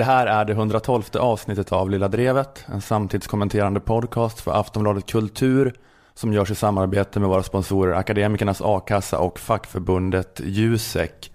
Det 0.00 0.04
här 0.04 0.26
är 0.26 0.44
det 0.44 0.52
112 0.52 1.02
avsnittet 1.14 1.72
av 1.72 1.90
Lilla 1.90 2.08
Drevet, 2.08 2.64
en 2.66 2.80
samtidskommenterande 2.80 3.80
podcast 3.80 4.40
för 4.40 4.60
Aftonbladet 4.60 5.06
Kultur 5.06 5.74
som 6.14 6.32
görs 6.32 6.50
i 6.50 6.54
samarbete 6.54 7.20
med 7.20 7.28
våra 7.28 7.42
sponsorer 7.42 7.94
Akademikernas 7.94 8.60
A-kassa 8.64 9.18
och 9.18 9.38
fackförbundet 9.38 10.40
Jusek. 10.44 11.32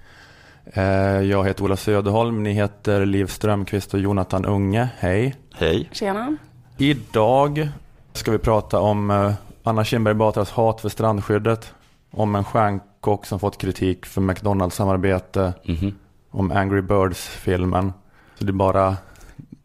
Eh, 0.66 0.84
jag 1.22 1.46
heter 1.46 1.64
Ola 1.64 1.78
Söderholm, 1.78 2.44
ni 2.44 2.54
heter 2.54 3.06
Liv 3.06 3.26
Strömqvist 3.26 3.94
och 3.94 4.00
Jonathan 4.00 4.46
Unge. 4.46 4.90
Hej! 4.98 5.36
Hej! 5.56 5.90
Tjena! 5.92 6.38
Idag 6.78 7.70
ska 8.14 8.32
vi 8.32 8.38
prata 8.38 8.80
om 8.80 9.12
eh, 9.12 9.34
Anna 9.64 9.84
Kinberg 9.84 10.16
Batras 10.16 10.52
hat 10.52 10.82
för 10.82 10.90
strandskyddet, 10.90 11.74
om 12.12 12.36
en 12.36 12.44
stjärnkock 12.44 13.26
som 13.26 13.40
fått 13.40 13.58
kritik 13.58 14.06
för 14.06 14.22
McDonalds-samarbete, 14.22 15.54
mm 15.66 15.80
-hmm. 15.80 15.94
om 16.32 16.52
Angry 16.52 16.82
Birds-filmen. 16.82 17.94
Så 18.40 18.44
det 18.46 18.50
är 18.50 18.54
bara 18.54 18.98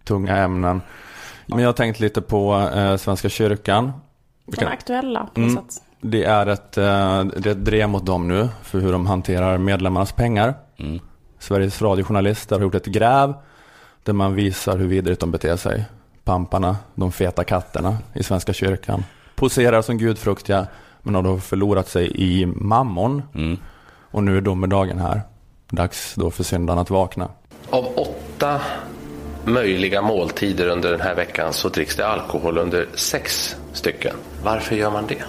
tunga 0.04 0.36
ämnen. 0.36 0.82
Men 1.46 1.58
jag 1.58 1.68
har 1.68 1.72
tänkt 1.72 2.00
lite 2.00 2.20
på 2.20 2.70
eh, 2.74 2.96
Svenska 2.96 3.28
kyrkan. 3.28 3.92
Den 4.46 4.68
aktuella 4.68 5.28
på 5.34 5.40
något 5.40 5.50
mm, 5.50 5.64
sätt. 5.64 5.82
Det 6.00 6.24
är, 6.24 6.46
ett, 6.46 6.78
eh, 6.78 7.24
det 7.24 7.46
är 7.46 7.52
ett 7.52 7.64
drev 7.64 7.88
mot 7.88 8.06
dem 8.06 8.28
nu 8.28 8.48
för 8.62 8.80
hur 8.80 8.92
de 8.92 9.06
hanterar 9.06 9.58
medlemmarnas 9.58 10.12
pengar. 10.12 10.54
Mm. 10.76 11.00
Sveriges 11.38 11.82
radiojournalister 11.82 12.56
har 12.56 12.62
gjort 12.62 12.74
ett 12.74 12.86
gräv 12.86 13.34
där 14.04 14.12
man 14.12 14.34
visar 14.34 14.78
hur 14.78 14.86
vidrigt 14.86 15.20
de 15.20 15.30
beter 15.30 15.56
sig. 15.56 15.84
Pamparna, 16.24 16.76
de 16.94 17.12
feta 17.12 17.44
katterna 17.44 17.98
i 18.14 18.22
Svenska 18.22 18.52
kyrkan. 18.52 19.04
Poserar 19.34 19.82
som 19.82 19.98
gudfruktiga 19.98 20.66
men 21.02 21.14
har 21.14 21.22
då 21.22 21.38
förlorat 21.38 21.88
sig 21.88 22.12
i 22.14 22.46
mammon. 22.46 23.22
Mm. 23.34 23.58
Och 24.10 24.24
nu 24.24 24.36
är 24.36 24.40
domedagen 24.40 24.98
här. 24.98 25.22
Dags 25.70 26.14
då 26.14 26.30
för 26.30 26.44
syndarna 26.44 26.80
att 26.80 26.90
vakna. 26.90 27.28
Av 27.70 27.86
åtta 27.96 28.60
möjliga 29.44 30.02
måltider 30.02 30.68
under 30.68 30.90
den 30.90 31.00
här 31.00 31.14
veckan 31.14 31.52
så 31.52 31.68
dricks 31.68 31.96
det 31.96 32.06
alkohol 32.06 32.58
under 32.58 32.86
sex 32.94 33.56
stycken. 33.72 34.16
Varför 34.44 34.76
gör 34.76 34.90
man 34.90 35.06
det? 35.06 35.24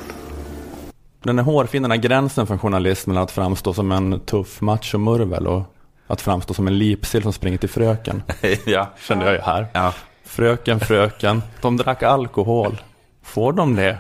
Den 1.24 1.40
är 1.40 1.44
hårfin, 1.44 1.82
den 1.82 1.92
här 1.92 1.98
gränsen 1.98 2.48
för 2.48 2.54
en 2.54 2.60
journalist 2.60 3.08
mellan 3.08 3.24
att 3.24 3.32
framstå 3.32 3.74
som 3.74 3.92
en 3.92 4.20
tuff 4.20 4.62
machomurvel 4.62 5.48
och 5.48 5.64
att 6.08 6.22
framstå 6.22 6.54
som 6.54 6.68
en 6.68 6.78
lipsill 6.78 7.24
som 7.24 7.34
springer 7.34 7.58
till 7.58 7.70
fröken. 7.70 8.24
ja. 8.66 8.90
Kände 9.00 9.26
jag 9.26 9.34
ju 9.34 9.42
här. 9.42 9.68
Ja. 9.74 9.94
Fröken, 10.24 10.80
fröken, 10.80 11.44
de 11.62 11.78
drack 11.78 12.04
alkohol. 12.04 12.82
Får 13.24 13.54
de 13.54 13.76
det? 13.76 13.98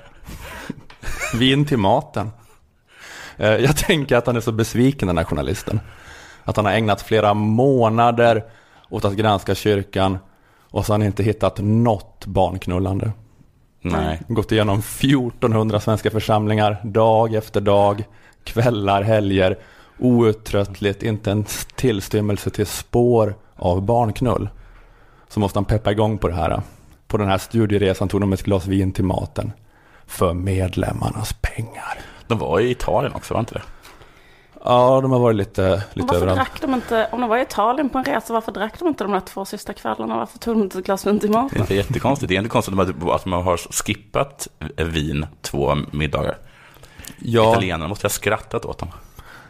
Vin 1.33 1.65
till 1.65 1.77
maten. 1.77 2.31
Eh, 3.37 3.55
jag 3.55 3.77
tänker 3.77 4.15
att 4.17 4.25
han 4.25 4.35
är 4.35 4.41
så 4.41 4.51
besviken 4.51 5.07
den 5.07 5.17
här 5.17 5.25
journalisten. 5.25 5.79
Att 6.43 6.55
han 6.55 6.65
har 6.65 6.73
ägnat 6.73 7.01
flera 7.01 7.33
månader 7.33 8.43
åt 8.89 9.05
att 9.05 9.13
granska 9.13 9.55
kyrkan 9.55 10.17
och 10.71 10.85
så 10.85 10.93
har 10.93 10.99
han 10.99 11.07
inte 11.07 11.23
hittat 11.23 11.59
något 11.59 12.25
barnknullande. 12.25 13.11
Nej. 13.81 14.21
Gått 14.27 14.51
igenom 14.51 14.79
1400 14.79 15.79
svenska 15.79 16.11
församlingar 16.11 16.77
dag 16.83 17.33
efter 17.33 17.61
dag, 17.61 18.03
kvällar, 18.43 19.01
helger, 19.01 19.57
outtröttligt, 19.99 21.03
inte 21.03 21.31
en 21.31 21.45
tillstymmelse 21.75 22.49
till 22.49 22.65
spår 22.65 23.35
av 23.55 23.81
barnknull. 23.81 24.49
Så 25.29 25.39
måste 25.39 25.57
han 25.59 25.65
peppa 25.65 25.91
igång 25.91 26.17
på 26.17 26.27
det 26.27 26.33
här. 26.33 26.61
På 27.07 27.17
den 27.17 27.27
här 27.27 27.37
studieresan 27.37 28.07
tog 28.07 28.21
de 28.21 28.33
ett 28.33 28.43
glas 28.43 28.67
vin 28.67 28.91
till 28.91 29.03
maten. 29.03 29.51
För 30.05 30.33
medlemmarnas 30.33 31.35
pengar. 31.41 31.99
De 32.27 32.37
var 32.37 32.59
i 32.59 32.71
Italien 32.71 33.13
också, 33.13 33.33
var 33.33 33.39
inte 33.39 33.53
det? 33.53 33.61
Ja, 34.65 35.01
de 35.01 35.11
har 35.11 35.19
varit 35.19 35.35
lite, 35.35 35.83
lite 35.93 36.07
varför 36.07 36.15
överallt. 36.15 36.37
Drack 36.37 36.61
de 36.61 36.73
inte, 36.73 37.07
om 37.11 37.21
de 37.21 37.29
var 37.29 37.37
i 37.37 37.41
Italien 37.41 37.89
på 37.89 37.97
en 37.97 38.03
resa, 38.03 38.33
varför 38.33 38.51
drack 38.51 38.79
de 38.79 38.87
inte 38.87 39.03
de 39.03 39.13
där 39.13 39.19
två 39.19 39.45
sista 39.45 39.73
kvällarna? 39.73 40.17
Varför 40.17 40.39
tog 40.39 40.55
de 40.55 40.63
inte 40.63 40.79
ett 40.79 40.85
glas 40.85 41.07
vin 41.07 41.19
till 41.19 41.31
maten? 41.31 41.65
Det 41.67 41.73
är 41.73 41.77
jättekonstigt. 41.77 42.29
Det 42.29 42.35
är 42.35 42.37
inte 42.37 42.49
konstigt 42.49 42.79
att 43.11 43.25
man 43.25 43.43
har 43.43 43.57
skippat 43.57 44.47
vin 44.77 45.25
två 45.41 45.75
middagar. 45.91 46.37
Ja. 47.19 47.51
Italienarna 47.51 47.87
måste 47.87 48.05
ha 48.05 48.09
skrattat 48.09 48.65
åt 48.65 48.77
dem. 48.77 48.89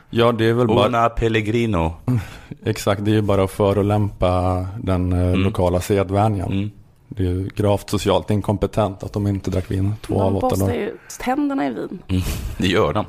Ja, 0.09 0.31
det 0.31 0.45
är 0.45 0.53
väl 0.53 0.67
bara... 0.67 0.87
Una 0.87 1.09
Pellegrino. 1.09 1.93
Exakt, 2.65 3.05
det 3.05 3.11
är 3.11 3.15
ju 3.15 3.21
bara 3.21 3.43
att 3.43 3.51
förolämpa 3.51 4.65
den 4.79 5.13
eh, 5.13 5.19
mm. 5.19 5.43
lokala 5.43 5.81
sedvänjan. 5.81 6.51
Mm. 6.51 6.71
Det 7.07 7.23
är 7.23 7.27
ju 7.27 7.49
gravt 7.55 7.89
socialt 7.89 8.29
inkompetent 8.29 9.03
att 9.03 9.13
de 9.13 9.27
inte 9.27 9.51
drack 9.51 9.71
vin 9.71 9.93
två 10.01 10.13
de 10.13 10.21
av 10.21 10.37
åtta 10.37 10.47
dagar. 10.47 10.57
De 10.57 10.65
borstar 10.65 10.73
ju 10.73 10.97
tänderna 11.19 11.67
i 11.67 11.69
vin. 11.69 11.99
Mm. 12.07 12.21
Det 12.57 12.67
gör 12.67 12.93
de. 12.93 13.05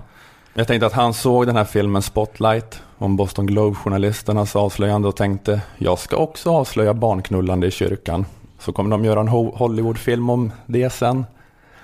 Jag 0.55 0.67
tänkte 0.67 0.87
att 0.87 0.93
han 0.93 1.15
såg 1.15 1.47
den 1.47 1.57
här 1.57 1.65
filmen 1.65 2.03
Spotlight 2.03 2.83
om 2.99 3.17
Boston 3.17 3.47
Globe-journalisternas 3.47 4.57
avslöjande 4.57 5.09
och 5.09 5.17
tänkte 5.17 5.61
jag 5.79 5.99
ska 5.99 6.17
också 6.17 6.51
avslöja 6.51 6.95
barnknullande 6.95 7.67
i 7.67 7.71
kyrkan. 7.71 8.27
Så 8.59 8.73
kommer 8.73 8.91
de 8.91 9.05
göra 9.05 9.21
en 9.21 9.29
Hollywoodfilm 9.29 10.31
om 10.31 10.53
det 10.67 10.91
sen. 10.91 11.25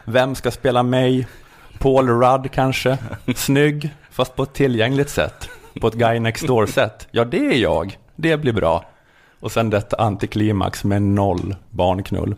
Vem 0.04 0.34
ska 0.34 0.50
spela 0.50 0.82
mig? 0.82 1.26
Paul 1.78 2.08
Rudd 2.08 2.50
kanske? 2.52 2.98
Snygg, 3.36 3.90
fast 4.10 4.36
på 4.36 4.42
ett 4.42 4.54
tillgängligt 4.54 5.10
sätt. 5.10 5.48
På 5.80 5.88
ett 5.88 5.94
Guy 5.94 6.20
Next 6.20 6.46
Door-sätt. 6.46 7.08
Ja, 7.10 7.24
det 7.24 7.46
är 7.46 7.58
jag. 7.58 7.98
Det 8.16 8.36
blir 8.36 8.52
bra. 8.52 8.84
Och 9.40 9.52
sen 9.52 9.70
detta 9.70 9.96
antiklimax 9.96 10.84
med 10.84 11.02
noll 11.02 11.56
barnknull. 11.70 12.36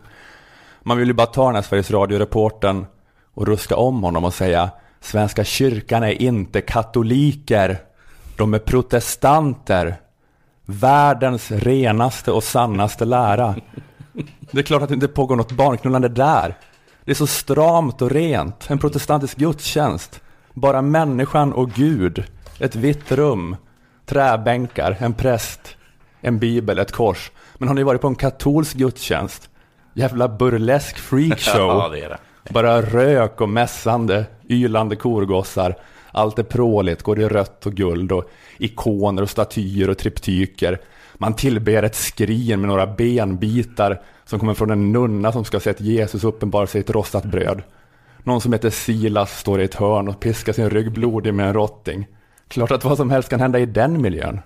Man 0.82 0.98
vill 0.98 1.08
ju 1.08 1.14
bara 1.14 1.26
ta 1.26 1.47
den 1.47 1.54
här 1.54 1.62
Sveriges 1.62 1.91
Radio-reporten 1.91 2.86
och 3.34 3.47
ruska 3.47 3.76
om 3.76 4.02
honom 4.02 4.24
och 4.24 4.34
säga 4.34 4.70
Svenska 5.00 5.44
kyrkan 5.44 6.02
är 6.02 6.22
inte 6.22 6.60
katoliker. 6.60 7.78
De 8.36 8.54
är 8.54 8.58
protestanter. 8.58 9.96
Världens 10.64 11.50
renaste 11.50 12.32
och 12.32 12.44
sannaste 12.44 13.04
lära. 13.04 13.54
Det 14.40 14.58
är 14.58 14.62
klart 14.62 14.82
att 14.82 14.88
det 14.88 14.94
inte 14.94 15.08
pågår 15.08 15.36
något 15.36 15.52
barnknullande 15.52 16.08
där. 16.08 16.54
Det 17.04 17.10
är 17.10 17.14
så 17.14 17.26
stramt 17.26 18.02
och 18.02 18.10
rent. 18.10 18.70
En 18.70 18.78
protestantisk 18.78 19.36
gudstjänst. 19.36 20.20
Bara 20.54 20.82
människan 20.82 21.52
och 21.52 21.70
Gud. 21.70 22.24
Ett 22.58 22.76
vitt 22.76 23.12
rum. 23.12 23.56
Träbänkar, 24.06 24.96
en 24.98 25.14
präst, 25.14 25.76
en 26.20 26.38
bibel, 26.38 26.78
ett 26.78 26.92
kors. 26.92 27.30
Men 27.58 27.68
har 27.68 27.74
ni 27.74 27.82
varit 27.82 28.00
på 28.00 28.08
en 28.08 28.14
katolsk 28.14 28.76
gudstjänst? 28.76 29.50
Jävla 29.94 30.28
burlesk 30.28 30.98
freakshow. 30.98 31.60
Ja, 31.68 31.88
det 31.88 32.00
är 32.00 32.08
det. 32.08 32.18
Bara 32.52 32.82
rök 32.82 33.40
och 33.40 33.48
mässande, 33.48 34.24
ylande 34.50 34.96
korgossar. 34.96 35.74
Allt 36.12 36.38
är 36.38 36.42
pråligt, 36.42 37.02
går 37.02 37.20
i 37.20 37.28
rött 37.28 37.66
och 37.66 37.74
guld 37.74 38.12
och 38.12 38.30
ikoner 38.58 39.22
och 39.22 39.30
statyer 39.30 39.90
och 39.90 39.98
triptyker. 39.98 40.80
Man 41.14 41.34
tillber 41.34 41.82
ett 41.82 41.94
skrin 41.94 42.60
med 42.60 42.68
några 42.68 42.86
benbitar 42.86 44.00
som 44.24 44.38
kommer 44.38 44.54
från 44.54 44.70
en 44.70 44.92
nunna 44.92 45.32
som 45.32 45.44
ska 45.44 45.56
ha 45.56 45.60
sett 45.60 45.80
Jesus 45.80 46.24
uppenbara 46.24 46.66
sig 46.66 46.78
i 46.78 46.84
ett 46.84 46.90
rostat 46.90 47.24
bröd. 47.24 47.62
Någon 48.22 48.40
som 48.40 48.52
heter 48.52 48.70
Silas 48.70 49.38
står 49.38 49.60
i 49.60 49.64
ett 49.64 49.74
hörn 49.74 50.08
och 50.08 50.20
piskar 50.20 50.52
sin 50.52 50.70
rygg 50.70 50.92
blodig 50.92 51.34
med 51.34 51.46
en 51.46 51.54
rotting. 51.54 52.06
Klart 52.48 52.70
att 52.70 52.84
vad 52.84 52.96
som 52.96 53.10
helst 53.10 53.28
kan 53.28 53.40
hända 53.40 53.58
i 53.58 53.66
den 53.66 54.02
miljön. 54.02 54.40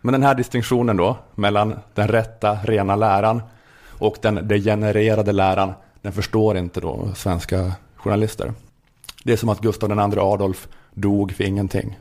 Men 0.00 0.12
den 0.12 0.22
här 0.22 0.34
distinktionen 0.34 0.96
då, 0.96 1.16
mellan 1.34 1.78
den 1.94 2.08
rätta, 2.08 2.58
rena 2.64 2.96
läran 2.96 3.42
och 3.88 4.16
den 4.22 4.48
degenererade 4.48 5.32
läran, 5.32 5.72
den 6.02 6.12
förstår 6.12 6.56
inte 6.56 6.80
då 6.80 7.08
svenska 7.14 7.72
journalister. 7.96 8.52
Det 9.24 9.32
är 9.32 9.36
som 9.36 9.48
att 9.48 9.60
Gustav 9.60 9.90
II 9.90 10.18
Adolf 10.18 10.68
dog 10.94 11.32
för 11.32 11.44
ingenting. 11.44 11.98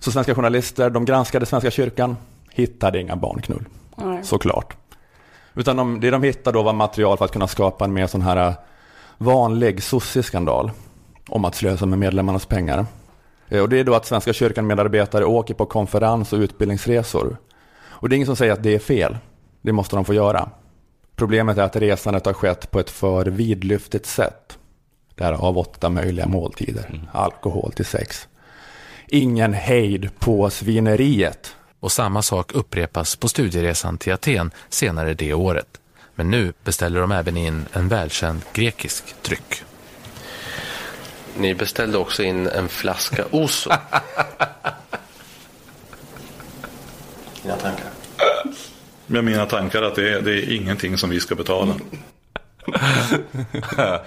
Så 0.00 0.12
svenska 0.12 0.34
journalister, 0.34 0.90
de 0.90 1.04
granskade 1.04 1.46
Svenska 1.46 1.70
kyrkan, 1.70 2.16
hittade 2.50 3.00
inga 3.00 3.16
barnknull. 3.16 3.64
Nej. 3.96 4.24
Såklart. 4.24 4.76
Utan 5.54 5.76
de, 5.76 6.00
det 6.00 6.10
de 6.10 6.22
hittade 6.22 6.58
då 6.58 6.62
var 6.62 6.72
material 6.72 7.18
för 7.18 7.24
att 7.24 7.32
kunna 7.32 7.48
skapa 7.48 7.84
en 7.84 7.92
mer 7.92 8.06
sån 8.06 8.22
här 8.22 8.48
äh, 8.48 8.54
vanlig 9.18 9.82
sossig-skandal 9.82 10.70
om 11.28 11.44
att 11.44 11.54
slösa 11.54 11.86
med 11.86 11.98
medlemmarnas 11.98 12.46
pengar. 12.46 12.86
Eh, 13.48 13.62
och 13.62 13.68
det 13.68 13.80
är 13.80 13.84
då 13.84 13.94
att 13.94 14.06
Svenska 14.06 14.32
kyrkan 14.32 14.66
medarbetare 14.66 15.24
åker 15.24 15.54
på 15.54 15.66
konferens 15.66 16.32
och 16.32 16.38
utbildningsresor. 16.38 17.36
Och 17.88 18.08
det 18.08 18.14
är 18.14 18.16
ingen 18.16 18.26
som 18.26 18.36
säger 18.36 18.52
att 18.52 18.62
det 18.62 18.74
är 18.74 18.78
fel. 18.78 19.18
Det 19.62 19.72
måste 19.72 19.96
de 19.96 20.04
få 20.04 20.14
göra. 20.14 20.48
Problemet 21.16 21.58
är 21.58 21.62
att 21.62 21.76
resandet 21.76 22.26
har 22.26 22.32
skett 22.32 22.70
på 22.70 22.80
ett 22.80 22.90
för 22.90 23.26
vidlyftigt 23.26 24.06
sätt. 24.06 24.58
Där 25.16 25.32
av 25.32 25.58
åtta 25.58 25.88
möjliga 25.88 26.26
måltider, 26.26 26.86
mm. 26.88 27.00
alkohol 27.12 27.72
till 27.72 27.84
sex. 27.84 28.28
Ingen 29.08 29.52
hejd 29.52 30.10
på 30.18 30.50
svineriet. 30.50 31.56
Och 31.80 31.92
samma 31.92 32.22
sak 32.22 32.52
upprepas 32.52 33.16
på 33.16 33.28
studieresan 33.28 33.98
till 33.98 34.12
Aten 34.12 34.50
senare 34.68 35.14
det 35.14 35.34
året. 35.34 35.80
Men 36.14 36.30
nu 36.30 36.52
beställer 36.64 37.00
de 37.00 37.12
även 37.12 37.36
in 37.36 37.66
en 37.72 37.88
välkänd 37.88 38.40
grekisk 38.52 39.14
dryck. 39.22 39.62
Ni 41.38 41.54
beställde 41.54 41.98
också 41.98 42.22
in 42.22 42.46
en 42.46 42.68
flaska 42.68 43.24
Oso. 43.30 43.70
Dina 47.42 47.56
tankar? 47.56 47.90
med 49.06 49.24
mina 49.24 49.46
tankar 49.46 49.82
att 49.82 49.94
det 49.94 50.12
är, 50.12 50.22
det 50.22 50.30
är 50.30 50.52
ingenting 50.52 50.98
som 50.98 51.10
vi 51.10 51.20
ska 51.20 51.34
betala. 51.34 51.74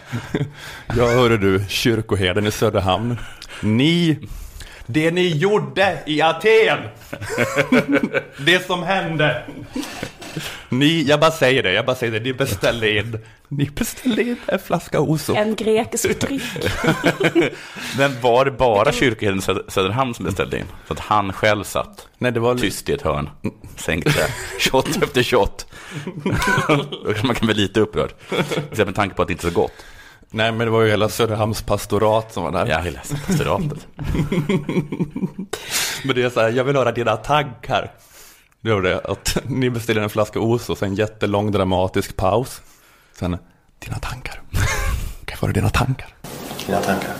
ja, 0.98 1.08
hörde 1.08 1.38
du, 1.38 1.64
kyrkoherden 1.68 2.48
i 2.48 2.52
Söderhamn. 2.52 3.18
Ni, 3.62 4.20
det 4.86 5.12
ni 5.12 5.38
gjorde 5.38 6.00
i 6.06 6.22
Aten. 6.22 6.80
det 8.46 8.66
som 8.68 8.84
hände. 8.84 9.44
Ni, 10.70 11.04
jag 11.04 11.20
bara 11.20 11.32
säger 11.32 11.64
det, 11.64 11.72
jag 11.74 11.86
bara 11.86 11.96
säger 11.96 12.14
det, 12.14 12.20
ni 12.20 12.34
beställde 12.34 12.98
in, 12.98 13.20
ni 13.48 13.66
beställde 13.70 14.24
in 14.24 14.36
en 14.46 14.60
flaska 14.60 15.00
Oso. 15.00 15.36
En 15.36 15.56
grekisk 15.56 16.20
dryck. 16.22 16.42
Men 17.98 18.22
var 18.22 18.46
det 18.46 18.52
bara 18.52 18.92
kyrkoherden 18.92 19.42
Söder- 19.42 19.64
Söderhamn 19.68 20.14
som 20.14 20.26
beställde 20.26 20.58
in? 20.60 20.66
Så 20.88 20.94
att 20.94 21.00
han 21.00 21.34
själv 21.34 21.64
satt 21.64 22.08
Nej, 22.18 22.32
det 22.32 22.40
var 22.40 22.56
tyst 22.56 22.90
i 22.90 22.94
ett 22.94 23.02
hörn, 23.02 23.30
sänkte 23.76 24.26
shot 24.60 25.04
efter 25.04 25.24
shot. 25.24 25.66
Man 27.24 27.36
kan 27.36 27.46
bli 27.46 27.54
lite 27.54 27.80
upprörd. 27.80 28.12
Med 28.78 28.96
tanke 28.96 29.16
på 29.16 29.22
att 29.22 29.28
det 29.28 29.32
inte 29.32 29.48
är 29.48 29.52
så 29.52 29.56
gott. 29.56 29.74
Nej, 30.32 30.52
men 30.52 30.60
det 30.68 30.72
var 30.72 30.82
ju 30.82 30.90
hela 30.90 31.10
Söderhamns 31.10 31.62
pastorat 31.62 32.34
som 32.34 32.44
var 32.44 32.52
där. 32.52 32.66
Jag 32.66 32.94
läste 32.94 33.16
pastoratet. 33.28 33.88
Men 36.04 36.16
det 36.16 36.24
är 36.24 36.30
så 36.30 36.40
här, 36.42 36.50
jag 36.52 36.64
vill 36.64 36.76
höra 36.76 36.92
dina 36.92 37.16
tankar. 37.18 37.92
Det 38.62 38.74
var 38.74 38.82
det, 38.82 39.00
att 39.00 39.38
ni 39.46 39.70
beställde 39.70 40.04
en 40.04 40.10
flaska 40.10 40.40
Oso, 40.40 40.76
sen 40.76 40.90
en 40.90 40.96
jättelång 40.96 41.52
dramatisk 41.52 42.16
paus. 42.16 42.62
Sen, 43.14 43.38
dina 43.80 44.00
tankar. 44.00 44.42
Kan 45.26 45.32
jag 45.32 45.40
få 45.40 45.48
dina 45.48 45.70
tankar? 45.70 46.16
Dina 46.66 46.82
tankar? 46.82 47.14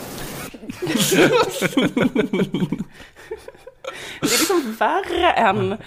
Det 4.22 4.36
är 4.36 4.40
liksom 4.40 4.76
värre 4.80 5.32
än 5.32 5.78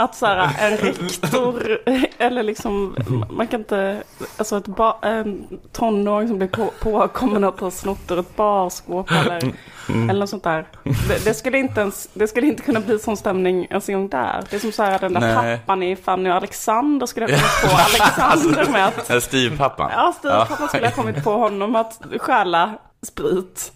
att 0.00 0.14
så 0.14 0.26
här, 0.26 0.50
en 0.58 0.76
rektor 0.76 1.78
eller 2.18 2.42
liksom 2.42 2.96
man 3.30 3.46
kan 3.46 3.60
inte, 3.60 4.02
alltså 4.36 4.56
ett 4.56 4.66
ba, 4.66 4.98
en 5.02 5.58
tonåring 5.72 6.28
som 6.28 6.38
blir 6.38 6.48
på, 6.48 6.72
påkommen 6.80 7.44
att 7.44 7.60
ha 7.60 7.70
snott 7.70 8.10
ur 8.10 8.18
ett 8.18 8.36
barskåp 8.36 9.10
eller, 9.10 9.52
eller 9.88 10.20
något 10.20 10.30
sånt 10.30 10.44
där. 10.44 10.66
Det, 11.08 11.24
det, 11.24 11.34
skulle 11.34 11.58
inte 11.58 11.80
ens, 11.80 12.08
det 12.14 12.28
skulle 12.28 12.46
inte 12.46 12.62
kunna 12.62 12.80
bli 12.80 12.98
sån 12.98 13.16
stämning 13.16 13.66
ens 13.70 13.88
en 13.88 13.94
gång 13.94 14.08
där. 14.08 14.44
Det 14.50 14.56
är 14.56 14.60
som 14.60 14.72
så 14.72 14.82
här 14.82 14.98
den 14.98 15.12
där 15.12 15.20
Nej. 15.20 15.58
pappan 15.58 15.82
i 15.82 15.96
Fanny 15.96 16.30
och 16.30 16.34
Alexander 16.34 17.06
skulle 17.06 17.26
ha 17.26 17.30
kommit 17.32 17.62
på 17.62 17.76
Alexander 17.76 18.72
med 18.72 18.86
att, 18.86 19.10
Eller 19.10 19.20
Steve-pappan. 19.20 19.90
ja 19.94 20.14
styvpappan 20.18 20.68
skulle 20.68 20.86
ha 20.86 20.94
kommit 20.94 21.24
på 21.24 21.32
honom 21.32 21.76
att 21.76 22.02
stjäla 22.18 22.72
sprit. 23.02 23.72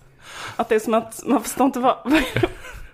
Att 0.56 0.68
det 0.68 0.74
är 0.74 0.80
som 0.80 0.94
att 0.94 1.20
man 1.26 1.42
förstår 1.42 1.66
inte 1.66 1.78
vad, 1.78 1.96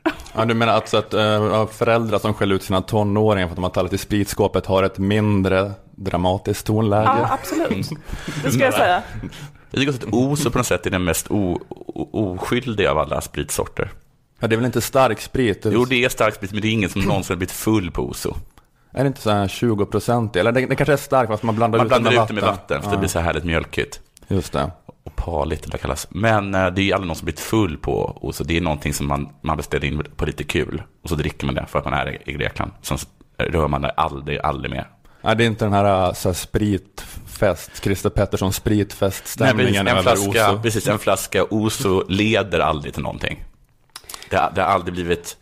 Ja, 0.35 0.45
du 0.45 0.55
menar 0.55 0.73
alltså 0.73 0.97
att 0.97 1.15
äh, 1.15 1.67
föräldrar 1.67 2.19
som 2.19 2.35
skäller 2.35 2.55
ut 2.55 2.63
sina 2.63 2.83
tonåringar 2.83 3.47
för 3.47 3.53
att 3.53 3.57
de 3.57 3.63
har 3.63 3.71
talat 3.71 3.93
i 3.93 3.99
spritskåpet 3.99 4.67
har 4.67 4.83
ett 4.83 4.99
mindre 4.99 5.73
dramatiskt 5.91 6.67
tonläge? 6.67 7.03
Ja, 7.05 7.29
absolut. 7.41 7.89
Det 8.45 8.51
ska 8.51 8.65
jag 8.65 8.75
säga. 8.75 9.03
Jag 9.71 9.81
tycker 9.81 9.93
att 10.09 10.15
Oso 10.15 10.51
på 10.51 10.59
något 10.59 10.67
sätt 10.67 10.87
är 10.87 10.91
den 10.91 11.05
mest 11.05 11.31
o- 11.31 11.61
o- 11.69 12.35
oskyldiga 12.35 12.91
av 12.91 12.99
alla 12.99 13.21
spritsorter. 13.21 13.91
Ja, 14.41 14.49
det 14.49 14.55
är 14.55 14.57
väl 14.57 14.67
inte 14.67 14.81
stark 14.81 15.21
sprit? 15.21 15.67
Jo, 15.71 15.85
det 15.85 16.05
är 16.05 16.09
stark 16.09 16.35
sprit, 16.35 16.53
men 16.53 16.61
det 16.63 16.69
är 16.69 16.73
ingen 16.73 16.91
som 16.91 17.03
någonsin 17.03 17.33
har 17.35 17.37
blivit 17.39 17.53
full 17.53 17.91
på 17.91 18.03
Oso. 18.03 18.35
Är 18.93 19.05
det 19.05 19.07
inte 19.07 19.21
så 19.21 19.31
här 19.31 19.49
20 19.49 19.87
procent? 19.87 20.37
Eller 20.37 20.53
det, 20.53 20.67
det 20.67 20.77
kanske 20.77 20.93
är 20.93 20.97
starkt 20.97 21.31
fast 21.31 21.43
man 21.43 21.57
blandar 21.57 21.79
Man 21.79 21.87
ut 21.87 21.93
det 21.93 22.01
blandar 22.01 22.11
med 22.11 22.23
ut 22.23 22.29
det 22.29 22.35
vatten. 22.35 22.35
med 22.35 22.45
vatten, 22.45 22.83
för 22.83 22.91
det 22.91 22.97
blir 22.99 23.09
så 23.09 23.19
härligt 23.19 23.45
mjölkigt. 23.45 24.01
Just 24.29 24.53
det. 24.53 24.71
Och 25.05 25.17
parligt, 25.17 25.61
eller 25.63 25.73
vad 25.73 25.79
det 25.79 25.83
kallas. 25.83 26.07
Men 26.11 26.55
eh, 26.55 26.67
det 26.67 26.83
är 26.91 26.95
aldrig 26.95 27.07
någon 27.09 27.17
som 27.17 27.25
blivit 27.25 27.41
full 27.41 27.77
på 27.77 28.19
Oso. 28.21 28.45
Det 28.45 28.57
är 28.57 28.61
någonting 28.61 28.95
som 28.95 29.09
man, 29.09 29.29
man 29.43 29.57
beställer 29.57 29.85
in 29.87 30.03
på 30.17 30.25
lite 30.27 30.45
kul. 30.45 30.83
Och 31.03 31.09
så 31.09 31.15
dricker 31.15 31.47
man 31.47 31.55
det 31.55 31.67
för 31.69 31.79
att 31.79 31.85
man 31.85 31.95
är 31.95 32.29
i- 32.29 32.33
Grekland. 32.33 32.73
Sen 32.83 32.99
rör 33.39 33.69
man 33.69 33.83
det 33.83 33.91
aldrig, 33.91 34.39
aldrig 34.39 34.71
mer. 34.71 34.89
Nej, 35.23 35.37
det 35.37 35.45
är 35.45 35.47
inte 35.47 35.65
den 35.65 35.73
här, 35.73 36.13
så 36.13 36.29
här 36.29 36.35
spritfest, 36.35 37.85
Christer 37.85 38.11
Pettersson 38.11 38.53
spritfeststämningen 38.53 39.89
över 39.89 40.03
flaska, 40.03 40.29
Oso. 40.53 40.63
precis, 40.63 40.89
en 40.89 40.99
flaska 40.99 41.45
Oso 41.51 42.05
leder 42.09 42.61
aldrig 42.61 42.95
till 42.95 43.03
någonting. 43.03 43.45
Det, 44.31 44.53
det 44.55 44.63
har 44.63 44.69
aldrig 44.69 44.95
blivit, 44.95 45.37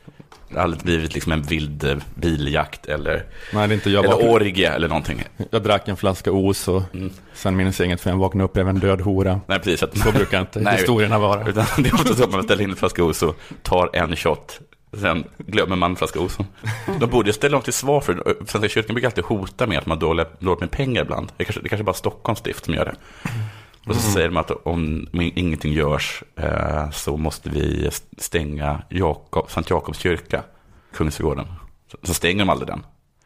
det 0.48 0.56
har 0.56 0.62
aldrig 0.62 0.82
blivit 0.82 1.14
liksom 1.14 1.32
en 1.32 1.42
vild 1.42 1.84
eh, 1.84 1.96
biljakt 2.14 2.86
eller, 2.86 3.24
Nej, 3.52 3.68
det 3.68 3.72
är 3.72 3.74
inte 3.74 3.90
jag. 3.90 4.04
eller 4.04 4.14
Vaknade, 4.14 4.32
orgie 4.34 4.70
eller 4.72 4.88
någonting. 4.88 5.22
jag 5.50 5.62
drack 5.62 5.88
en 5.88 5.96
flaska 5.96 6.32
Oso, 6.32 6.82
Mm. 6.94 7.10
sen 7.34 7.56
minns 7.56 7.78
jag 7.80 7.86
inget 7.86 8.00
för 8.00 8.10
jag 8.10 8.16
vaknade 8.16 8.44
upp 8.44 8.52
bredvid 8.52 8.74
en 8.74 8.80
död 8.80 9.00
hora. 9.00 9.40
Nej, 9.46 9.58
precis. 9.58 9.82
Att, 9.82 9.98
Så 9.98 10.12
brukar 10.12 10.40
inte 10.40 10.60
Nej, 10.60 10.76
historierna 10.76 11.18
vara. 11.18 11.48
Utan 11.48 11.64
det 11.78 11.88
är 11.88 11.94
ofta 11.94 12.14
så 12.14 12.24
att 12.24 12.30
man 12.32 12.42
ställer 12.42 12.64
in 12.64 12.70
en 12.70 12.76
flaska 12.76 13.04
Oso, 13.04 13.34
tar 13.62 13.90
en 13.92 14.16
shot, 14.16 14.60
sen 15.00 15.24
glömmer 15.38 15.76
man 15.76 15.90
en 15.90 15.96
flaska 15.96 16.20
Oso. 16.20 16.44
De 17.00 17.10
borde 17.10 17.32
ställa 17.32 17.52
dem 17.52 17.62
till 17.62 17.72
svar 17.72 18.00
för 18.00 18.36
Svenska 18.46 18.68
kyrkan 18.68 18.94
brukar 18.94 19.08
alltid 19.08 19.24
hota 19.24 19.66
med 19.66 19.78
att 19.78 19.86
man 19.86 19.96
har 19.98 20.00
dåligt 20.00 20.40
dåligt 20.40 20.60
med 20.60 20.70
pengar 20.70 21.02
ibland. 21.02 21.32
Det 21.36 21.44
kanske, 21.44 21.60
det 21.62 21.68
kanske 21.68 21.84
bara 21.84 21.92
är 21.92 21.94
Stockholms 21.94 22.38
stift 22.38 22.64
som 22.64 22.74
gör 22.74 22.84
det. 22.84 22.94
Och 23.88 23.94
så 23.94 24.10
säger 24.10 24.28
de 24.28 24.36
att 24.36 24.50
om 24.50 25.08
ingenting 25.12 25.72
görs 25.72 26.22
eh, 26.36 26.90
så 26.90 27.16
måste 27.16 27.50
vi 27.50 27.90
stänga 28.18 28.82
Jakob, 28.88 29.50
Sankt 29.50 29.70
Jakobs 29.70 29.98
kyrka, 29.98 30.42
Kungsträdgården. 30.94 31.46
Så, 31.90 31.98
så 32.02 32.14
stänger 32.14 32.38
de 32.38 32.50
aldrig 32.50 32.68
den. 32.68 32.82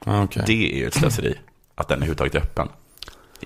Ah, 0.06 0.22
okej. 0.22 0.42
Det 0.46 0.72
är 0.74 0.76
ju 0.78 0.86
ett 0.86 0.94
slöseri, 0.94 1.34
att 1.74 1.88
den 1.88 1.94
är 1.94 1.96
överhuvudtaget 1.96 2.34
öppen. 2.34 2.68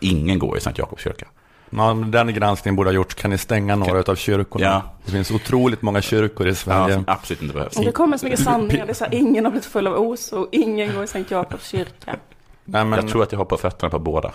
Ingen 0.00 0.38
går 0.38 0.56
i 0.58 0.60
Sankt 0.60 0.78
Jakobs 0.78 1.02
kyrka. 1.02 1.26
Ja, 1.70 1.94
men 1.94 2.10
den 2.10 2.34
granskningen 2.34 2.76
borde 2.76 2.88
ha 2.90 2.94
gjorts. 2.94 3.14
Kan 3.14 3.30
ni 3.30 3.38
stänga 3.38 3.76
några 3.76 4.12
av 4.12 4.14
kyrkorna? 4.16 4.64
Ja. 4.64 4.82
Det 5.04 5.12
finns 5.12 5.30
otroligt 5.30 5.82
många 5.82 6.02
kyrkor 6.02 6.46
i 6.46 6.50
Ja, 6.50 6.54
Sverige. 6.54 6.94
som 6.94 7.04
absolut 7.06 7.42
inte 7.42 7.54
behövs. 7.54 7.76
Och 7.76 7.84
det 7.84 7.92
kommer 7.92 8.16
så 8.16 8.26
mycket 8.26 8.40
sanningar. 8.44 8.86
Det 8.86 8.92
är 8.92 8.94
så 8.94 9.04
här, 9.04 9.14
ingen 9.14 9.44
har 9.44 9.50
blivit 9.50 9.66
full 9.66 9.86
av 9.86 9.94
oso, 9.98 10.48
ingen 10.52 10.94
går 10.94 11.04
i 11.04 11.06
Sankt 11.06 11.30
Jakobs 11.30 11.68
kyrka. 11.68 12.16
Nej, 12.64 12.84
men, 12.84 12.92
Jag 12.92 13.08
tror 13.08 13.22
att 13.22 13.32
jag 13.32 13.38
har 13.38 13.44
på 13.44 13.56
fötterna 13.56 13.90
på 13.90 13.98
båda. 13.98 14.32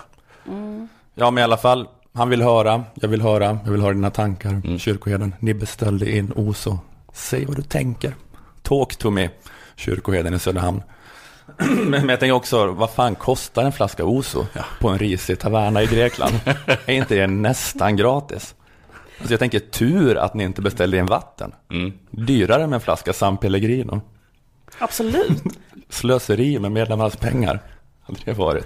Ja, 1.16 1.32
men 1.32 1.38
i 1.38 1.44
alla 1.44 1.58
fall. 1.58 1.88
Han 2.14 2.30
vill 2.30 2.42
höra, 2.42 2.84
jag 2.94 3.10
vill 3.10 3.22
höra, 3.22 3.60
jag 3.66 3.72
vill 3.72 3.82
höra 3.82 3.94
dina 3.94 4.12
tankar. 4.12 4.50
Mm. 4.50 4.80
Kyrkoherden, 4.80 5.36
ni 5.40 5.54
beställde 5.54 6.12
in 6.12 6.34
Oso. 6.36 6.80
Säg 7.14 7.46
vad 7.46 7.56
du 7.56 7.62
tänker. 7.62 8.16
Talk 8.62 8.96
to 8.96 9.10
me, 9.10 9.30
kyrkoherden 9.76 10.34
i 10.34 10.40
Söderhamn. 10.40 10.84
men, 11.58 11.90
men 11.90 12.10
jag 12.10 12.20
tänker 12.20 12.36
också, 12.36 12.72
vad 12.72 12.90
fan 12.90 13.16
kostar 13.16 13.64
en 13.64 13.72
flaska 13.72 14.06
Oso 14.06 14.46
på 14.80 14.90
en 14.90 15.00
risig 15.00 15.40
taverna 15.40 15.84
i 15.84 15.86
Grekland? 15.86 16.34
är 16.86 16.94
inte 16.94 17.16
det 17.16 17.28
nästan 17.28 17.96
gratis? 17.96 18.56
Alltså 19.18 19.34
jag 19.34 19.40
tänker 19.40 19.60
tur 19.60 20.18
att 20.18 20.34
ni 20.34 20.44
inte 20.44 20.62
beställde 20.62 20.98
in 20.98 21.06
vatten. 21.06 21.52
Mm. 21.72 21.94
Dyrare 22.12 22.68
med 22.68 22.76
en 22.76 22.82
flaska 22.82 23.14
San 23.14 23.38
Pellegrino. 23.38 24.02
Absolut. 24.80 25.44
Slöseri 25.90 26.60
med 26.60 26.72
medlemmarnas 26.72 27.16
pengar 27.16 27.60
hade 28.20 28.32
det 28.32 28.38
varit. 28.38 28.66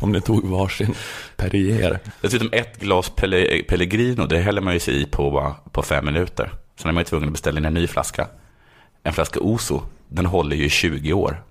Om 0.00 0.12
ni 0.12 0.20
tog 0.20 0.44
varsin 0.44 0.94
Perrier. 1.36 1.98
Dessutom 2.20 2.48
ett 2.52 2.80
glas 2.80 3.10
Pelle, 3.16 3.62
Pellegrino, 3.68 4.26
det 4.26 4.38
häller 4.38 4.60
man 4.60 4.74
ju 4.74 4.80
sig 4.80 5.02
i 5.02 5.06
på, 5.06 5.54
på 5.72 5.82
fem 5.82 6.04
minuter. 6.04 6.52
Sen 6.76 6.88
är 6.88 6.92
man 6.92 7.00
ju 7.00 7.04
tvungen 7.04 7.28
att 7.28 7.32
beställa 7.32 7.58
in 7.58 7.64
en 7.64 7.74
ny 7.74 7.86
flaska. 7.86 8.26
En 9.02 9.12
flaska 9.12 9.40
Oso, 9.40 9.82
den 10.08 10.26
håller 10.26 10.56
ju 10.56 10.64
i 10.64 10.68
20 10.68 11.12
år. 11.12 11.42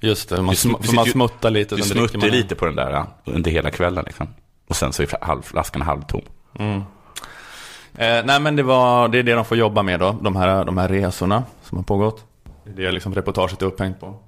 Just 0.00 0.28
det, 0.28 0.36
man, 0.36 0.46
Du, 0.46 0.52
sm- 0.54 0.94
man 0.94 1.06
smuttar 1.06 1.50
lite. 1.50 1.76
Du 1.76 1.82
smuttar 1.82 2.18
man- 2.18 2.28
lite 2.28 2.54
på 2.54 2.66
den 2.66 2.76
där 2.76 2.90
ja, 2.90 3.06
under 3.24 3.50
hela 3.50 3.70
kvällen. 3.70 4.04
Liksom. 4.06 4.28
Och 4.68 4.76
sen 4.76 4.92
så 4.92 5.02
är 5.02 5.24
halv, 5.24 5.42
flaskan 5.42 5.82
halvtom. 5.82 6.22
Eh, 7.94 8.24
nej 8.24 8.40
men 8.40 8.56
det, 8.56 8.62
var, 8.62 9.08
det 9.08 9.18
är 9.18 9.22
det 9.22 9.32
de 9.34 9.44
får 9.44 9.56
jobba 9.56 9.82
med 9.82 10.00
då, 10.00 10.16
de 10.22 10.36
här, 10.36 10.64
de 10.64 10.78
här 10.78 10.88
resorna 10.88 11.42
som 11.62 11.78
har 11.78 11.84
pågått. 11.84 12.24
Det 12.64 12.82
är 12.82 12.86
det 12.86 12.92
liksom 12.92 13.14
reportaget 13.14 13.62
är 13.62 13.66
upphängt 13.66 14.00
på. 14.00 14.18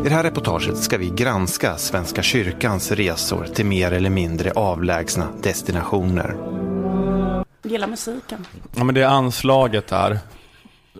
I 0.00 0.02
det 0.02 0.14
här 0.14 0.22
reportaget 0.22 0.76
ska 0.76 0.98
vi 0.98 1.10
granska 1.10 1.76
Svenska 1.76 2.22
kyrkans 2.22 2.92
resor 2.92 3.44
till 3.44 3.66
mer 3.66 3.92
eller 3.92 4.10
mindre 4.10 4.50
avlägsna 4.50 5.28
destinationer. 5.42 6.36
Gillar 7.62 7.88
musiken. 7.88 8.46
Ja 8.76 8.84
men 8.84 8.94
det 8.94 9.02
är 9.02 9.06
anslaget 9.06 9.90
här. 9.90 10.18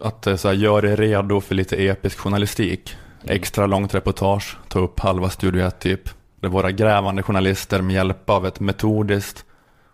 Att 0.03 0.27
eh, 0.27 0.37
så 0.37 0.49
här, 0.49 0.55
gör 0.55 0.85
er 0.85 0.97
redo 0.97 1.41
för 1.41 1.55
lite 1.55 1.77
episk 1.77 2.19
journalistik. 2.19 2.97
Extra 3.25 3.67
långt 3.67 3.95
reportage, 3.95 4.59
ta 4.69 4.79
upp 4.79 5.01
halva 5.01 5.31
Studio 5.31 5.67
1 5.67 5.81
typ. 5.81 6.03
Där 6.41 6.49
våra 6.49 6.71
grävande 6.71 7.23
journalister 7.23 7.83
med 7.83 7.95
hjälp 7.95 8.31
av 8.31 8.47
ett 8.47 8.61
metodiskt 8.61 9.45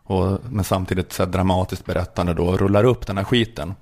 och 0.04 0.38
men 0.50 0.64
samtidigt 0.64 1.12
så 1.12 1.24
här, 1.24 1.30
dramatiskt 1.30 1.84
berättande 1.84 2.34
då 2.34 2.56
rullar 2.56 2.84
upp 2.84 3.06
den 3.06 3.16
här 3.16 3.24
skiten. 3.24 3.74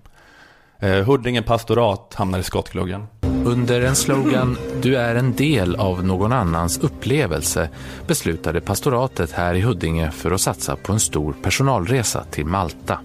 Eh, 0.78 1.04
Huddinge 1.04 1.42
pastorat 1.42 2.14
hamnar 2.14 2.38
i 2.38 2.42
skottgluggen. 2.42 3.06
Under 3.44 3.80
en 3.80 3.96
slogan 3.96 4.56
“Du 4.82 4.96
är 4.96 5.14
en 5.14 5.32
del 5.34 5.76
av 5.76 6.04
någon 6.04 6.32
annans 6.32 6.78
upplevelse” 6.78 7.68
beslutade 8.06 8.60
pastoratet 8.60 9.32
här 9.32 9.54
i 9.54 9.60
Huddinge 9.60 10.10
för 10.10 10.30
att 10.30 10.40
satsa 10.40 10.76
på 10.76 10.92
en 10.92 11.00
stor 11.00 11.34
personalresa 11.42 12.24
till 12.30 12.46
Malta. 12.46 13.00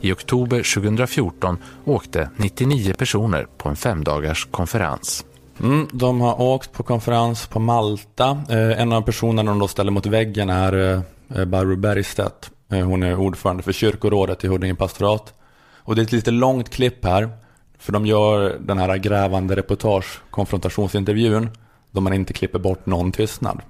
I 0.00 0.12
oktober 0.12 0.74
2014 0.74 1.58
åkte 1.84 2.30
99 2.36 2.94
personer 2.94 3.46
på 3.58 3.68
en 3.68 3.76
femdagars 3.76 4.48
konferens. 4.50 5.24
Mm, 5.60 5.88
de 5.92 6.20
har 6.20 6.40
åkt 6.40 6.72
på 6.72 6.82
konferens 6.82 7.46
på 7.46 7.60
Malta. 7.60 8.42
Eh, 8.50 8.80
en 8.80 8.92
av 8.92 9.02
personerna 9.02 9.50
de 9.50 9.58
då 9.58 9.68
ställer 9.68 9.90
mot 9.90 10.06
väggen 10.06 10.50
är 10.50 10.92
eh, 10.92 11.00
eh 11.38 11.44
Barbro 11.44 11.76
Bergstedt. 11.76 12.50
Eh, 12.72 12.80
hon 12.80 13.02
är 13.02 13.16
ordförande 13.16 13.62
för 13.62 13.72
kyrkorådet 13.72 14.44
i 14.44 14.48
Huddinge 14.48 14.74
pastorat. 14.74 15.34
Och 15.76 15.94
det 15.94 16.02
är 16.02 16.04
ett 16.04 16.12
lite 16.12 16.30
långt 16.30 16.70
klipp 16.70 17.04
här. 17.04 17.43
För 17.84 17.92
de 17.92 18.06
gör 18.06 18.58
den 18.60 18.78
här 18.78 18.96
grävande 18.96 19.56
reportage, 19.56 20.20
konfrontationsintervjun. 20.30 21.50
Då 21.90 22.00
man 22.00 22.12
inte 22.12 22.32
klipper 22.32 22.58
bort 22.58 22.86
någon 22.86 23.12
tystnad. 23.12 23.60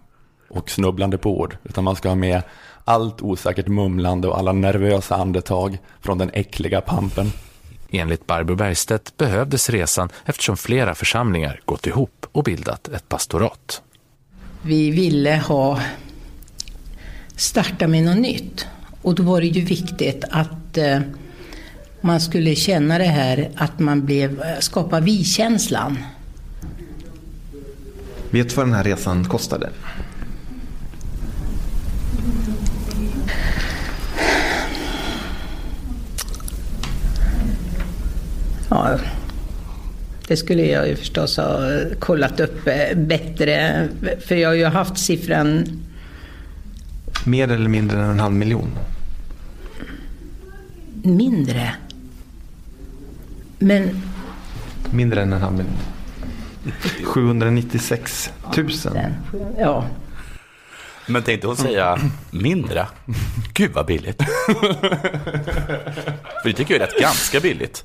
Och 0.49 0.71
snubblande 0.71 1.19
på 1.19 1.41
ord. 1.41 1.57
Utan 1.65 1.85
man 1.85 1.97
ska 1.97 2.09
ha 2.09 2.17
med 2.17 2.43
allt 2.85 3.23
osäkert 3.23 3.69
mumlande 3.69 4.29
och 4.29 4.39
alla 4.39 4.53
nervösa 4.53 5.17
andetag 5.17 5.79
från 6.01 6.19
den 6.19 6.31
äckliga 6.33 6.81
pampen. 6.81 7.27
Enligt 7.91 8.27
Barbro 8.27 8.55
Bergstedt 8.55 9.17
behövdes 9.17 9.71
resan 9.71 10.09
eftersom 10.25 10.57
flera 10.57 10.95
församlingar 10.95 11.61
gått 11.65 11.87
ihop 11.87 12.27
och 12.33 12.45
bildat 12.45 12.89
ett 12.89 13.09
pastorat. 13.09 13.83
Vi 14.63 14.91
ville 14.91 15.37
ha 15.37 15.81
starta 17.37 17.87
med 17.87 18.05
något 18.05 18.19
nytt. 18.19 18.67
Och 19.03 19.15
då 19.15 19.23
var 19.23 19.41
det 19.41 19.47
ju 19.47 19.65
viktigt 19.65 20.25
att 20.31 20.79
eh, 20.79 21.01
man 22.05 22.21
skulle 22.21 22.55
känna 22.55 22.99
det 22.99 23.05
här 23.05 23.51
att 23.57 23.79
man 23.79 24.07
blev, 24.07 24.43
skapa 24.61 25.01
vi-känslan. 25.01 25.99
Vet 28.31 28.49
du 28.49 28.55
vad 28.55 28.67
den 28.67 28.75
här 28.75 28.85
resan 28.85 29.25
kostade? 29.25 29.71
Ja, 38.69 38.99
det 40.29 40.37
skulle 40.37 40.63
jag 40.67 40.89
ju 40.89 40.97
förstås 40.97 41.37
ha 41.37 41.59
kollat 41.99 42.41
upp 42.41 42.67
eh, 42.67 42.97
bättre. 42.99 43.89
För 44.27 44.35
jag 44.35 44.49
har 44.49 44.55
ju 44.55 44.65
haft 44.65 44.99
siffran 44.99 45.67
Mer 47.27 47.51
eller 47.51 47.69
mindre 47.69 47.99
än 47.99 48.11
en 48.11 48.21
halv 48.21 48.35
miljon? 48.35 48.71
mindre. 51.05 51.75
Men 53.59 54.03
Mindre 54.91 55.23
än 55.23 55.33
en 55.33 55.41
halv 55.43 55.53
miljon. 55.57 55.77
796 57.05 58.33
000. 58.57 58.69
den, 58.93 59.15
ja, 59.59 59.85
Men 61.07 61.23
tänkte 61.23 61.47
hon 61.47 61.57
säga 61.57 61.99
mindre? 62.31 62.87
Gud 63.55 63.73
vad 63.73 63.87
billigt. 63.87 64.23
För 66.43 66.45
det 66.45 66.53
tycker 66.53 66.75
jag 66.75 66.83
är 66.83 66.87
rätt 66.87 67.01
ganska 67.01 67.41
billigt. 67.41 67.85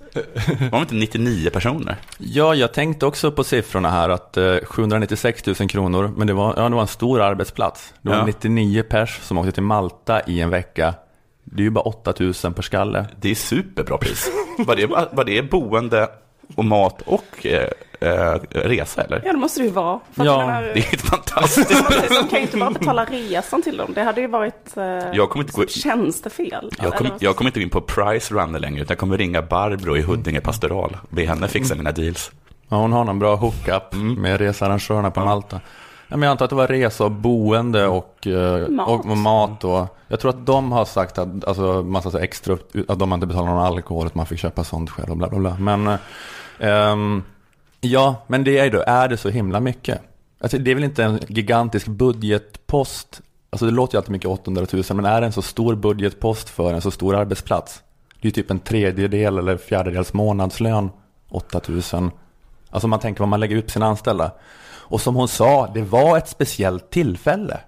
Var 0.71 0.79
det 0.79 0.81
inte 0.81 0.95
99 0.95 1.49
personer? 1.49 1.95
Ja, 2.17 2.55
jag 2.55 2.73
tänkte 2.73 3.05
också 3.05 3.31
på 3.31 3.43
siffrorna 3.43 3.89
här 3.89 4.09
att 4.09 4.38
eh, 4.38 4.55
796 4.63 5.45
000 5.45 5.55
kronor, 5.55 6.13
men 6.17 6.27
det 6.27 6.33
var, 6.33 6.53
ja, 6.57 6.69
det 6.69 6.75
var 6.75 6.81
en 6.81 6.88
stor 6.88 7.21
arbetsplats. 7.21 7.93
Det 8.01 8.09
var 8.09 8.17
Ja. 8.17 8.25
99 8.25 8.83
pers 8.83 9.19
som 9.21 9.38
åkte 9.38 9.51
till 9.51 9.63
Malta 9.63 10.21
i 10.27 10.41
en 10.41 10.49
vecka. 10.49 10.93
Det 11.51 11.61
är 11.61 11.63
ju 11.63 11.69
bara 11.69 11.81
8 11.81 12.13
000 12.19 12.33
per 12.33 12.61
skalle. 12.61 13.05
Det 13.21 13.31
är 13.31 13.35
superbra 13.35 13.97
pris. 13.97 14.31
Var 14.57 14.75
det, 14.75 14.85
var 15.11 15.23
det 15.23 15.41
boende 15.51 16.07
och 16.55 16.65
mat 16.65 17.01
och 17.05 17.45
eh, 17.45 17.69
eh, 18.01 18.39
resa 18.51 19.01
eller? 19.01 19.21
Ja, 19.25 19.31
det 19.33 19.37
måste 19.39 19.59
det 19.59 19.65
ju 19.65 19.71
vara. 19.71 19.99
För 20.13 20.25
Ja, 20.25 20.37
menar, 20.37 20.61
Det 20.61 20.69
är 20.79 20.81
helt 20.83 21.01
fantastiskt. 21.01 21.69
De 22.09 22.27
kan 22.27 22.39
ju 22.39 22.41
inte 22.41 22.57
bara 22.57 22.71
betala 22.71 23.05
resan 23.05 23.61
till 23.61 23.77
dem. 23.77 23.91
Det 23.95 24.01
hade 24.03 24.21
ju 24.21 24.27
varit... 24.27 24.77
Eh, 24.77 24.83
Jag 25.13 25.29
kommer 25.29 25.45
inte 25.45 25.61
gå- 25.61 25.67
Tjänstefel. 25.67 26.71
Jag 26.81 26.93
kommer 26.93 27.11
jag 27.19 27.35
kommer 27.35 27.49
inte 27.49 27.61
in 27.61 27.69
på 27.69 27.81
Price 27.81 28.33
Runner 28.33 28.59
längre, 28.59 28.81
utan 28.81 28.93
jag 28.93 28.99
kommer 28.99 29.17
ringa 29.17 29.41
Barbro 29.41 29.97
i 29.97 30.01
Huddinge 30.01 30.41
pastoral 30.41 30.97
be 31.09 31.25
henne 31.25 31.47
fixa 31.47 31.75
mina 31.75 31.91
deals. 31.91 32.31
Ja, 32.69 32.77
hon 32.77 32.91
har 32.93 33.03
någon 33.03 33.19
bra 33.19 33.35
hookup 33.35 33.93
med 34.17 34.41
researrangörerna 34.41 35.11
på 35.11 35.19
Malta. 35.19 35.61
Ja, 35.63 35.69
jag 36.09 36.23
antar 36.23 36.45
att 36.45 36.49
det 36.49 36.55
var 36.55 36.67
resa 36.67 37.05
och 37.05 37.11
boende 37.11 37.87
och, 37.87 38.27
eh, 38.27 38.67
Mat. 38.67 38.89
och, 38.89 39.05
mat. 39.05 39.63
Och, 39.63 39.97
jag 40.07 40.19
tror 40.19 40.29
att 40.29 40.45
de 40.45 40.71
har 40.71 40.85
sagt 40.85 41.17
att 41.17 41.45
alltså, 41.47 41.83
massa 41.83 42.11
så 42.11 42.17
extra, 42.17 42.57
att 42.87 42.99
de 42.99 43.13
inte 43.13 43.27
betalar 43.27 43.47
någon 43.47 43.65
alkohol, 43.65 44.07
att 44.07 44.15
man 44.15 44.25
fick 44.25 44.39
köpa 44.39 44.63
sånt 44.63 44.89
själv 44.89 45.09
och 45.09 45.17
bla 45.17 45.29
bla 45.29 45.39
bla. 45.39 45.57
Men 45.59 45.97
ehm, 46.59 47.23
ja, 47.81 48.15
men 48.27 48.43
det 48.43 48.57
är 48.57 48.63
ju 48.63 48.69
då, 48.69 48.83
är 48.87 49.07
det 49.07 49.17
så 49.17 49.29
himla 49.29 49.59
mycket? 49.59 50.01
Alltså, 50.41 50.57
det 50.57 50.71
är 50.71 50.75
väl 50.75 50.83
inte 50.83 51.03
en 51.03 51.19
gigantisk 51.27 51.87
budgetpost? 51.87 53.21
Alltså 53.49 53.65
det 53.65 53.71
låter 53.71 53.95
ju 53.95 53.97
alltid 53.97 54.11
mycket 54.11 54.29
800 54.29 54.65
000, 54.71 54.83
men 54.93 55.05
är 55.05 55.21
det 55.21 55.27
en 55.27 55.33
så 55.33 55.41
stor 55.41 55.75
budgetpost 55.75 56.49
för 56.49 56.73
en 56.73 56.81
så 56.81 56.91
stor 56.91 57.15
arbetsplats? 57.15 57.81
Det 58.21 58.25
är 58.25 58.29
ju 58.29 58.31
typ 58.31 58.51
en 58.51 58.59
tredjedel 58.59 59.37
eller 59.37 59.57
fjärdedels 59.57 60.13
månadslön, 60.13 60.89
8 61.29 61.61
000. 61.93 62.11
Alltså 62.69 62.87
man 62.87 62.99
tänker 62.99 63.19
vad 63.19 63.29
man 63.29 63.39
lägger 63.39 63.55
ut 63.55 63.65
på 63.65 63.71
sina 63.71 63.85
anställda. 63.85 64.31
Och 64.89 65.01
som 65.01 65.15
hon 65.15 65.27
sa, 65.27 65.72
det 65.74 65.81
var 65.81 66.17
ett 66.17 66.27
speciellt 66.27 66.89
tillfälle. 66.89 67.60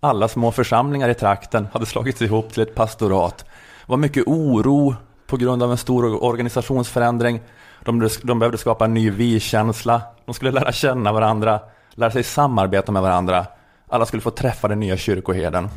Alla 0.00 0.28
små 0.28 0.52
församlingar 0.52 1.08
i 1.08 1.14
trakten 1.14 1.68
hade 1.72 1.86
slagits 1.86 2.22
ihop 2.22 2.52
till 2.52 2.62
ett 2.62 2.74
pastorat. 2.74 3.38
Det 3.38 3.86
var 3.86 3.96
mycket 3.96 4.26
oro 4.26 4.94
på 5.26 5.36
grund 5.36 5.62
av 5.62 5.70
en 5.70 5.76
stor 5.76 6.24
organisationsförändring. 6.24 7.40
De, 7.84 8.08
de 8.22 8.38
behövde 8.38 8.58
skapa 8.58 8.84
en 8.84 8.94
ny 8.94 9.10
vi-känsla. 9.10 10.02
De 10.24 10.34
skulle 10.34 10.50
lära 10.50 10.72
känna 10.72 11.12
varandra, 11.12 11.60
lära 11.94 12.10
sig 12.10 12.22
samarbeta 12.22 12.92
med 12.92 13.02
varandra. 13.02 13.46
Alla 13.88 14.06
skulle 14.06 14.22
få 14.22 14.30
träffa 14.30 14.68
den 14.68 14.80
nya 14.80 14.96
kyrkoherden. 14.96 15.68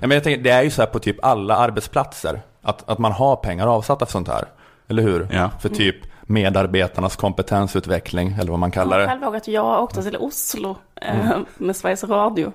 Ja, 0.00 0.06
men 0.06 0.10
jag 0.10 0.24
tänker, 0.24 0.42
det 0.42 0.50
är 0.50 0.62
ju 0.62 0.70
så 0.70 0.82
här 0.82 0.86
på 0.86 0.98
typ 0.98 1.24
alla 1.24 1.56
arbetsplatser, 1.56 2.42
att, 2.62 2.88
att 2.88 2.98
man 2.98 3.12
har 3.12 3.36
pengar 3.36 3.66
avsatta 3.66 4.06
för 4.06 4.12
sånt 4.12 4.28
här. 4.28 4.44
Eller 4.88 5.02
hur? 5.02 5.28
Ja. 5.32 5.50
För 5.60 5.68
typ 5.68 5.96
medarbetarnas 6.22 7.16
kompetensutveckling, 7.16 8.36
eller 8.40 8.50
vad 8.50 8.60
man 8.60 8.70
kallar 8.70 8.98
Jag 9.00 9.08
det. 9.08 9.12
själv 9.20 9.34
att 9.34 9.48
jag 9.48 9.82
åkte 9.82 10.02
till 10.02 10.16
Oslo 10.16 10.76
eh, 11.00 11.30
med 11.58 11.76
Sveriges 11.76 12.04
Radio. 12.04 12.52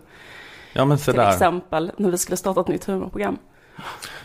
Ja, 0.74 0.86
men 0.86 0.98
Till 0.98 1.20
exempel 1.20 1.92
när 1.98 2.12
vi 2.12 2.18
skulle 2.18 2.38
starta 2.38 2.62
ett 2.62 2.68
nytt 2.68 2.86
humorprogram. 2.86 3.38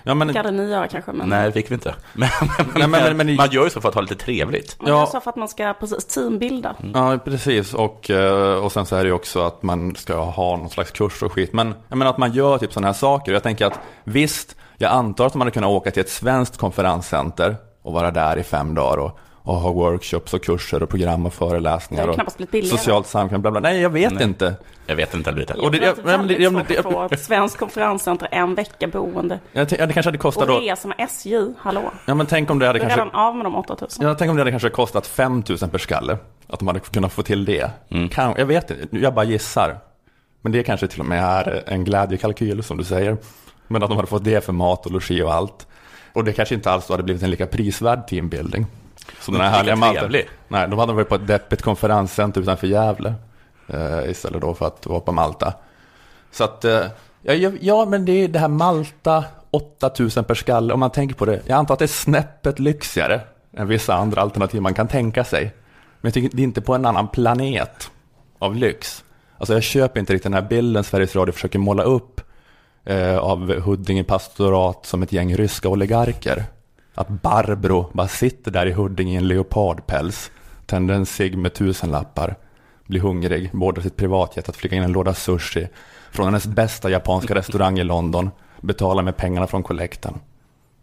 Ja, 0.02 0.14
men, 0.14 0.28
Det 0.28 0.36
hade 0.38 0.50
ni 0.50 0.70
göra 0.70 0.88
kanske. 0.88 1.12
Men, 1.12 1.28
Nej, 1.28 1.46
det 1.46 1.52
fick 1.52 1.70
vi 1.70 1.74
inte. 1.74 1.94
Men, 2.12 2.28
Nej, 2.74 2.88
men- 2.88 3.16
men- 3.16 3.36
man 3.36 3.50
gör 3.50 3.64
ju 3.64 3.70
så 3.70 3.80
för 3.80 3.88
att 3.88 3.94
ha 3.94 4.02
lite 4.02 4.14
trevligt. 4.14 4.76
men 4.80 4.92
Ja. 4.92 4.98
jag 4.98 5.08
sa 5.08 5.20
för 5.20 5.30
att 5.30 5.36
man 5.36 5.48
ska 5.48 5.74
precis 5.80 6.06
teambilda. 6.06 6.74
Ja, 6.94 7.18
precis. 7.24 7.74
Och, 7.74 8.10
eh, 8.10 8.64
och 8.64 8.72
sen 8.72 8.86
så 8.86 8.96
är 8.96 9.02
det 9.02 9.06
ju 9.08 9.12
också 9.14 9.40
att 9.42 9.62
man 9.62 9.96
ska 9.96 10.14
ha 10.24 10.56
någon 10.56 10.70
slags 10.70 10.90
kurs 10.90 11.22
och 11.22 11.32
skit. 11.32 11.52
Men 11.52 11.74
jag 11.88 11.98
menar 11.98 12.10
att 12.10 12.18
man 12.18 12.32
gör 12.32 12.58
typ 12.58 12.72
sådana 12.72 12.88
här 12.88 12.92
saker. 12.94 13.32
Jag 13.32 13.42
tänker 13.42 13.66
att 13.66 13.80
visst, 14.04 14.56
jag 14.76 14.92
antar 14.92 15.26
att 15.26 15.34
man 15.34 15.40
hade 15.40 15.50
kunnat 15.50 15.70
åka 15.70 15.90
till 15.90 16.00
ett 16.00 16.10
svenskt 16.10 16.56
konferenscenter 16.58 17.56
och 17.82 17.92
vara 17.92 18.10
där 18.10 18.36
i 18.38 18.42
fem 18.42 18.74
dagar 18.74 18.96
och, 18.98 19.18
och 19.42 19.54
ha 19.54 19.72
workshops 19.72 20.34
och 20.34 20.44
kurser 20.44 20.82
och 20.82 20.88
program 20.88 21.26
och 21.26 21.34
föreläsningar. 21.34 22.06
Det 22.06 22.14
knappast 22.14 22.36
blivit 22.36 22.50
billigare. 22.52 22.78
Socialt 22.78 23.06
samkväm, 23.06 23.42
bla 23.42 23.50
bla. 23.50 23.60
Nej, 23.60 23.80
jag 23.80 23.90
vet 23.90 24.12
Nej. 24.12 24.24
inte. 24.24 24.54
Jag 24.86 24.96
vet 24.96 25.14
inte 25.14 25.32
lite. 25.32 25.54
Och 25.54 25.70
det- 25.72 25.78
Jag 25.78 25.94
tror 25.96 26.04
att 26.04 26.06
det 26.06 26.12
är 26.14 26.18
väldigt 26.18 26.40
ja, 26.40 26.50
men 26.50 26.66
svårt 26.66 26.78
att 26.78 26.92
få 26.92 27.08
ett 27.14 27.20
svenskt 27.20 27.58
konferenscenter 27.58 28.28
en 28.30 28.54
vecka 28.54 28.86
boende. 28.88 29.40
Jag 29.52 29.68
det 29.68 29.76
kanske 29.76 30.02
hade 30.04 30.18
kostat 30.18 30.48
Och 30.48 30.60
resa 30.60 30.88
med 30.88 30.96
SJ, 31.00 31.36
hallå. 31.58 31.90
Ja, 32.06 32.14
men 32.14 32.26
tänk 32.26 32.50
om 32.50 32.58
det 32.58 32.66
hade 32.66 32.78
kanske... 32.78 32.98
redan 32.98 33.14
av 33.14 33.36
med 33.36 33.46
de 33.46 33.54
8000. 33.56 34.06
Ja, 34.06 34.14
tänk 34.14 34.30
om 34.30 34.36
det 34.36 34.40
hade 34.40 34.50
kanske 34.50 34.70
kostat 34.70 35.06
5 35.06 35.42
000 35.48 35.58
per 35.58 35.78
skalle. 35.78 36.18
Att 36.46 36.58
de 36.58 36.68
hade 36.68 36.80
kunnat 36.80 37.12
få 37.12 37.22
till 37.22 37.44
det. 37.44 37.70
Kan, 38.10 38.34
jag 38.38 38.46
vet 38.46 38.70
inte, 38.70 38.96
jag 38.98 39.14
bara 39.14 39.24
gissar. 39.24 39.78
Men 40.40 40.52
det 40.52 40.62
kanske 40.62 40.86
till 40.88 41.00
och 41.00 41.06
med 41.06 41.24
är 41.24 41.62
en 41.66 41.84
glädjekalkyl 41.84 42.62
som 42.62 42.76
du 42.76 42.84
säger. 42.84 43.16
Men 43.68 43.82
att 43.82 43.88
de 43.88 43.96
hade 43.96 44.08
fått 44.08 44.24
det 44.24 44.44
för 44.44 44.52
mat 44.52 44.86
och 44.86 44.92
logi 44.92 45.22
och 45.22 45.34
allt. 45.34 45.66
Och 46.12 46.24
det 46.24 46.32
kanske 46.32 46.54
inte 46.54 46.70
alls 46.70 46.88
hade 46.88 47.02
blivit 47.02 47.22
en 47.22 47.30
lika 47.30 47.46
prisvärd 47.46 48.06
teambuilding. 48.08 48.66
Som 49.20 49.34
den 49.34 49.42
här 49.42 49.50
härliga 49.50 50.00
trevlig. 50.00 50.28
Nej, 50.48 50.68
de 50.68 50.78
hade 50.78 50.92
varit 50.92 51.08
på 51.08 51.14
ett 51.14 51.26
deppigt 51.26 51.62
konferenscenter 51.62 52.40
utanför 52.40 52.66
Gävle. 52.66 53.14
Eh, 53.68 54.10
istället 54.10 54.40
då 54.40 54.54
för 54.54 54.66
att 54.66 54.86
vara 54.86 55.00
på 55.00 55.12
Malta. 55.12 55.54
Så 56.30 56.44
att, 56.44 56.64
eh, 56.64 56.82
ja, 57.22 57.32
ja, 57.32 57.50
ja 57.60 57.84
men 57.84 58.04
det 58.04 58.12
är 58.12 58.28
det 58.28 58.38
här 58.38 58.48
Malta, 58.48 59.24
8000 59.50 60.24
per 60.24 60.34
skalle. 60.34 60.74
Om 60.74 60.80
man 60.80 60.90
tänker 60.90 61.14
på 61.14 61.24
det. 61.24 61.40
Jag 61.46 61.56
antar 61.58 61.74
att 61.74 61.78
det 61.78 61.84
är 61.84 61.86
snäppet 61.86 62.58
lyxigare 62.58 63.20
än 63.56 63.68
vissa 63.68 63.94
andra 63.94 64.20
alternativ 64.20 64.62
man 64.62 64.74
kan 64.74 64.88
tänka 64.88 65.24
sig. 65.24 65.42
Men 66.00 66.08
jag 66.08 66.14
tycker 66.14 66.36
det 66.36 66.42
är 66.42 66.44
inte 66.44 66.60
på 66.60 66.74
en 66.74 66.86
annan 66.86 67.08
planet 67.08 67.90
av 68.38 68.56
lyx. 68.56 69.04
Alltså 69.38 69.54
jag 69.54 69.62
köper 69.62 70.00
inte 70.00 70.12
riktigt 70.12 70.32
den 70.32 70.34
här 70.34 70.48
bilden 70.48 70.84
Sveriges 70.84 71.16
Radio 71.16 71.32
försöker 71.32 71.58
måla 71.58 71.82
upp 71.82 72.20
eh, 72.84 73.18
av 73.18 73.60
Huddinge 73.60 74.04
pastorat 74.04 74.86
som 74.86 75.02
ett 75.02 75.12
gäng 75.12 75.36
ryska 75.36 75.68
oligarker. 75.68 76.44
Att 76.94 77.08
Barbro 77.08 77.90
bara 77.92 78.08
sitter 78.08 78.50
där 78.50 78.66
i 78.66 78.72
Huddinge 78.72 79.12
i 79.12 79.16
en 79.16 79.28
leopardpäls, 79.28 80.30
tänder 80.66 80.94
en 80.94 81.06
cigg 81.06 81.38
med 81.38 81.54
tusenlappar, 81.54 82.36
blir 82.86 83.00
hungrig, 83.00 83.50
beordrar 83.52 83.82
sitt 83.82 83.96
privatjet 83.96 84.48
att 84.48 84.56
flyga 84.56 84.76
in 84.76 84.82
en 84.82 84.92
låda 84.92 85.14
sushi 85.14 85.68
från 86.10 86.26
hennes 86.26 86.46
bästa 86.46 86.90
japanska 86.90 87.34
restaurang 87.34 87.78
i 87.78 87.84
London, 87.84 88.30
betalar 88.60 89.02
med 89.02 89.16
pengarna 89.16 89.46
från 89.46 89.62
kollekten. 89.62 90.14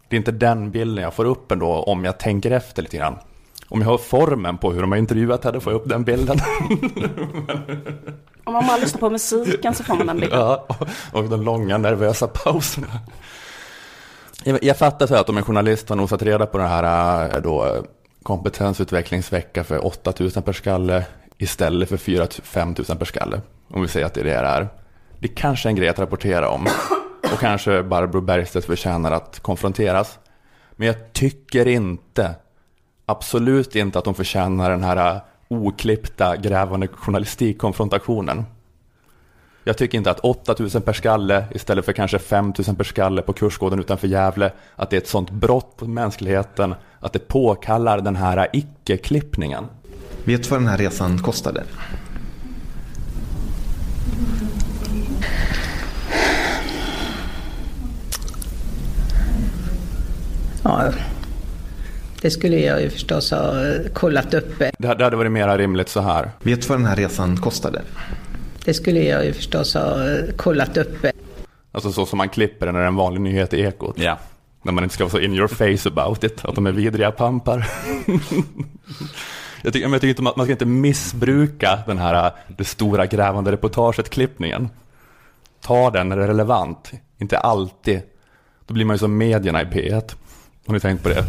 Det 0.08 0.16
är 0.16 0.18
inte 0.18 0.32
den 0.32 0.70
bilden 0.70 1.04
jag 1.04 1.14
får 1.14 1.24
upp 1.24 1.52
ändå 1.52 1.66
om 1.66 2.04
jag 2.04 2.18
tänker 2.18 2.50
efter 2.50 2.82
lite 2.82 2.96
grann. 2.96 3.18
Om 3.68 3.80
jag 3.80 3.88
har 3.88 3.98
formen 3.98 4.58
på 4.58 4.72
hur 4.72 4.80
de 4.80 4.90
har 4.92 4.98
intervjuat 4.98 5.44
henne 5.44 5.60
får 5.60 5.72
jag 5.72 5.80
upp 5.80 5.88
den 5.88 6.04
bilden. 6.04 6.38
Om 8.44 8.52
man 8.52 8.66
bara 8.66 8.76
lyssnar 8.76 9.00
på 9.00 9.10
musiken 9.10 9.74
så 9.74 9.84
får 9.84 9.94
man 9.94 10.06
den 10.06 10.20
bilden. 10.20 10.38
Ja, 10.38 10.66
och 11.12 11.24
de 11.28 11.42
långa 11.42 11.78
nervösa 11.78 12.26
pauserna. 12.26 12.86
Jag, 14.44 14.64
jag 14.64 14.76
fattar 14.78 15.06
så 15.06 15.14
här 15.14 15.20
att 15.20 15.28
om 15.28 15.36
en 15.36 15.44
journalist 15.44 15.88
har 15.88 15.96
nosat 15.96 16.22
reda 16.22 16.46
på 16.46 16.58
den 16.58 16.68
här 16.68 17.24
eh, 17.36 17.42
då, 17.42 17.66
eh, 17.66 17.82
kompetensutvecklingsvecka 18.22 19.64
för 19.64 19.86
8 19.86 20.12
000 20.20 20.30
per 20.30 20.52
skalle 20.52 21.04
istället 21.38 21.88
för 21.88 21.96
4 21.96 22.26
5 22.42 22.74
000 22.88 22.98
per 22.98 23.04
skalle. 23.04 23.40
Om 23.68 23.82
vi 23.82 23.88
säger 23.88 24.06
att 24.06 24.14
det 24.14 24.20
är 24.20 24.24
det 24.24 24.30
det 24.30 24.46
är. 24.46 24.68
Det 25.18 25.28
kanske 25.28 25.68
är 25.68 25.70
en 25.70 25.76
grej 25.76 25.88
att 25.88 25.98
rapportera 25.98 26.48
om. 26.48 26.66
Och 27.32 27.38
kanske 27.40 27.82
Barbro 27.82 28.20
Bergstedt 28.20 28.66
förtjänar 28.66 29.12
att 29.12 29.40
konfronteras. 29.40 30.18
Men 30.72 30.86
jag 30.86 31.12
tycker 31.12 31.68
inte, 31.68 32.34
absolut 33.06 33.76
inte 33.76 33.98
att 33.98 34.04
de 34.04 34.14
förtjänar 34.14 34.70
den 34.70 34.82
här 34.82 35.14
eh, 35.14 35.22
oklippta 35.48 36.36
grävande 36.36 36.88
journalistikkonfrontationen. 36.88 38.44
Jag 39.64 39.76
tycker 39.76 39.98
inte 39.98 40.10
att 40.10 40.20
8000 40.20 40.82
per 40.82 40.92
skalle 40.92 41.44
istället 41.54 41.84
för 41.84 41.92
kanske 41.92 42.18
5000 42.18 42.76
per 42.76 42.84
skalle 42.84 43.22
på 43.22 43.32
kursgården 43.32 43.80
utanför 43.80 44.08
Gävle, 44.08 44.52
att 44.76 44.90
det 44.90 44.96
är 44.96 45.00
ett 45.00 45.08
sånt 45.08 45.30
brott 45.30 45.80
mot 45.80 45.90
mänskligheten 45.90 46.74
att 47.00 47.12
det 47.12 47.28
påkallar 47.28 48.00
den 48.00 48.16
här 48.16 48.48
icke-klippningen. 48.52 49.64
Vet 50.24 50.42
du 50.42 50.48
vad 50.48 50.60
den 50.60 50.68
här 50.68 50.78
resan 50.78 51.18
kostade? 51.18 51.64
Ja, 60.62 60.92
det 62.22 62.30
skulle 62.30 62.58
jag 62.58 62.82
ju 62.82 62.90
förstås 62.90 63.30
ha 63.30 63.54
kollat 63.94 64.34
upp. 64.34 64.58
Det 64.58 64.86
hade 64.86 64.98
det 64.98 65.04
hade 65.04 65.16
varit 65.16 65.32
mer 65.32 65.58
rimligt 65.58 65.88
så 65.88 66.00
här. 66.00 66.30
Vet 66.42 66.62
du 66.62 66.68
vad 66.68 66.78
den 66.78 66.86
här 66.86 66.96
resan 66.96 67.36
kostade? 67.36 67.82
Det 68.64 68.74
skulle 68.74 69.00
jag 69.00 69.24
ju 69.24 69.32
förstås 69.32 69.74
ha 69.74 69.96
kollat 70.36 70.76
upp. 70.76 71.06
Alltså 71.72 71.92
så 71.92 72.06
som 72.06 72.18
man 72.18 72.28
klipper 72.28 72.66
det 72.66 72.72
när 72.72 72.78
det 72.78 72.84
är 72.84 72.88
en 72.88 72.96
vanlig 72.96 73.20
nyhet 73.20 73.54
i 73.54 73.60
Ekot. 73.60 73.98
Ja. 73.98 74.18
När 74.62 74.72
man 74.72 74.84
inte 74.84 74.94
ska 74.94 75.04
vara 75.04 75.10
så 75.10 75.20
in 75.20 75.34
your 75.34 75.48
face 75.48 75.88
about 75.88 76.24
it, 76.24 76.44
att 76.44 76.54
de 76.54 76.66
är 76.66 76.72
vidriga 76.72 77.10
pampar. 77.10 77.58
jag, 79.62 79.72
tycker, 79.72 79.86
men 79.86 79.92
jag 79.92 80.00
tycker 80.00 80.08
inte 80.08 80.22
man, 80.22 80.32
man 80.36 80.46
ska 80.46 80.52
inte 80.52 80.66
missbruka 80.66 81.78
den 81.86 81.98
här 81.98 82.32
det 82.56 82.64
stora 82.64 83.06
grävande 83.06 83.52
reportaget-klippningen. 83.52 84.68
Ta 85.60 85.90
den 85.90 86.08
när 86.08 86.16
det 86.16 86.22
är 86.22 86.26
relevant, 86.26 86.92
inte 87.18 87.38
alltid. 87.38 88.00
Då 88.66 88.74
blir 88.74 88.84
man 88.84 88.94
ju 88.94 88.98
som 88.98 89.16
medierna 89.16 89.62
i 89.62 89.64
P1. 89.64 90.14
Har 90.66 90.74
ni 90.74 90.80
tänkt 90.80 91.02
på 91.02 91.08
det? 91.08 91.24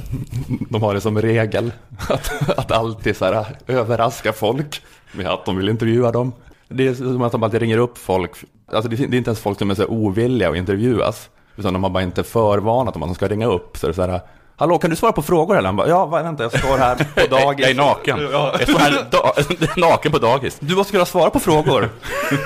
De 0.70 0.82
har 0.82 0.94
det 0.94 1.02
som 1.02 1.22
regel 1.22 1.72
att, 2.10 2.50
att 2.60 2.72
alltid 2.72 3.18
så 3.18 3.26
här, 3.26 3.46
överraska 3.68 4.34
folk 4.34 4.82
med 5.12 5.28
att 5.28 5.46
de 5.46 5.58
vill 5.58 5.70
intervjua 5.70 6.12
dem. 6.12 6.34
Det 6.72 6.88
är 6.88 6.94
som 6.94 7.22
att 7.22 7.32
de 7.32 7.44
alltid 7.44 7.62
ringer 7.62 7.78
upp 7.78 7.98
folk. 7.98 8.32
Alltså 8.72 8.90
det 8.90 9.00
är 9.00 9.04
inte 9.04 9.30
ens 9.30 9.40
folk 9.40 9.60
som 9.60 9.72
är 9.72 9.76
så 9.76 9.86
ovilliga 9.86 10.50
att 10.50 10.56
intervjuas. 10.56 11.30
Utan 11.56 11.74
de 11.74 11.84
har 11.84 11.90
bara 11.90 12.04
inte 12.04 12.24
förvarnat 12.24 12.96
om 12.96 13.04
att 13.04 13.10
de 13.10 13.16
ska 13.16 13.28
ringa 13.28 13.48
upp. 13.48 13.78
Så 13.78 13.88
det 13.88 13.92
är 13.92 13.94
så 13.94 14.02
här, 14.02 14.22
Hallå, 14.62 14.78
kan 14.78 14.90
du 14.90 14.96
svara 14.96 15.12
på 15.12 15.22
frågor? 15.22 15.58
Eller 15.58 15.68
han 15.68 15.76
bara, 15.76 15.88
ja, 15.88 16.06
vänta, 16.06 16.44
jag 16.44 16.60
står 16.60 16.78
här 16.78 16.96
på 16.96 17.36
dagis. 17.36 17.62
Jag 17.62 17.70
är 17.70 17.76
naken. 17.76 18.20
Jag 18.32 18.62
står 18.62 18.80
här 18.80 19.06
da 19.12 19.34
naken 19.90 20.12
på 20.12 20.20
dagis. 20.20 20.58
Du 20.60 20.76
måste 20.76 20.92
kunna 20.92 21.06
svara 21.06 21.30
på 21.30 21.40
frågor. 21.40 21.90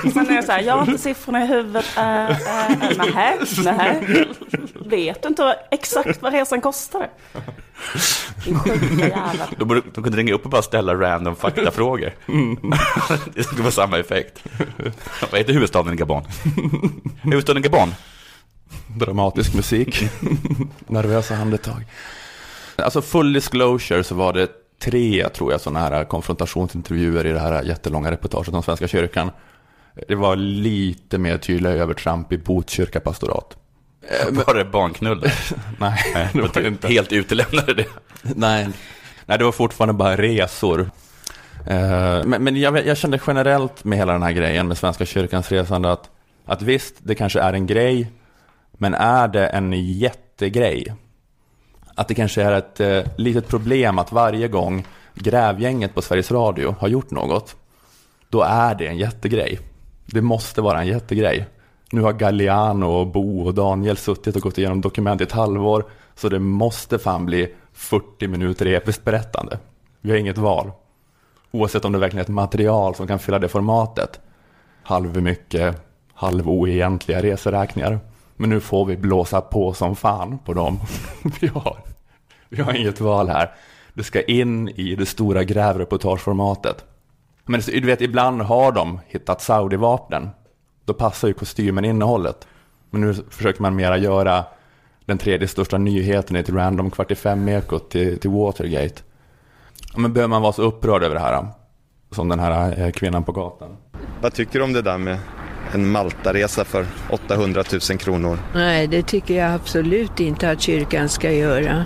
Sen 0.12 0.30
är 0.30 0.36
det 0.36 0.42
så 0.42 0.52
här, 0.52 0.62
jag 0.62 0.74
har 0.74 0.80
inte 0.80 1.02
siffrorna 1.02 1.44
i 1.44 1.46
huvudet. 1.46 1.84
Äh, 1.96 2.30
äh, 2.30 2.36
nähä, 2.96 3.36
nähä. 3.64 4.00
Vet 4.74 5.22
du 5.22 5.28
inte 5.28 5.56
exakt 5.70 6.22
vad 6.22 6.32
resan 6.32 6.60
kostade? 6.60 7.08
Din 8.44 8.58
sjuka 8.58 9.08
jävel. 9.08 9.48
De, 9.58 9.64
borde, 9.64 9.82
de 9.94 10.04
kunde 10.04 10.18
ringa 10.18 10.34
upp 10.34 10.44
och 10.44 10.50
bara 10.50 10.62
ställa 10.62 10.94
random 10.94 11.36
faktafrågor. 11.36 12.12
det 13.34 13.44
skulle 13.44 13.62
vara 13.62 13.72
samma 13.72 13.98
effekt. 13.98 14.42
Vad 15.30 15.40
heter 15.40 15.52
huvudstaden 15.52 15.92
i 15.92 15.96
Gabon? 15.96 16.22
huvudstaden 17.22 17.64
i 17.64 17.68
Gabon? 17.68 17.94
Dramatisk 18.96 19.54
musik. 19.54 20.02
Nervösa 20.86 21.34
andetag. 21.36 21.84
Alltså 22.76 23.02
full 23.02 23.32
disclosure 23.32 24.04
så 24.04 24.14
var 24.14 24.32
det 24.32 24.50
tre, 24.82 25.28
tror 25.28 25.52
jag, 25.52 25.60
sådana 25.60 25.80
här 25.80 26.04
konfrontationsintervjuer 26.04 27.26
i 27.26 27.32
det 27.32 27.40
här 27.40 27.62
jättelånga 27.62 28.10
reportaget 28.10 28.54
om 28.54 28.62
Svenska 28.62 28.88
kyrkan. 28.88 29.30
Det 30.08 30.14
var 30.14 30.36
lite 30.36 31.18
mer 31.18 31.38
tydliga 31.38 31.72
övertramp 31.72 32.32
i 32.32 32.38
Botkyrka 32.38 33.00
pastorat. 33.00 33.56
Var 34.30 34.54
det 34.54 34.64
barnknull? 34.64 35.30
Nej, 35.78 36.30
det 36.32 36.40
var 36.40 36.50
det 36.54 36.68
inte. 36.68 36.88
Helt 36.88 37.12
utelämnade 37.12 37.74
det. 37.74 37.86
Nej, 38.22 38.68
nej, 39.26 39.38
det 39.38 39.44
var 39.44 39.52
fortfarande 39.52 39.92
bara 39.94 40.16
resor. 40.16 40.90
Eh, 41.66 42.24
Men, 42.24 42.44
men 42.44 42.56
jag, 42.60 42.86
jag 42.86 42.96
kände 42.96 43.20
generellt 43.26 43.84
med 43.84 43.98
hela 43.98 44.12
den 44.12 44.22
här 44.22 44.32
grejen 44.32 44.68
med 44.68 44.78
Svenska 44.78 45.06
kyrkans 45.06 45.52
resande 45.52 45.92
att, 45.92 46.10
att 46.46 46.62
visst, 46.62 46.94
det 46.98 47.14
kanske 47.14 47.40
är 47.40 47.52
en 47.52 47.66
grej, 47.66 48.10
men 48.78 48.94
är 48.94 49.28
det 49.28 49.46
en 49.46 49.72
jättegrej? 49.72 50.94
Att 51.94 52.08
det 52.08 52.14
kanske 52.14 52.42
är 52.42 52.52
ett 52.52 52.80
eh, 52.80 53.02
litet 53.16 53.48
problem 53.48 53.98
att 53.98 54.12
varje 54.12 54.48
gång 54.48 54.86
grävgänget 55.14 55.94
på 55.94 56.02
Sveriges 56.02 56.30
Radio 56.30 56.74
har 56.78 56.88
gjort 56.88 57.10
något, 57.10 57.56
då 58.28 58.42
är 58.42 58.74
det 58.74 58.86
en 58.86 58.96
jättegrej. 58.96 59.60
Det 60.06 60.20
måste 60.20 60.60
vara 60.60 60.80
en 60.80 60.86
jättegrej. 60.86 61.46
Nu 61.92 62.00
har 62.00 62.12
Galliano 62.12 62.86
och 62.86 63.06
Bo 63.06 63.46
och 63.46 63.54
Daniel 63.54 63.96
suttit 63.96 64.36
och 64.36 64.42
gått 64.42 64.58
igenom 64.58 64.80
dokument 64.80 65.20
i 65.20 65.24
ett 65.24 65.32
halvår, 65.32 65.84
så 66.14 66.28
det 66.28 66.38
måste 66.38 66.98
fan 66.98 67.26
bli 67.26 67.54
40 67.72 68.28
minuter 68.28 68.66
episkt 68.66 69.04
berättande. 69.04 69.58
Vi 70.00 70.10
har 70.10 70.18
inget 70.18 70.38
val. 70.38 70.70
Oavsett 71.50 71.84
om 71.84 71.92
det 71.92 71.98
verkligen 71.98 72.20
är 72.20 72.24
ett 72.24 72.28
material 72.28 72.94
som 72.94 73.06
kan 73.06 73.18
fylla 73.18 73.38
det 73.38 73.48
formatet. 73.48 74.20
Halv 74.82 75.22
mycket, 75.22 75.86
halv 76.14 76.50
oegentliga 76.50 77.22
reseräkningar. 77.22 78.00
Men 78.36 78.50
nu 78.50 78.60
får 78.60 78.84
vi 78.84 78.96
blåsa 78.96 79.40
på 79.40 79.72
som 79.72 79.96
fan 79.96 80.38
på 80.38 80.52
dem. 80.52 80.80
vi, 81.40 81.46
har, 81.46 81.76
vi 82.48 82.62
har 82.62 82.74
inget 82.74 83.00
val 83.00 83.28
här. 83.28 83.50
Det 83.94 84.04
ska 84.04 84.22
in 84.22 84.68
i 84.68 84.96
det 84.96 85.06
stora 85.06 85.44
grävreportageformatet. 85.44 86.84
Men 87.44 87.60
du 87.60 87.80
vet, 87.80 88.00
ibland 88.00 88.42
har 88.42 88.72
de 88.72 89.00
hittat 89.06 89.40
Saudi-vapnen. 89.40 90.28
Då 90.84 90.94
passar 90.94 91.28
ju 91.28 91.34
kostymen 91.34 91.84
innehållet. 91.84 92.46
Men 92.90 93.00
nu 93.00 93.14
försöker 93.30 93.62
man 93.62 93.76
mera 93.76 93.98
göra 93.98 94.44
den 95.04 95.18
tredje 95.18 95.48
största 95.48 95.78
nyheten 95.78 96.36
i 96.36 96.38
ett 96.38 96.50
random 96.50 96.90
kvart 96.90 97.10
i 97.10 97.14
fem-ekot 97.14 97.90
till, 97.90 98.18
till 98.18 98.30
Watergate. 98.30 99.02
Men 99.96 100.12
behöver 100.12 100.28
man 100.28 100.42
vara 100.42 100.52
så 100.52 100.62
upprörd 100.62 101.02
över 101.02 101.14
det 101.14 101.20
här? 101.20 101.46
Som 102.10 102.28
den 102.28 102.40
här 102.40 102.80
eh, 102.80 102.90
kvinnan 102.90 103.24
på 103.24 103.32
gatan. 103.32 103.76
Vad 104.20 104.32
tycker 104.32 104.58
du 104.58 104.64
om 104.64 104.72
det 104.72 104.82
där 104.82 104.98
med 104.98 105.18
en 105.76 105.90
Maltaresa 105.90 106.64
för 106.64 106.86
800 107.10 107.64
000 107.90 107.98
kronor? 107.98 108.38
Nej, 108.54 108.86
det 108.86 109.02
tycker 109.02 109.34
jag 109.34 109.54
absolut 109.54 110.20
inte 110.20 110.50
att 110.50 110.60
kyrkan 110.60 111.08
ska 111.08 111.32
göra. 111.32 111.84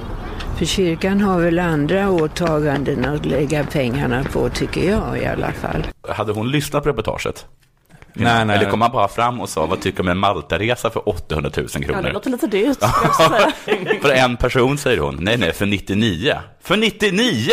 För 0.59 0.65
kyrkan 0.65 1.21
har 1.21 1.41
väl 1.41 1.59
andra 1.59 2.11
åtaganden 2.11 3.05
att 3.05 3.27
lägga 3.27 3.65
pengarna 3.65 4.25
på, 4.25 4.49
tycker 4.49 4.91
jag 4.91 5.19
i 5.23 5.27
alla 5.27 5.53
fall. 5.53 5.87
Hade 6.09 6.33
hon 6.33 6.51
lyssnat 6.51 6.83
på 6.83 6.89
reportaget? 6.89 7.47
Nej, 8.15 8.45
nej. 8.45 8.57
Eller 8.57 8.71
kom 8.71 8.81
han 8.81 8.91
bara 8.93 9.09
fram 9.09 9.41
och 9.41 9.49
sa, 9.49 9.67
vad 9.67 9.81
tycker 9.81 9.97
du 9.97 10.03
om 10.03 10.09
en 10.09 10.19
Maltaresa 10.19 10.91
för 10.91 11.09
800 11.09 11.51
000 11.57 11.67
Ja, 11.73 11.79
det 11.79 11.85
kronor? 11.85 12.11
låter 12.13 12.31
lite 12.31 12.47
dyrt. 12.47 12.79
för 14.03 14.11
en 14.11 14.37
person 14.37 14.79
säger 14.79 14.99
hon, 14.99 15.17
nej 15.21 15.37
nej, 15.37 15.53
för 15.53 15.67
99. 15.67 16.37
För 16.63 16.77
99! 16.77 17.53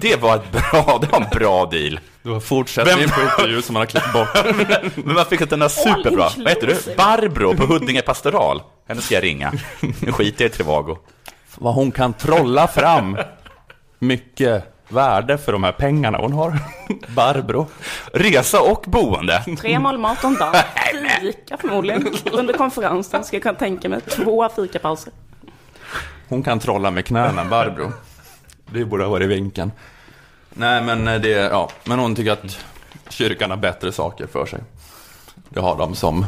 Det 0.00 0.22
var 0.22 0.36
ett 0.36 0.52
bra, 0.52 0.98
det 1.00 1.06
var 1.06 1.20
en 1.20 1.38
bra 1.38 1.66
deal. 1.66 2.00
Det 2.22 2.28
var 2.28 2.40
fortsättningen 2.40 3.08
på 3.10 3.20
intervju 3.20 3.62
som 3.62 3.72
man 3.72 3.80
har 3.80 3.86
klippt 3.86 4.12
bort. 4.12 4.28
Men 5.04 5.14
man 5.14 5.24
fick 5.24 5.40
att 5.40 5.50
den 5.50 5.62
är 5.62 5.68
superbra. 5.68 6.28
Vad 6.36 6.48
heter 6.48 6.66
du? 6.66 6.94
Barbro 6.96 7.56
på 7.56 7.66
Huddinge 7.66 8.02
pastoral. 8.02 8.62
Henne 8.88 9.00
ska 9.00 9.14
jag 9.14 9.24
ringa. 9.24 9.52
Nu 10.00 10.12
skiter 10.12 10.44
jag 10.44 10.50
i 10.50 10.54
Trivago. 10.54 10.98
Vad 11.58 11.74
hon 11.74 11.90
kan 11.92 12.12
trolla 12.12 12.68
fram 12.68 13.16
mycket 13.98 14.75
värde 14.88 15.38
för 15.38 15.52
de 15.52 15.64
här 15.64 15.72
pengarna 15.72 16.18
hon 16.18 16.32
har. 16.32 16.58
Barbro. 17.08 17.66
Resa 18.12 18.60
och 18.60 18.84
boende. 18.86 19.44
Tre 19.58 19.78
mål 19.78 19.98
mat 19.98 20.24
om 20.24 20.34
dagen. 20.34 20.62
Fika 21.20 21.56
förmodligen. 21.56 22.14
Under 22.32 22.54
konferensen 22.54 23.24
ska 23.24 23.36
jag 23.36 23.42
kunna 23.42 23.58
tänka 23.58 23.88
mig. 23.88 24.00
Två 24.00 24.48
fikapauser. 24.48 25.12
Hon 26.28 26.42
kan 26.42 26.58
trolla 26.58 26.90
med 26.90 27.06
knäna, 27.06 27.44
Barbro. 27.44 27.92
Det 28.66 28.84
borde 28.84 29.04
ha 29.04 29.10
varit 29.10 29.28
vinkeln. 29.28 29.72
Nej, 30.50 30.82
men 30.82 31.08
eh, 31.08 31.20
det, 31.20 31.28
ja, 31.28 31.70
men 31.84 31.98
hon 31.98 32.14
tycker 32.14 32.32
att 32.32 32.64
kyrkan 33.08 33.50
har 33.50 33.56
bättre 33.56 33.92
saker 33.92 34.26
för 34.26 34.46
sig. 34.46 34.60
Det 35.48 35.60
har 35.60 35.78
de 35.78 35.94
som, 35.94 36.26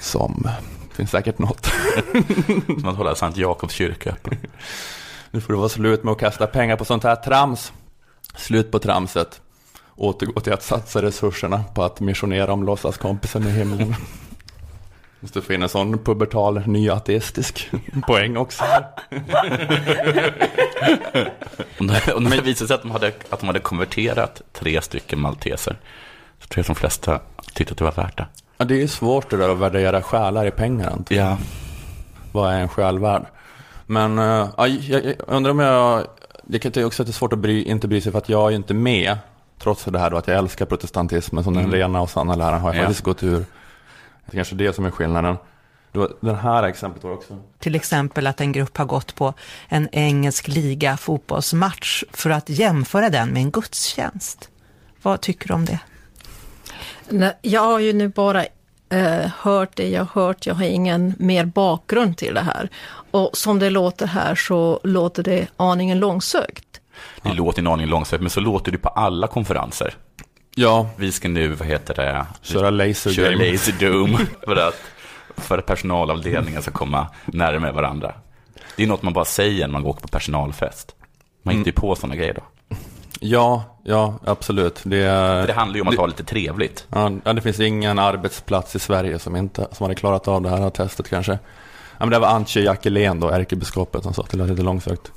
som, 0.00 0.48
finns 0.92 1.10
säkert 1.10 1.38
något. 1.38 1.70
Som 2.66 2.88
att 2.88 2.96
hålla 2.96 3.14
Sankt 3.14 3.38
Jakobs 3.38 3.74
kyrka 3.74 4.10
öppen. 4.10 4.38
Nu 5.30 5.40
får 5.40 5.52
det 5.52 5.58
vara 5.58 5.68
slut 5.68 6.04
med 6.04 6.12
att 6.12 6.18
kasta 6.18 6.46
pengar 6.46 6.76
på 6.76 6.84
sånt 6.84 7.04
här 7.04 7.16
trams. 7.16 7.72
Slut 8.36 8.70
på 8.70 8.78
tramset. 8.78 9.40
Återgå 9.96 10.40
till 10.40 10.52
att 10.52 10.62
satsa 10.62 11.02
resurserna 11.02 11.64
på 11.74 11.82
att 11.82 12.00
missionera 12.00 12.52
om 12.52 12.64
låtsaskompisen 12.64 13.46
i 13.46 13.50
himlen. 13.50 13.94
Måste 15.20 15.42
få 15.42 15.52
in 15.52 15.62
en 15.62 15.68
sån 15.68 15.98
pubertal 15.98 16.62
nyateistisk 16.66 17.70
poäng 18.06 18.36
också. 18.36 18.64
Om 22.14 22.24
det, 22.30 22.40
visade 22.42 22.68
sig 22.68 22.74
att 22.74 22.82
de, 22.82 22.90
hade, 22.90 23.12
att 23.30 23.40
de 23.40 23.46
hade 23.46 23.60
konverterat 23.60 24.42
tre 24.52 24.82
stycken 24.82 25.20
malteser, 25.20 25.76
så 26.38 26.46
tror 26.46 26.58
jag 26.58 26.60
att 26.60 26.66
de 26.66 26.74
flesta 26.74 27.20
tyckte 27.54 27.72
att 27.72 27.78
det 27.78 27.84
var 27.84 27.92
värt 27.92 28.16
det. 28.16 28.26
Ja, 28.56 28.64
det 28.64 28.82
är 28.82 28.86
svårt 28.86 29.30
det 29.30 29.36
där 29.36 29.48
att 29.48 29.58
värdera 29.58 30.02
själar 30.02 30.46
i 30.46 30.50
pengar. 30.50 30.92
Inte? 30.98 31.14
Ja. 31.14 31.38
Vad 32.32 32.52
är 32.52 32.58
en 32.60 32.68
själ 32.68 32.98
värd? 32.98 33.26
Men 33.90 34.18
uh, 34.18 34.48
ja, 34.56 34.66
jag, 34.66 35.04
jag 35.04 35.14
undrar 35.26 35.50
om 35.50 35.58
jag... 35.58 36.06
Det 36.44 36.58
kan 36.58 36.72
ju 36.74 36.84
också 36.84 37.02
att 37.02 37.06
det 37.06 37.10
är 37.10 37.12
svårt 37.12 37.32
att 37.32 37.38
bry, 37.38 37.62
inte 37.62 37.88
bry 37.88 38.00
sig 38.00 38.12
för 38.12 38.18
att 38.18 38.28
jag 38.28 38.46
är 38.46 38.50
ju 38.50 38.56
inte 38.56 38.74
med. 38.74 39.18
Trots 39.58 39.84
det 39.84 39.98
här 39.98 40.10
då 40.10 40.16
att 40.16 40.28
jag 40.28 40.36
älskar 40.38 40.66
protestantismen 40.66 41.44
som 41.44 41.54
den 41.54 41.64
Mm. 41.64 41.74
rena 41.74 42.00
och 42.00 42.10
sanna 42.10 42.34
läran 42.34 42.60
har 42.60 42.68
jag 42.74 42.76
Ja. 42.76 42.86
faktiskt 42.86 43.04
gått 43.04 43.22
ur. 43.22 43.38
Det 44.26 44.32
är 44.32 44.36
kanske 44.36 44.54
det 44.54 44.72
som 44.72 44.84
är 44.84 44.90
skillnaden. 44.90 45.36
Då, 45.92 46.08
den 46.20 46.34
här 46.36 46.62
exemplet 46.62 47.04
var 47.04 47.12
också... 47.12 47.36
Till 47.58 47.74
exempel 47.74 48.26
att 48.26 48.40
en 48.40 48.52
grupp 48.52 48.76
har 48.76 48.84
gått 48.84 49.14
på 49.14 49.34
en 49.68 49.88
engelsk 49.92 50.48
liga 50.48 50.96
fotbollsmatch 50.96 52.04
för 52.12 52.30
att 52.30 52.48
jämföra 52.48 53.10
den 53.10 53.28
med 53.28 53.42
en 53.42 53.50
gudstjänst. 53.50 54.48
Vad 55.02 55.20
tycker 55.20 55.48
du 55.48 55.54
om 55.54 55.64
det? 55.64 55.78
Nej, 57.08 57.38
Jag 57.42 57.60
har 57.62 57.78
ju 57.78 57.92
nu 57.92 58.08
bara 58.08 58.44
eh, 58.90 59.30
hört 59.40 59.76
det 59.76 59.88
jag 59.88 60.04
har 60.04 60.22
hört, 60.22 60.46
jag 60.46 60.54
har 60.54 60.64
ingen 60.64 61.14
mer 61.18 61.44
bakgrund 61.44 62.16
till 62.16 62.34
det 62.34 62.40
här. 62.40 62.68
Och 63.10 63.30
som 63.36 63.58
det 63.58 63.70
låter 63.70 64.06
här 64.06 64.34
så 64.34 64.80
låter 64.84 65.22
det 65.22 65.46
aningen 65.56 65.98
långsökt. 65.98 66.64
Det 67.22 67.32
låter 67.34 67.60
en 67.60 67.66
aning 67.66 67.86
långsökt, 67.86 68.20
men 68.20 68.30
så 68.30 68.40
låter 68.40 68.72
det 68.72 68.78
på 68.78 68.88
alla 68.88 69.26
konferenser. 69.26 69.94
Ja, 70.54 70.90
Vi 70.96 71.12
ska 71.12 71.28
nu, 71.28 71.48
vad 71.48 71.68
heter 71.68 71.94
det? 71.94 72.26
köra 72.42 72.70
laser 72.70 73.10
Köra 73.10 73.30
game. 73.30 73.52
laser 73.52 73.72
doom 73.72 74.18
för 74.44 74.56
att, 74.56 74.74
för 75.36 75.58
att 75.58 75.66
personalavdelningen 75.66 76.62
ska 76.62 76.70
komma 76.70 77.06
närmare 77.24 77.72
varandra. 77.72 78.14
Det 78.76 78.82
är 78.82 78.86
något 78.86 79.02
man 79.02 79.12
bara 79.12 79.24
säger 79.24 79.66
när 79.66 79.72
man 79.72 79.82
går 79.82 79.92
på 79.92 80.08
personalfest. 80.08 80.94
Man 81.42 81.54
hittar 81.54 81.66
ju 81.68 81.72
på 81.72 81.94
sådana 81.96 82.16
grejer 82.16 82.34
då. 82.34 82.42
Ja, 83.20 83.62
ja, 83.84 84.14
absolut. 84.24 84.80
Det, 84.84 84.96
det 85.46 85.52
handlar 85.52 85.76
ju 85.76 85.80
om 85.82 85.88
att 85.88 85.96
ha 85.96 86.06
lite 86.06 86.24
trevligt. 86.24 86.86
Ja, 86.90 87.08
det 87.32 87.40
finns 87.40 87.60
ingen 87.60 87.98
arbetsplats 87.98 88.76
i 88.76 88.78
Sverige 88.78 89.18
som, 89.18 89.36
inte, 89.36 89.66
som 89.72 89.84
hade 89.84 89.94
klarat 89.94 90.28
av 90.28 90.42
det 90.42 90.48
här 90.50 90.70
testet 90.70 91.08
kanske. 91.08 91.32
Ja, 91.32 91.38
men 91.98 92.10
det 92.10 92.18
var 92.18 92.28
Antje 92.28 92.62
Jackelén 92.62 93.20
då, 93.20 93.28
ärkebiskopen, 93.28 94.02
som 94.02 94.14
sa 94.14 94.22
att 94.22 94.30
det 94.30 94.36
lät 94.36 94.48
lite 94.48 94.62
långsökt. 94.62 95.12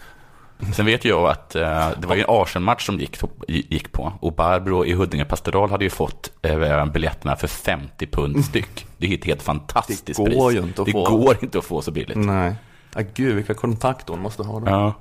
Sen 0.76 0.86
vet 0.86 1.06
jag 1.06 1.30
att 1.30 1.56
eh, 1.56 1.90
det 1.98 2.08
var 2.08 2.16
ju 2.16 2.22
en 2.22 2.26
Arsenal-match 2.30 2.86
som 2.86 3.00
gick, 3.00 3.18
gick 3.48 3.92
på. 3.92 4.14
Och 4.20 4.34
Barbro 4.34 4.86
i 4.86 4.94
Huddinge 4.94 5.26
pastoral 5.26 5.70
hade 5.70 5.84
ju 5.84 5.90
fått 5.90 6.32
eh, 6.42 6.86
biljetterna 6.86 7.36
för 7.36 7.48
50 7.48 8.08
pund 8.08 8.46
styck. 8.46 8.86
Det 8.98 9.08
är 9.14 9.18
ett 9.18 9.26
helt 9.26 9.42
fantastiskt 9.42 10.06
Det 10.06 10.14
går 10.14 10.26
pris. 10.26 10.56
ju 10.56 10.60
inte 10.68 10.82
att 10.82 10.86
det 10.86 10.92
få. 10.92 11.18
går 11.18 11.38
inte 11.42 11.58
att 11.58 11.66
få 11.66 11.82
så 11.82 11.92
billigt. 11.92 12.18
Nej. 12.18 12.56
Ja, 12.96 13.02
gud, 13.14 13.36
vilka 13.36 13.54
kontakter 13.54 14.14
hon 14.14 14.22
måste 14.22 14.44
ha 14.44 14.60
då. 14.60 14.70
Ja. 14.70 14.94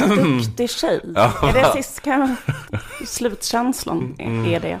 Duktig 0.00 0.70
tjej. 0.70 1.00
Ja. 1.14 1.32
Är 1.48 1.52
det 1.52 1.72
sist, 1.82 2.00
kan, 2.02 2.36
slutkänslan 3.06 4.14
är 4.46 4.60
det. 4.60 4.78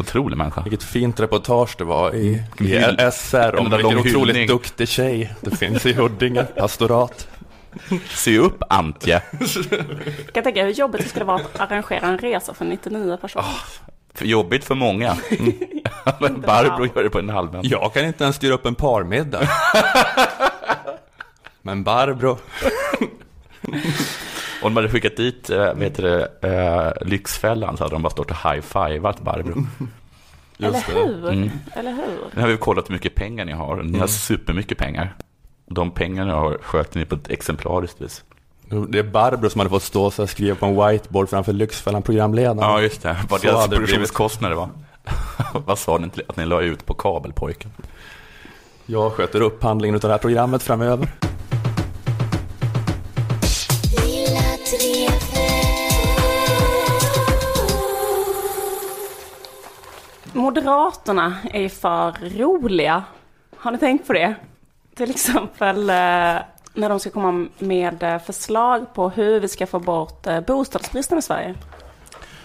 Otrolig 0.00 0.36
människa. 0.36 0.62
Vilket 0.62 0.82
fint 0.82 1.20
reportage 1.20 1.74
det 1.78 1.84
var 1.84 2.14
i, 2.14 2.42
i 2.58 2.62
Hyll- 2.62 3.10
SR 3.10 3.36
En 3.38 3.58
om 3.58 3.70
lång 3.70 3.98
otroligt 3.98 4.14
hyllning. 4.16 4.46
duktig 4.46 4.88
tjej 4.88 5.34
det 5.40 5.56
finns 5.56 5.86
i 5.86 5.92
Huddinge 5.92 6.44
pastorat. 6.44 7.28
Se 8.10 8.38
upp 8.38 8.62
Antje. 8.68 9.20
Kan 9.20 9.86
jag 10.34 10.44
tänka 10.44 10.64
hur 10.64 10.70
jobbigt 10.70 11.02
det 11.02 11.08
skulle 11.08 11.24
vara 11.24 11.36
att 11.36 11.60
arrangera 11.70 12.06
en 12.06 12.18
resa 12.18 12.54
för 12.54 12.64
99 12.64 13.16
personer. 13.20 13.46
För 14.14 14.24
jobbigt 14.24 14.64
för 14.64 14.74
många. 14.74 15.16
Men 16.20 16.40
Barbro 16.40 16.86
gör 16.94 17.02
det 17.02 17.10
på 17.10 17.18
en 17.18 17.28
halvvänd. 17.28 17.66
Jag 17.66 17.92
kan 17.94 18.04
inte 18.04 18.24
ens 18.24 18.36
styra 18.36 18.54
upp 18.54 18.66
en 18.66 18.74
parmiddag. 18.74 19.48
Men 21.62 21.84
Barbro. 21.84 22.38
Om 24.62 24.74
de 24.74 24.76
hade 24.76 24.88
skickat 24.88 25.16
dit 25.16 25.50
äh, 25.50 25.74
vet 25.74 25.96
du, 25.96 26.26
eh, 26.42 26.92
Lyxfällan 27.00 27.76
så 27.76 27.84
hade 27.84 27.94
de 27.94 28.02
bara 28.02 28.10
stått 28.10 28.30
och 28.30 28.36
high-fivat 28.36 29.20
Barbro. 29.20 29.66
Eller 30.58 30.68
Just 30.72 30.86
det. 30.86 30.92
hur? 30.92 31.28
Mm. 31.28 31.50
Eller 31.72 31.92
hur? 31.92 32.18
Nu 32.34 32.40
har 32.40 32.48
vi 32.48 32.56
kollat 32.56 32.88
hur 32.88 32.92
mycket 32.94 33.14
pengar 33.14 33.44
ni 33.44 33.52
har. 33.52 33.76
Ni 33.76 33.82
Mm. 33.88 34.00
har 34.00 34.06
supermycket 34.06 34.78
pengar. 34.78 35.14
De 35.66 35.90
pengarna 35.90 36.34
har 36.34 36.58
sköter 36.62 36.98
ni 36.98 37.04
på 37.04 37.14
ett 37.14 37.30
exemplariskt 37.30 38.00
vis. 38.00 38.24
Det 38.88 38.98
är 38.98 39.02
Barbro 39.02 39.50
som 39.50 39.58
hade 39.58 39.70
fått 39.70 39.82
stå 39.82 40.04
och 40.04 40.30
skriva 40.30 40.56
på 40.56 40.66
en 40.66 40.76
whiteboard 40.92 41.28
framför 41.30 41.52
Lyxfällan-programledaren. 41.52 42.58
Ja, 42.70 42.80
just 42.82 43.02
det. 43.02 43.16
Vad 43.28 43.42
deras 43.42 43.68
produktionskostnader 43.68 44.56
var. 44.56 44.68
Vad 45.66 45.78
sa 45.78 45.98
ni 45.98 46.10
att 46.28 46.36
ni 46.36 46.44
la 46.46 46.60
ut 46.60 46.86
på 46.86 46.94
kabelpojken? 46.94 47.70
Jag 48.86 49.12
sköter 49.12 49.40
upphandlingen 49.40 49.94
av 49.94 50.00
det 50.00 50.08
här 50.08 50.18
programmet 50.18 50.62
framöver. 50.62 51.08
Moderaterna 60.34 61.36
är 61.52 61.60
ju 61.60 61.68
för 61.68 62.38
roliga. 62.38 63.04
Har 63.56 63.72
ni 63.72 63.78
tänkt 63.78 64.06
på 64.06 64.12
det? 64.12 64.34
Till 64.94 65.10
exempel 65.10 65.90
eh, 65.90 65.94
när 66.74 66.88
de 66.88 67.00
ska 67.00 67.10
komma 67.10 67.46
med 67.58 68.02
eh, 68.02 68.18
förslag 68.18 68.94
på 68.94 69.08
hur 69.08 69.40
vi 69.40 69.48
ska 69.48 69.66
få 69.66 69.78
bort 69.78 70.26
eh, 70.26 70.40
bostadsbristen 70.40 71.18
i 71.18 71.22
Sverige. 71.22 71.54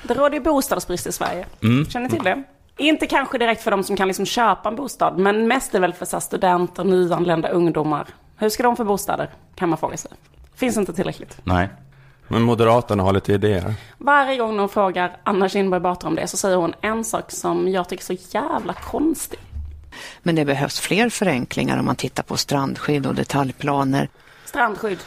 Det 0.04 0.13
råder 0.13 0.34
ju 0.34 0.39
bostadsbrist 0.39 1.08
i 1.08 1.12
Sverige. 1.12 1.45
Mm. 1.63 1.86
Känner 1.86 2.10
ni 2.10 2.15
till 2.15 2.23
det? 2.23 2.43
Inte 2.78 3.08
kanske 3.08 3.38
direkt 3.38 3.63
för 3.63 3.71
de 3.71 3.84
som 3.84 3.95
kan 3.95 4.08
liksom 4.08 4.25
köpa 4.25 4.69
en 4.69 4.75
bostad, 4.75 5.17
men 5.17 5.47
mest 5.47 5.75
är 5.75 5.80
väl 5.80 5.93
för 5.93 6.06
så 6.06 6.19
studenter, 6.19 6.84
nyanlända 6.84 7.49
ungdomar. 7.49 8.08
Hur 8.38 8.49
ska 8.49 8.63
de 8.63 8.75
få 8.75 8.84
bostäder? 8.84 9.30
Kan 9.56 9.69
man 9.69 9.78
fråga 9.78 9.97
sig. 9.97 10.12
Finns 10.56 10.78
inte 10.78 10.93
tillräckligt. 10.93 11.38
Nej. 11.43 11.69
Men 12.29 12.41
Moderaterna 12.41 13.03
har 13.03 13.13
lite 13.13 13.33
idéer. 13.33 13.73
Varje 13.97 14.37
gång 14.37 14.57
de 14.57 14.69
frågar 14.69 15.17
Anna 15.23 15.49
Kinberg 15.49 15.79
Batra 15.79 16.09
om 16.09 16.15
det 16.15 16.27
så 16.27 16.37
säger 16.37 16.57
hon 16.57 16.73
en 16.81 17.03
sak 17.03 17.31
som 17.31 17.67
jag 17.67 17.89
tycker 17.89 18.13
är 18.13 18.17
så 18.17 18.37
jävla 18.37 18.73
konstig. 18.73 19.39
Men 20.23 20.35
det 20.35 20.45
behövs 20.45 20.79
fler 20.79 21.09
förenklingar 21.09 21.79
om 21.79 21.85
man 21.85 21.95
tittar 21.95 22.23
på 22.23 22.37
strandskydd 22.37 23.05
och 23.05 23.15
detaljplaner. 23.15 24.09
Strandskydd 24.45 24.99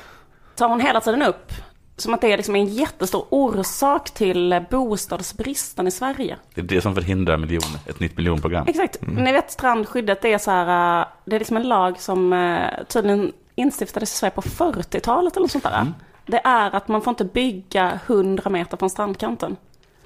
tar 0.54 0.68
hon 0.68 0.80
hela 0.80 1.00
tiden 1.00 1.22
upp. 1.22 1.52
Som 1.96 2.14
att 2.14 2.20
det 2.20 2.32
är 2.32 2.36
liksom 2.36 2.56
en 2.56 2.66
jättestor 2.66 3.26
orsak 3.30 4.10
till 4.10 4.64
bostadsbristen 4.70 5.86
i 5.86 5.90
Sverige. 5.90 6.36
Det 6.54 6.60
är 6.60 6.64
det 6.64 6.80
som 6.80 6.94
förhindrar 6.94 7.36
miljon, 7.36 7.62
ett 7.86 8.00
nytt 8.00 8.16
miljonprogram. 8.16 8.66
Exakt. 8.68 8.98
Ni 9.00 9.32
vet 9.32 9.50
strandskyddet, 9.50 10.22
det 10.22 10.32
är 10.32 10.38
så 10.38 10.50
här, 10.50 11.00
äh, 11.00 11.06
det 11.24 11.36
är 11.36 11.38
liksom 11.38 11.56
en 11.56 11.68
lag 11.68 12.00
som 12.00 12.32
äh, 12.32 12.84
tydligen 12.88 13.32
instiftades 13.54 14.12
i 14.12 14.16
Sverige 14.16 14.30
på 14.30 14.42
40-talet 14.42 15.36
eller 15.36 15.44
något 15.44 15.50
sånt 15.50 15.64
där. 15.64 15.86
Det 16.32 16.40
är 16.44 16.74
att 16.76 16.88
man 16.88 17.02
får 17.02 17.10
inte 17.10 17.24
bygga 17.24 18.00
100 18.06 18.50
meter 18.50 18.76
från 18.76 18.90
strandkanten. 18.90 19.56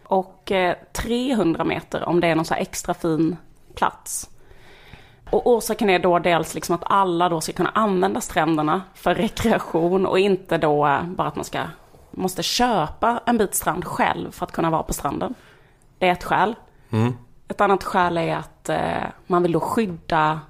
Och 0.04 0.52
eh, 0.52 0.76
300 0.92 1.64
meter 1.64 2.04
om 2.04 2.20
det 2.20 2.26
är 2.26 2.34
någon 2.34 2.44
så 2.44 2.54
extra 2.54 2.94
fin 2.94 3.36
plats. 3.74 4.30
Och 5.30 5.46
orsaken 5.46 5.90
är 5.90 5.98
då 5.98 6.18
dels 6.18 6.54
liksom 6.54 6.74
att 6.74 6.82
alla 6.84 7.28
då 7.28 7.40
ska 7.40 7.52
kunna 7.52 7.70
använda 7.70 8.20
stränderna 8.20 8.82
för 8.94 9.14
rekreation 9.14 10.06
och 10.06 10.18
inte 10.18 10.58
då 10.58 10.86
eh, 10.86 11.02
bara 11.02 11.28
att 11.28 11.36
man 11.36 11.44
ska, 11.44 11.62
måste 12.10 12.42
köpa 12.42 13.20
en 13.26 13.38
bit 13.38 13.54
strand 13.54 13.84
själv 13.84 14.30
för 14.30 14.46
att 14.46 14.52
kunna 14.52 14.70
vara 14.70 14.82
på 14.82 14.92
stranden. 14.92 15.34
Det 15.98 16.08
är 16.08 16.12
ett 16.12 16.24
skäl. 16.24 16.54
Ett 17.48 17.60
annat 17.60 17.84
skäl 17.84 18.18
är 18.18 18.36
att 18.36 18.68
eh, 18.68 19.04
man 19.26 19.42
vill 19.42 19.52
då 19.52 19.60
skydda 19.60 20.40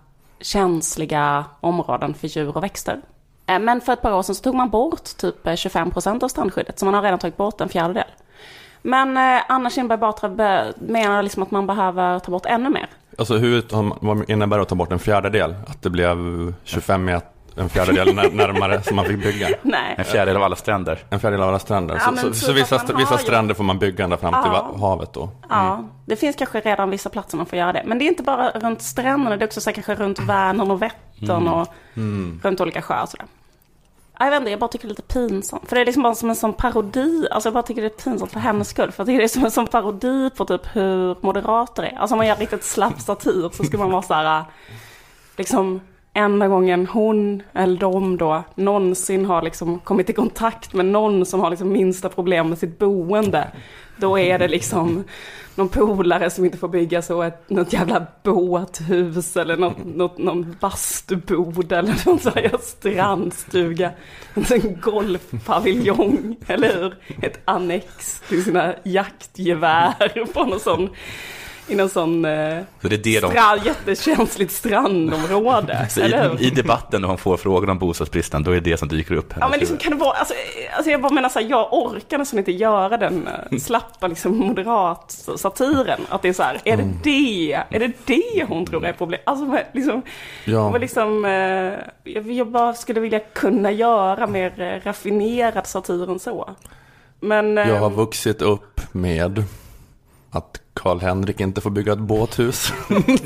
känsliga 0.40 1.44
områden 1.60 2.14
för 2.14 2.28
djur 2.28 2.56
och 2.56 2.62
växter. 2.62 3.00
Eh, 3.46 3.58
men 3.58 3.80
för 3.80 3.92
ett 3.92 4.02
par 4.02 4.12
år 4.12 4.22
sedan 4.22 4.34
så 4.34 4.42
tog 4.42 4.54
man 4.54 4.70
bort 4.70 5.04
typ 5.16 5.46
eh, 5.46 5.50
25% 5.52 6.24
av 6.24 6.28
strandskyddet, 6.28 6.78
så 6.78 6.84
man 6.84 6.94
har 6.94 7.02
redan 7.02 7.18
tagit 7.18 7.36
bort 7.36 7.60
en 7.60 7.68
fjärdedel. 7.68 8.04
Men 8.82 9.16
eh, 9.16 9.42
Anna 9.48 9.70
Kinberg 9.70 9.98
Batra 9.98 10.28
menar 10.78 11.22
liksom 11.22 11.42
att 11.42 11.50
man 11.50 11.66
behöver 11.66 12.18
ta 12.18 12.30
bort 12.30 12.46
ännu 12.46 12.68
mer. 12.70 12.86
Alltså 13.18 13.34
hur, 13.36 13.64
vad 14.06 14.30
innebär 14.30 14.56
det 14.56 14.62
att 14.62 14.68
ta 14.68 14.74
bort 14.74 14.92
en 14.92 14.98
fjärdedel? 14.98 15.54
Att 15.66 15.82
det 15.82 15.90
blev 15.90 16.16
25 16.64 17.04
meter, 17.04 17.28
en 17.56 17.68
fjärdedel 17.68 18.14
när- 18.14 18.30
närmare 18.32 18.82
som 18.82 18.96
man 18.96 19.04
fick 19.04 19.22
bygga? 19.22 19.48
Nej. 19.62 19.94
En 19.98 20.04
fjärdedel 20.04 20.36
av 20.36 20.42
alla 20.42 20.56
stränder. 20.56 20.98
En 21.10 21.20
fjärdedel 21.20 21.42
av 21.42 21.48
alla 21.48 21.58
stränder. 21.58 21.94
Ja, 21.94 22.16
så 22.16 22.16
så, 22.16 22.34
så 22.34 22.52
vissa, 22.52 22.76
man 22.88 22.96
vissa 22.96 23.18
stränder 23.18 23.54
får 23.54 23.64
man 23.64 23.78
bygga 23.78 24.04
ända 24.04 24.16
fram 24.16 24.32
till 24.42 24.52
Ja. 24.54 24.70
va- 24.72 24.88
havet 24.88 25.12
då? 25.12 25.28
Ja, 25.48 25.84
det 26.06 26.16
finns 26.16 26.36
kanske 26.36 26.60
redan 26.60 26.90
vissa 26.90 27.10
platser 27.10 27.36
man 27.36 27.46
får 27.46 27.58
göra 27.58 27.72
det. 27.72 27.82
Men 27.86 27.98
det 27.98 28.04
är 28.04 28.08
inte 28.08 28.22
bara 28.22 28.50
runt 28.50 28.82
stränderna, 28.82 29.36
det 29.36 29.44
är 29.44 29.46
också 29.46 29.60
så 29.60 29.72
kanske 29.72 29.94
runt 29.94 30.18
Vänern 30.18 30.70
och 30.70 30.82
Vättern 30.82 31.48
och 31.48 31.68
runt 32.42 32.60
olika 32.60 32.82
sjöar 32.82 33.02
och 33.02 33.08
sådär. 33.08 33.26
Jag 34.18 34.30
vet 34.30 34.38
inte, 34.40 34.50
jag 34.50 34.60
bara 34.60 34.68
tycker 34.68 34.88
det 34.88 34.92
är 34.92 34.96
lite 34.96 35.02
pinsamt. 35.02 35.68
För 35.68 35.76
det 35.76 35.82
är 35.82 35.86
liksom 35.86 36.02
bara 36.02 36.14
som 36.14 36.30
en 36.30 36.36
sån 36.36 36.52
parodi. 36.52 37.28
Alltså 37.30 37.46
jag 37.46 37.54
bara 37.54 37.62
tycker 37.62 37.82
det 37.82 37.88
är 37.88 38.02
pinsamt 38.04 38.32
för 38.32 38.40
hennes 38.40 38.68
skull. 38.68 38.92
För 38.92 39.00
jag 39.00 39.06
tycker 39.06 39.18
det 39.18 39.24
är 39.24 39.28
som 39.28 39.44
en 39.44 39.50
sån 39.50 39.66
parodi 39.66 40.30
på 40.36 40.44
typ 40.44 40.76
hur 40.76 41.16
moderater 41.20 41.82
är. 41.82 41.98
Alltså 41.98 42.14
om 42.14 42.18
man 42.18 42.26
gör 42.26 42.36
riktigt 42.36 42.64
slapp 42.64 43.00
satir 43.00 43.50
så 43.52 43.64
ska 43.64 43.78
man 43.78 43.90
vara 43.90 44.02
så 44.02 44.14
här, 44.14 44.44
liksom 45.36 45.80
enda 46.16 46.48
gången 46.48 46.86
hon 46.86 47.42
eller 47.52 47.80
de 47.80 48.16
då 48.16 48.44
någonsin 48.54 49.24
har 49.24 49.42
liksom 49.42 49.78
kommit 49.78 50.10
i 50.10 50.12
kontakt 50.12 50.74
med 50.74 50.86
någon 50.86 51.26
som 51.26 51.40
har 51.40 51.50
liksom 51.50 51.72
minsta 51.72 52.08
problem 52.08 52.48
med 52.48 52.58
sitt 52.58 52.78
boende. 52.78 53.48
Då 53.96 54.18
är 54.18 54.38
det 54.38 54.48
liksom 54.48 55.04
någon 55.54 55.68
polare 55.68 56.30
som 56.30 56.44
inte 56.44 56.58
får 56.58 56.68
bygga 56.68 57.02
så 57.02 57.22
ett, 57.22 57.50
något 57.50 57.72
jävla 57.72 58.06
båthus 58.22 59.36
eller 59.36 59.56
något, 59.56 59.84
något, 59.84 60.18
någon 60.18 60.56
bastubod 60.60 61.72
eller 61.72 62.06
någon 62.06 62.18
sån 62.18 62.32
här 62.34 62.58
strandstuga. 62.60 63.90
En 64.34 64.80
golfpaviljong, 64.80 66.36
eller 66.46 66.74
hur? 66.74 66.94
Ett 67.22 67.40
annex 67.44 68.20
till 68.28 68.44
sina 68.44 68.74
jaktgevär 68.84 70.32
på 70.32 70.44
någon 70.44 70.60
sån, 70.60 70.88
i 71.68 71.74
någon 71.74 71.88
sån 71.88 72.24
eh, 72.24 72.58
Så 72.82 72.88
det 72.88 72.94
är 72.94 72.98
det 72.98 73.20
de... 73.20 73.58
jättekänsligt 73.64 74.52
strandområde. 74.52 75.88
I, 76.40 76.46
I 76.46 76.50
debatten 76.50 77.00
när 77.00 77.08
hon 77.08 77.18
får 77.18 77.36
frågor 77.36 77.70
om 77.70 77.78
bostadsbristen, 77.78 78.42
då 78.42 78.50
är 78.50 78.60
det 78.60 78.76
som 78.76 78.88
dyker 78.88 79.14
upp. 79.14 79.34
Ja 79.40 79.48
men 79.48 79.58
liksom 79.60 79.76
kan 79.76 79.92
det 79.92 79.98
vara, 79.98 80.16
alltså, 80.16 80.34
alltså 80.76 80.90
jag 80.90 81.02
bara 81.02 81.12
menar 81.12 81.28
så 81.28 81.38
här, 81.38 81.46
jag 81.50 81.72
orkar 81.72 82.18
nästan 82.18 82.38
inte 82.38 82.52
göra 82.52 82.96
den 82.96 83.28
eh, 83.50 83.58
slappa 83.58 84.06
liksom 84.06 84.36
moderat 84.36 85.10
satiren. 85.36 86.00
Att 86.08 86.22
det 86.22 86.28
är 86.28 86.32
så 86.32 86.42
här, 86.42 86.60
är 86.64 86.76
det 86.76 86.88
det, 87.02 87.52
är 87.70 87.78
det 87.78 87.92
det 88.04 88.44
hon 88.48 88.66
tror 88.66 88.86
är 88.86 88.92
problem? 88.92 89.20
Alltså 89.24 89.58
liksom, 89.72 90.02
Ja. 90.44 90.76
liksom 90.78 91.24
eh, 91.24 92.12
jag, 92.34 92.46
bara 92.46 92.74
skulle 92.74 93.00
vilja 93.00 93.20
kunna 93.20 93.70
göra 93.70 94.26
mer 94.26 94.60
eh, 94.60 94.86
raffinerad 94.86 95.66
satir 95.66 96.10
än 96.10 96.18
så. 96.18 96.50
Men, 97.20 97.58
eh, 97.58 97.68
Jag 97.68 97.76
har 97.76 97.90
vuxit 97.90 98.42
upp 98.42 98.80
med 98.92 99.44
att 100.36 100.60
Karl-Henrik 100.74 101.40
inte 101.40 101.60
får 101.60 101.70
bygga 101.70 101.92
ett 101.92 101.98
båthus. 101.98 102.72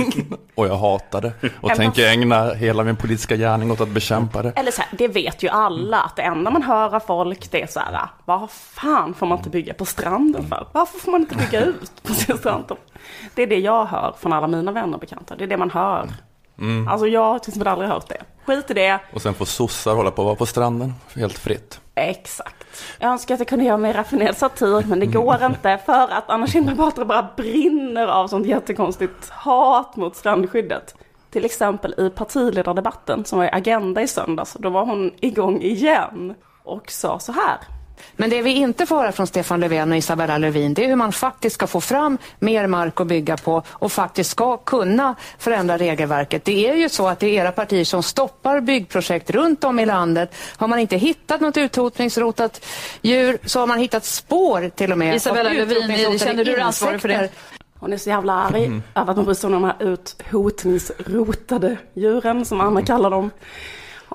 och 0.54 0.66
jag 0.66 0.76
hatar 0.76 1.20
det. 1.20 1.32
Och 1.60 1.70
tänker 1.70 2.08
ägna 2.08 2.54
hela 2.54 2.84
min 2.84 2.96
politiska 2.96 3.36
gärning 3.36 3.70
åt 3.70 3.80
att 3.80 3.88
bekämpa 3.88 4.42
det. 4.42 4.52
Eller 4.56 4.70
så 4.70 4.82
här, 4.82 4.90
det 4.98 5.08
vet 5.08 5.42
ju 5.42 5.48
alla 5.48 6.00
att 6.00 6.16
det 6.16 6.22
enda 6.22 6.50
man 6.50 6.62
hör 6.62 6.94
av 6.94 7.00
folk 7.00 7.50
det 7.50 7.62
är 7.62 7.66
så 7.66 7.80
här, 7.80 8.08
vad 8.24 8.50
fan 8.50 9.14
får 9.14 9.26
man 9.26 9.38
inte 9.38 9.50
bygga 9.50 9.74
på 9.74 9.84
stranden 9.84 10.48
för? 10.48 10.66
Varför 10.72 10.98
får 10.98 11.12
man 11.12 11.20
inte 11.20 11.34
bygga 11.36 11.60
ut 11.64 12.02
på 12.02 12.14
sin 12.14 12.38
strand? 12.38 12.64
Det 13.34 13.42
är 13.42 13.46
det 13.46 13.58
jag 13.58 13.84
hör 13.84 14.14
från 14.18 14.32
alla 14.32 14.46
mina 14.46 14.72
vänner 14.72 14.94
och 14.94 15.00
bekanta. 15.00 15.36
Det 15.36 15.44
är 15.44 15.48
det 15.48 15.56
man 15.56 15.70
hör. 15.70 16.08
Mm. 16.58 16.88
Alltså 16.88 17.06
jag 17.06 17.24
har 17.24 17.38
till 17.38 17.50
exempel 17.50 17.68
aldrig 17.68 17.90
hört 17.90 18.08
det. 18.08 18.22
Skit 18.46 18.70
i 18.70 18.74
det. 18.74 19.00
Och 19.12 19.22
sen 19.22 19.34
får 19.34 19.44
sossar 19.44 19.94
hålla 19.94 20.10
på 20.10 20.22
att 20.22 20.26
vara 20.26 20.36
på 20.36 20.46
stranden 20.46 20.94
helt 21.16 21.38
fritt. 21.38 21.80
Exakt. 21.94 22.59
Jag 22.98 23.10
önskar 23.12 23.34
att 23.34 23.40
jag 23.40 23.48
kunde 23.48 23.64
göra 23.64 23.76
mer 23.76 23.92
raffinerad 23.92 24.36
satir, 24.36 24.86
men 24.86 25.00
det 25.00 25.06
går 25.06 25.44
inte 25.44 25.78
för 25.86 26.12
att 26.12 26.30
Anna 26.30 26.46
Kinberg 26.46 26.76
Batra 26.76 27.04
bara 27.04 27.28
brinner 27.36 28.06
av 28.06 28.28
sånt 28.28 28.46
jättekonstigt 28.46 29.30
hat 29.30 29.96
mot 29.96 30.16
strandskyddet. 30.16 30.94
Till 31.30 31.44
exempel 31.44 31.94
i 31.98 32.10
partiledardebatten 32.10 33.24
som 33.24 33.38
var 33.38 33.46
i 33.46 33.50
Agenda 33.52 34.02
i 34.02 34.06
söndags. 34.06 34.56
Då 34.58 34.70
var 34.70 34.86
hon 34.86 35.10
igång 35.20 35.60
igen 35.60 36.34
och 36.64 36.90
sa 36.90 37.18
så 37.18 37.32
här. 37.32 37.79
Men 38.16 38.30
det 38.30 38.42
vi 38.42 38.50
inte 38.50 38.86
får 38.86 38.96
höra 38.96 39.12
från 39.12 39.26
Stefan 39.26 39.60
Löfven 39.60 39.92
och 39.92 39.98
Isabella 39.98 40.38
Lövin 40.38 40.74
det 40.74 40.84
är 40.84 40.88
hur 40.88 40.96
man 40.96 41.12
faktiskt 41.12 41.54
ska 41.54 41.66
få 41.66 41.80
fram 41.80 42.18
mer 42.38 42.66
mark 42.66 43.00
att 43.00 43.06
bygga 43.06 43.36
på 43.36 43.62
och 43.68 43.92
faktiskt 43.92 44.30
ska 44.30 44.56
kunna 44.56 45.14
förändra 45.38 45.78
regelverket. 45.78 46.44
Det 46.44 46.68
är 46.68 46.74
ju 46.74 46.88
så 46.88 47.08
att 47.08 47.20
det 47.20 47.26
är 47.26 47.42
era 47.42 47.52
partier 47.52 47.84
som 47.84 48.02
stoppar 48.02 48.60
byggprojekt 48.60 49.30
runt 49.30 49.64
om 49.64 49.78
i 49.78 49.86
landet. 49.86 50.34
Har 50.56 50.68
man 50.68 50.78
inte 50.78 50.96
hittat 50.96 51.40
något 51.40 51.56
utrotningsrotat 51.56 52.66
djur 53.02 53.38
så 53.44 53.60
har 53.60 53.66
man 53.66 53.78
hittat 53.78 54.04
spår 54.04 54.70
till 54.76 54.92
och 54.92 54.98
med. 54.98 55.16
Isabella 55.16 55.52
Lövin, 55.52 56.18
känner 56.18 56.44
du 56.44 56.52
dig 56.52 56.60
ansvarig 56.60 57.00
för 57.00 57.08
det? 57.08 57.28
Hon 57.78 57.92
är 57.92 57.96
så 57.96 58.10
jävla 58.10 58.32
arg 58.32 58.82
över 58.94 59.10
att 59.10 59.16
de 59.16 59.24
bryr 59.24 59.34
sig 59.34 59.46
om 59.46 59.52
de 59.52 59.64
här 59.64 59.76
uthotningsrotade 59.80 61.76
djuren 61.94 62.44
som 62.44 62.60
Anna 62.60 62.82
kallar 62.82 63.10
dem. 63.10 63.30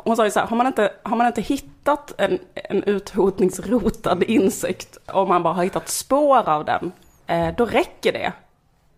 Hon 0.05 0.15
sa 0.15 0.25
ju 0.25 0.31
så 0.31 0.39
här, 0.39 0.47
har 0.47 0.57
man 0.57 0.67
inte, 0.67 0.91
har 1.03 1.15
man 1.17 1.27
inte 1.27 1.41
hittat 1.41 2.13
en, 2.17 2.39
en 2.53 2.83
uthotningsrotad 2.83 4.23
insekt 4.23 4.97
och 5.13 5.27
man 5.27 5.43
bara 5.43 5.53
har 5.53 5.63
hittat 5.63 5.89
spår 5.89 6.49
av 6.49 6.65
den, 6.65 6.91
eh, 7.27 7.55
då 7.57 7.65
räcker 7.65 8.13
det. 8.13 8.33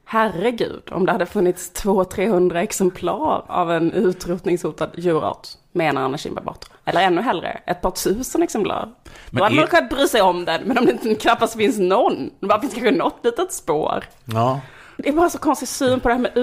Herregud, 0.06 0.84
om 0.91 1.06
det 1.06 1.12
hade 1.12 1.26
funnits 1.26 1.72
200-300 1.84 2.56
exemplar 2.56 3.46
av 3.48 3.72
en 3.72 3.91
utrotningshotad 3.91 4.89
djurart, 4.98 5.48
menar 5.72 6.02
Anna 6.02 6.17
Kinberg 6.17 6.46
Batra. 6.46 6.74
Eller 6.86 7.02
ännu 7.02 7.22
hellre, 7.22 7.62
ett 7.65 7.82
par 7.82 7.91
tusen 7.91 8.43
exemplar. 8.43 8.89
Men 9.30 9.38
då 9.38 9.43
hade 9.43 9.56
är- 9.56 9.60
man 9.60 9.67
kunnat 9.67 9.89
bry 9.89 10.08
sig 10.08 10.22
om 10.22 10.46
den, 10.46 10.62
men 10.63 10.78
om 10.78 10.86
det 10.86 10.91
inte 10.91 11.15
knappast 11.15 11.56
finns 11.58 11.78
någon, 11.80 12.30
det 12.39 12.48
bara 12.48 12.62
finns 12.62 12.74
kanske 12.74 12.91
något 12.91 13.20
litet 13.24 13.54
spår. 13.54 14.04
Ja. 14.26 14.60
Det 14.98 15.10
är 15.10 15.13
bara 15.13 15.30
så 15.30 15.38
konstig 15.39 15.67
syn 15.67 16.00
på 16.00 16.08
det 16.08 16.13
här 16.13 16.22
med 16.22 16.38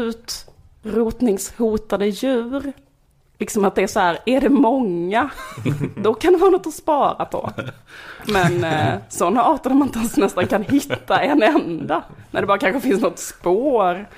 utrotningshotade 0.84 2.06
djur. 2.06 2.72
Liksom 3.38 3.64
att 3.64 3.74
det 3.74 3.82
är 3.82 3.86
så 3.86 4.00
här, 4.00 4.18
är 4.26 4.40
det 4.40 4.48
många, 4.48 5.30
då 5.96 6.14
kan 6.14 6.32
det 6.32 6.38
vara 6.38 6.50
något 6.50 6.66
att 6.66 6.74
spara 6.74 7.24
på. 7.24 7.50
Men 8.28 8.64
eh, 8.64 8.94
sådana 9.08 9.44
arter 9.44 9.70
där 9.70 9.76
man 9.76 9.88
inte 9.88 9.98
ens 9.98 10.16
nästan 10.16 10.46
kan 10.46 10.62
hitta 10.62 11.20
en 11.20 11.42
enda. 11.42 12.04
När 12.30 12.40
det 12.40 12.46
bara 12.46 12.58
kanske 12.58 12.80
finns 12.80 13.00
något 13.00 13.18
spår. 13.18 14.08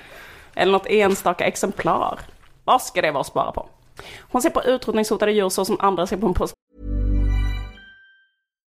Eller 0.55 0.71
något 0.71 0.87
enstaka 0.87 1.45
exemplar. 1.45 2.19
Vad 2.63 2.81
ska 2.81 3.01
det 3.01 3.11
vara 3.11 3.21
att 3.21 3.27
spara 3.27 3.51
på? 3.51 3.69
Hon 4.19 4.41
ser 4.41 4.49
på 4.49 4.63
utrotningshotade 4.63 5.31
djur 5.31 5.49
så 5.49 5.65
som 5.65 5.77
andra 5.79 6.07
ser 6.07 6.17
på 6.17 6.27
en 6.27 6.33
post 6.33 6.53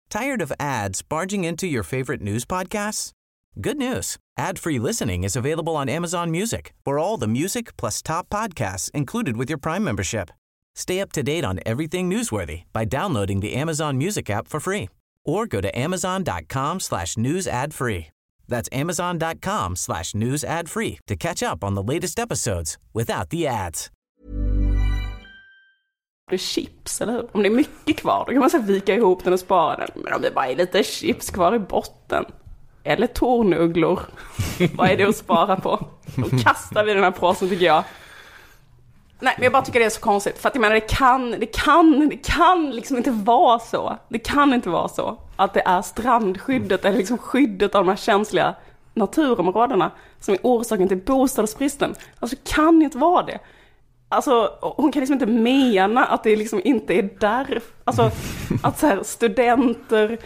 Tired 0.10 0.42
of 0.42 0.52
ads 0.60 1.10
barging 1.10 1.46
into 1.46 1.66
your 1.66 1.84
favorite 1.84 2.24
news 2.24 2.46
podcasts? 2.46 3.12
Good 3.58 3.78
news. 3.78 4.18
Ad-free 4.38 4.80
listening 4.80 5.24
is 5.24 5.36
available 5.36 5.76
on 5.76 5.90
Amazon 5.90 6.32
Music 6.32 6.74
for 6.86 6.98
all 6.98 7.18
the 7.18 7.28
music 7.28 7.76
plus 7.78 8.02
top 8.02 8.30
podcasts 8.30 8.90
included 8.92 9.36
with 9.38 9.50
your 9.50 9.58
Prime 9.58 9.84
membership. 9.84 10.30
Stay 10.76 11.02
up 11.02 11.12
to 11.12 11.24
date 11.24 11.44
on 11.44 11.60
everything 11.66 12.10
newsworthy 12.10 12.64
by 12.72 12.86
downloading 12.86 13.42
the 13.42 13.56
Amazon 13.56 13.98
Music 13.98 14.30
app 14.30 14.48
for 14.48 14.60
free 14.60 14.88
or 15.26 15.46
go 15.46 15.62
to 15.62 15.78
amazon.com 15.78 16.80
slash 16.80 17.18
news 17.18 17.48
ad 17.48 17.74
free. 17.74 18.08
That's 18.48 18.70
amazon.com 18.72 19.76
slash 19.76 20.16
news 20.16 20.44
ad 20.44 20.70
free 20.70 21.00
to 21.08 21.16
catch 21.16 21.44
up 21.44 21.64
on 21.64 21.76
the 21.76 21.84
latest 21.84 22.20
episodes 22.20 22.78
without 22.94 23.30
the 23.30 23.46
ads. 23.48 23.90
det 26.30 26.38
chips, 26.38 27.02
eller? 27.02 27.36
Om 27.36 27.44
det 27.44 27.50
är 27.50 27.54
mycket 27.54 27.98
kvar, 27.98 28.26
då 28.26 28.32
kan 28.32 28.40
man 28.40 28.50
så 28.50 28.60
vika 28.60 28.96
ihop 28.96 29.24
den 29.24 29.34
och 29.34 29.40
spara 29.40 29.76
den. 29.76 29.90
Men 29.96 30.14
om 30.14 30.22
det 30.22 30.32
bara 30.32 30.48
är 30.48 30.56
lite 30.56 30.84
chips 30.84 31.30
kvar 31.30 31.56
i 31.56 31.60
botten, 31.60 32.26
eller 32.84 33.08
tornugglor, 33.08 34.00
vad 34.76 34.90
är 34.90 34.98
det 34.98 35.04
att 35.04 35.16
spara 35.16 35.56
på? 35.56 35.88
Då 36.16 36.30
kastar 36.44 36.84
vi 36.84 36.94
den 36.94 37.04
här 37.04 37.12
påsen 37.12 37.50
tycker 37.50 37.66
jag. 37.66 37.84
Nej, 39.22 39.34
men 39.38 39.44
jag 39.44 39.54
bara 39.54 39.62
tycker 39.62 39.80
det 39.80 39.86
är 39.86 39.90
så 39.90 40.02
konstigt. 40.02 40.38
För 40.38 40.50
att 40.50 40.56
jag 40.56 40.62
menar, 40.62 40.76
det 40.76 40.90
kan, 40.90 41.32
det 41.32 41.46
kan, 41.46 42.10
det 42.10 42.18
kan 42.18 42.72
liksom 42.72 42.98
inte 42.98 43.12
vara 43.12 43.60
så. 43.60 43.98
Det 44.10 44.20
kan 44.20 44.54
inte 44.54 44.70
vara 44.70 44.88
så 44.88 45.18
att 45.36 45.54
det 45.54 45.62
är 45.66 45.82
strandskyddet 45.82 46.86
eller 46.86 46.98
liksom 46.98 47.18
skyddet 47.18 47.76
av 47.76 47.86
de 47.86 47.90
här 47.90 47.96
känsliga 47.96 48.56
naturområdena 48.94 49.92
som 50.20 50.34
är 50.34 50.40
orsaken 50.44 50.88
till 50.88 50.98
bostadsbristen. 50.98 51.96
Alltså 52.20 52.38
kan 52.44 52.82
inte 52.82 52.98
vara 52.98 53.26
det. 53.26 53.40
Alltså 54.10 54.58
hon 54.62 54.92
kan 54.92 55.00
liksom 55.00 55.14
inte 55.14 55.26
mena 55.26 56.06
att 56.06 56.24
det 56.24 56.36
liksom 56.36 56.62
inte 56.64 56.94
är 56.94 57.10
därför, 57.20 57.62
alltså 57.84 58.12
att 58.64 58.80
så 58.80 58.88
här 58.88 59.04
studenter, 59.04 60.18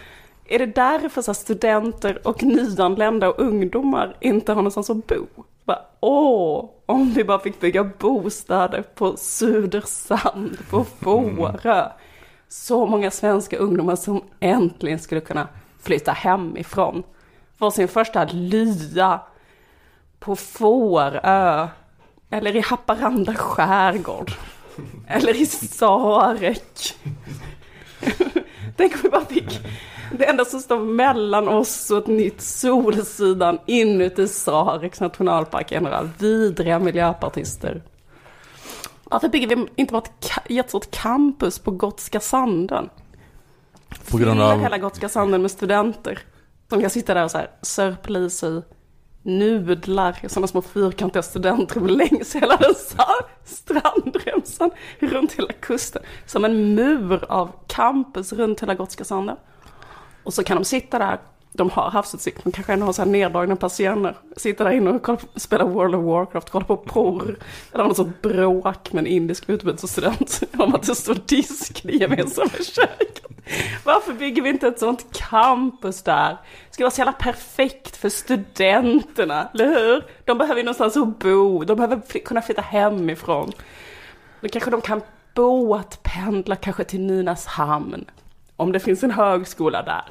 är 0.46 0.58
det 0.58 0.66
därför 0.66 1.22
så 1.22 1.34
studenter 1.34 2.26
och 2.28 2.42
nyanlända 2.42 3.28
och 3.28 3.38
ungdomar 3.38 4.16
inte 4.20 4.52
har 4.52 4.56
någonstans 4.56 4.90
att 4.90 5.06
bo? 5.06 5.26
Bara, 5.64 5.80
åh, 6.00 6.70
om 6.86 7.10
vi 7.10 7.24
bara 7.24 7.38
fick 7.38 7.60
bygga 7.60 7.84
bostäder 7.84 8.82
på 8.82 9.16
Sudersand, 9.16 10.58
på 10.70 10.84
Fårö. 10.84 11.88
Så 12.48 12.86
många 12.86 13.10
svenska 13.10 13.56
ungdomar 13.56 13.96
som 13.96 14.24
äntligen 14.40 14.98
skulle 14.98 15.20
kunna 15.20 15.48
flytta 15.82 16.12
hemifrån. 16.12 17.02
Få 17.58 17.70
sin 17.70 17.88
första 17.88 18.24
lya 18.24 19.20
på 20.18 20.36
Fårö. 20.36 21.68
Eller 22.30 22.56
i 22.56 22.60
Haparanda 22.60 23.34
skärgård. 23.34 24.32
Eller 25.08 25.40
i 25.40 25.46
Sarek. 25.46 26.96
Tänk 28.76 28.94
om 28.94 29.00
vi 29.02 29.08
bara 29.08 29.24
fick 29.24 29.60
det 30.18 30.24
enda 30.24 30.44
som 30.44 30.60
står 30.60 30.78
mellan 30.78 31.48
oss 31.48 31.90
och 31.90 31.98
ett 31.98 32.06
nytt 32.06 32.40
Solsidan 32.40 33.58
inuti 33.66 34.28
Sareks 34.28 35.00
nationalpark 35.00 35.72
är 35.72 35.80
några 35.80 36.02
vidriga 36.18 36.78
miljöpartister. 36.78 37.82
Varför 39.04 39.28
bygger 39.28 39.56
vi 39.56 39.66
inte 39.76 39.94
ka- 39.94 40.40
jättestort 40.48 40.90
campus 40.90 41.58
på 41.58 41.70
Gotska 41.70 42.20
sanden? 42.20 42.88
På 44.10 44.18
grund 44.18 44.40
av... 44.42 44.60
hela 44.60 44.78
Gotska 44.78 45.08
sanden 45.08 45.42
med 45.42 45.50
studenter. 45.50 46.18
Som 46.68 46.80
kan 46.80 46.90
sitta 46.90 47.14
där 47.14 47.24
och 47.24 47.30
så 47.30 47.38
här 47.38 47.50
sörpla 47.62 48.18
i 48.18 48.30
sig 48.30 48.62
nudlar 49.22 50.18
sådana 50.28 50.46
små 50.46 50.62
fyrkantiga 50.62 51.22
studentrum 51.22 51.86
längs 51.86 52.34
hela 52.34 52.56
den 52.56 52.74
sa- 52.74 53.26
strandremsan 53.44 54.70
runt 54.98 55.32
hela 55.32 55.52
kusten. 55.52 56.02
Som 56.26 56.44
en 56.44 56.74
mur 56.74 57.24
av 57.28 57.50
campus 57.66 58.32
runt 58.32 58.62
hela 58.62 58.74
Gotska 58.74 59.04
sanden. 59.04 59.36
Och 60.24 60.34
så 60.34 60.44
kan 60.44 60.56
de 60.56 60.64
sitta 60.64 60.98
där, 60.98 61.18
de 61.52 61.70
har 61.70 61.90
havsutsikt, 61.90 62.44
de 62.44 62.52
kanske 62.52 62.72
ändå 62.72 62.86
har 62.86 62.92
så 62.92 63.02
här 63.02 63.10
neddragna 63.10 63.56
persienner. 63.56 64.16
Sitta 64.36 64.64
där 64.64 64.70
inne 64.70 64.90
och 64.90 65.02
kolla 65.02 65.18
på, 65.18 65.40
spela 65.40 65.64
World 65.64 65.94
of 65.94 66.04
Warcraft, 66.04 66.50
kolla 66.50 66.64
på 66.64 66.76
porr. 66.76 67.36
Eller 67.72 67.84
något 67.84 67.96
sånt 67.96 68.22
bråk 68.22 68.92
med 68.92 69.00
en 69.00 69.06
indisk 69.06 69.48
utbytesstudent 69.48 70.42
om 70.58 70.74
att 70.74 70.82
det 70.86 70.94
står 70.94 71.14
disk 71.26 71.84
i 71.84 71.96
gemensamma 71.96 72.48
köket. 72.50 73.20
Varför 73.84 74.12
bygger 74.12 74.42
vi 74.42 74.48
inte 74.48 74.68
ett 74.68 74.78
sånt 74.78 75.06
campus 75.12 76.02
där? 76.02 76.28
Det 76.30 76.38
skulle 76.70 76.84
vara 76.84 76.90
så 76.90 77.00
jävla 77.00 77.12
perfekt 77.12 77.96
för 77.96 78.08
studenterna, 78.08 79.48
eller 79.54 79.66
hur? 79.66 80.04
De 80.24 80.38
behöver 80.38 80.56
ju 80.60 80.64
någonstans 80.64 80.96
att 80.96 81.18
bo, 81.18 81.64
de 81.64 81.76
behöver 81.76 82.00
fly- 82.08 82.20
kunna 82.24 82.42
flytta 82.42 82.62
hemifrån. 82.62 83.52
Då 84.40 84.48
kanske 84.48 84.70
de 84.70 84.80
kan 84.80 85.00
båtpendla 85.34 86.56
kanske 86.56 86.84
till 86.84 87.00
Nynäshamn. 87.00 88.04
Om 88.56 88.72
det 88.72 88.80
finns 88.80 89.02
en 89.02 89.10
högskola 89.10 89.82
där. 89.82 90.04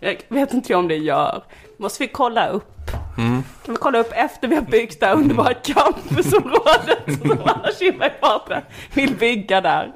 Jag 0.00 0.16
vet 0.28 0.52
inte 0.52 0.74
om 0.74 0.88
det 0.88 0.96
gör. 0.96 1.44
Måste 1.76 2.02
vi 2.02 2.08
kolla 2.08 2.48
upp. 2.48 2.90
Mm. 3.18 3.42
Kan 3.64 3.74
vi 3.74 3.78
kolla 3.80 3.98
upp 3.98 4.12
efter 4.12 4.48
vi 4.48 4.54
har 4.54 4.62
byggt 4.62 5.00
det 5.00 5.06
här 5.06 5.14
underbara 5.14 5.54
campusområdet 5.54 7.20
som 7.22 7.30
Anna 7.44 7.68
Kinberg 7.78 8.12
vill 8.94 9.16
bygga 9.16 9.60
där. 9.60 9.92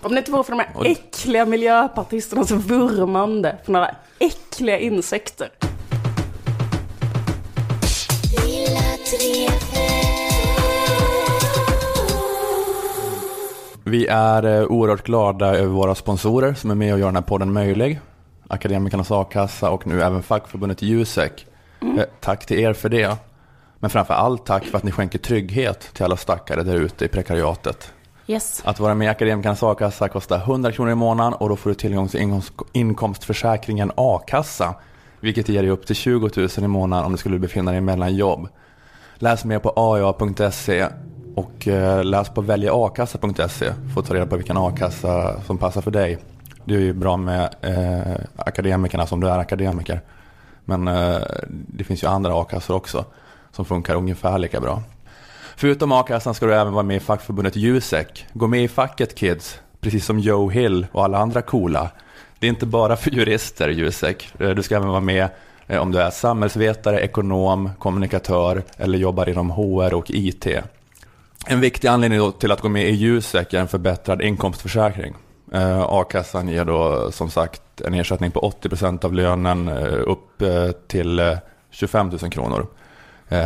Om 0.00 0.12
det 0.12 0.18
inte 0.18 0.30
vore 0.30 0.44
för 0.44 0.52
de 0.52 0.58
här 0.58 0.90
äckliga 0.90 1.46
miljöpartisternas 1.46 2.50
vurmande 2.50 3.58
för 3.64 3.72
några 3.72 3.90
äckliga 4.18 4.78
insekter. 4.78 5.50
Vi 13.86 14.06
är 14.06 14.60
eh, 14.60 14.66
oerhört 14.66 15.06
glada 15.06 15.46
över 15.46 15.72
våra 15.72 15.94
sponsorer 15.94 16.54
som 16.54 16.70
är 16.70 16.74
med 16.74 16.94
och 16.94 17.00
gör 17.00 17.06
den 17.06 17.16
här 17.16 17.22
podden 17.22 17.52
möjlig. 17.52 18.00
Akademikernas 18.48 19.10
a-kassa 19.10 19.70
och 19.70 19.86
nu 19.86 20.02
även 20.02 20.22
fackförbundet 20.22 20.82
Jusek. 20.82 21.46
Mm. 21.80 21.98
Eh, 21.98 22.04
Tack 22.20 22.46
till 22.46 22.60
er 22.60 22.72
för 22.72 22.88
det. 22.88 23.16
Men 23.78 23.90
framför 23.90 24.14
allt 24.14 24.46
tack 24.46 24.64
för 24.64 24.78
att 24.78 24.84
ni 24.84 24.90
skänker 24.90 25.18
trygghet 25.18 25.80
till 25.80 26.04
alla 26.04 26.16
stackare 26.16 26.62
där 26.62 26.74
ute 26.74 27.04
i 27.04 27.08
prekariatet. 27.08 27.92
Yes. 28.26 28.62
Att 28.64 28.80
vara 28.80 28.94
med 28.94 29.06
i 29.06 29.08
Akademikernas 29.08 29.62
a-kassa 29.62 30.08
kostar 30.08 30.38
100 30.38 30.72
kronor 30.72 30.92
i 30.92 30.94
månaden 30.94 31.32
och 31.32 31.48
då 31.48 31.56
får 31.56 31.70
du 31.70 31.74
tillgång 31.74 32.08
till 32.08 32.20
inkomst, 32.20 32.52
inkomstförsäkringen 32.72 33.92
a-kassa. 33.96 34.74
Vilket 35.20 35.48
ger 35.48 35.62
dig 35.62 35.70
upp 35.70 35.86
till 35.86 35.96
20 35.96 36.30
000 36.36 36.48
i 36.56 36.66
månaden 36.66 37.04
om 37.04 37.12
du 37.12 37.18
skulle 37.18 37.38
befinna 37.38 37.70
dig 37.70 37.80
mellan 37.80 38.16
jobb. 38.16 38.48
Läs 39.14 39.44
mer 39.44 39.58
på 39.58 39.72
aa.se 39.76 40.88
och 41.34 41.68
eh, 41.68 42.04
läs 42.04 42.28
på 42.28 42.40
väljaakassa.se 42.40 43.72
för 43.94 44.00
att 44.00 44.06
ta 44.06 44.14
reda 44.14 44.26
på 44.26 44.36
vilken 44.36 44.56
a-kassa 44.56 45.40
som 45.46 45.58
passar 45.58 45.80
för 45.80 45.90
dig. 45.90 46.18
Det 46.64 46.74
är 46.74 46.78
ju 46.78 46.92
bra 46.92 47.16
med 47.16 47.54
eh, 47.60 48.16
akademikerna 48.36 49.06
som 49.06 49.20
du 49.20 49.28
är 49.28 49.38
akademiker. 49.38 50.00
Men 50.64 50.88
eh, 50.88 51.18
det 51.48 51.84
finns 51.84 52.02
ju 52.02 52.06
andra 52.06 52.40
a-kassor 52.40 52.74
också 52.76 53.04
som 53.52 53.64
funkar 53.64 53.94
ungefär 53.94 54.38
lika 54.38 54.60
bra. 54.60 54.82
Förutom 55.56 55.92
a-kassan 55.92 56.34
ska 56.34 56.46
du 56.46 56.54
även 56.54 56.72
vara 56.72 56.82
med 56.82 56.96
i 56.96 57.00
fackförbundet 57.00 57.56
Jusek. 57.56 58.26
Gå 58.32 58.46
med 58.46 58.64
i 58.64 58.68
facket 58.68 59.14
kids, 59.14 59.58
precis 59.80 60.06
som 60.06 60.18
Joe 60.18 60.50
Hill 60.50 60.86
och 60.92 61.04
alla 61.04 61.18
andra 61.18 61.42
coola. 61.42 61.90
Det 62.38 62.46
är 62.46 62.48
inte 62.48 62.66
bara 62.66 62.96
för 62.96 63.10
jurister 63.10 63.68
Jusek. 63.68 64.32
Eh, 64.38 64.50
du 64.50 64.62
ska 64.62 64.76
även 64.76 64.88
vara 64.88 65.00
med 65.00 65.28
eh, 65.66 65.80
om 65.80 65.92
du 65.92 65.98
är 66.00 66.10
samhällsvetare, 66.10 67.00
ekonom, 67.00 67.70
kommunikatör 67.78 68.62
eller 68.76 68.98
jobbar 68.98 69.28
inom 69.28 69.50
HR 69.50 69.94
och 69.94 70.10
IT. 70.10 70.46
En 71.46 71.60
viktig 71.60 71.88
anledning 71.88 72.18
då 72.18 72.32
till 72.32 72.52
att 72.52 72.60
gå 72.60 72.68
med 72.68 72.88
i 72.88 72.94
Jusek 72.94 73.52
är 73.52 73.60
en 73.60 73.68
förbättrad 73.68 74.22
inkomstförsäkring. 74.22 75.14
Eh, 75.52 75.80
a-kassan 75.80 76.48
ger 76.48 76.64
då 76.64 77.10
som 77.12 77.30
sagt 77.30 77.80
en 77.80 77.94
ersättning 77.94 78.30
på 78.30 78.40
80% 78.62 79.04
av 79.04 79.14
lönen 79.14 79.68
eh, 79.68 80.00
upp 80.06 80.42
eh, 80.42 80.70
till 80.70 81.36
25 81.70 82.08
000 82.08 82.18
kronor. 82.18 82.66
Så 83.28 83.36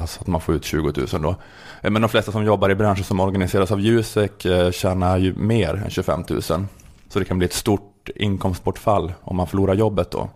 Alltså 0.00 0.20
att 0.20 0.26
man 0.26 0.40
får 0.40 0.54
ut 0.54 0.64
20 0.64 0.92
000 1.12 1.22
då. 1.22 1.36
Men 1.82 2.02
de 2.02 2.08
flesta 2.08 2.32
som 2.32 2.44
jobbar 2.44 2.70
i 2.70 2.74
branscher 2.74 3.02
som 3.02 3.20
organiseras 3.20 3.72
av 3.72 3.80
Jusek 3.80 4.46
tjänar 4.72 5.18
ju 5.18 5.34
mer 5.34 5.74
än 5.74 5.90
25 5.90 6.24
000. 6.28 6.42
Så 6.42 7.18
det 7.18 7.24
kan 7.24 7.38
bli 7.38 7.46
ett 7.46 7.52
stort 7.52 8.08
inkomstbortfall 8.16 9.12
om 9.20 9.36
man 9.36 9.46
förlorar 9.46 9.74
jobbet 9.74 10.10
då. 10.10 10.30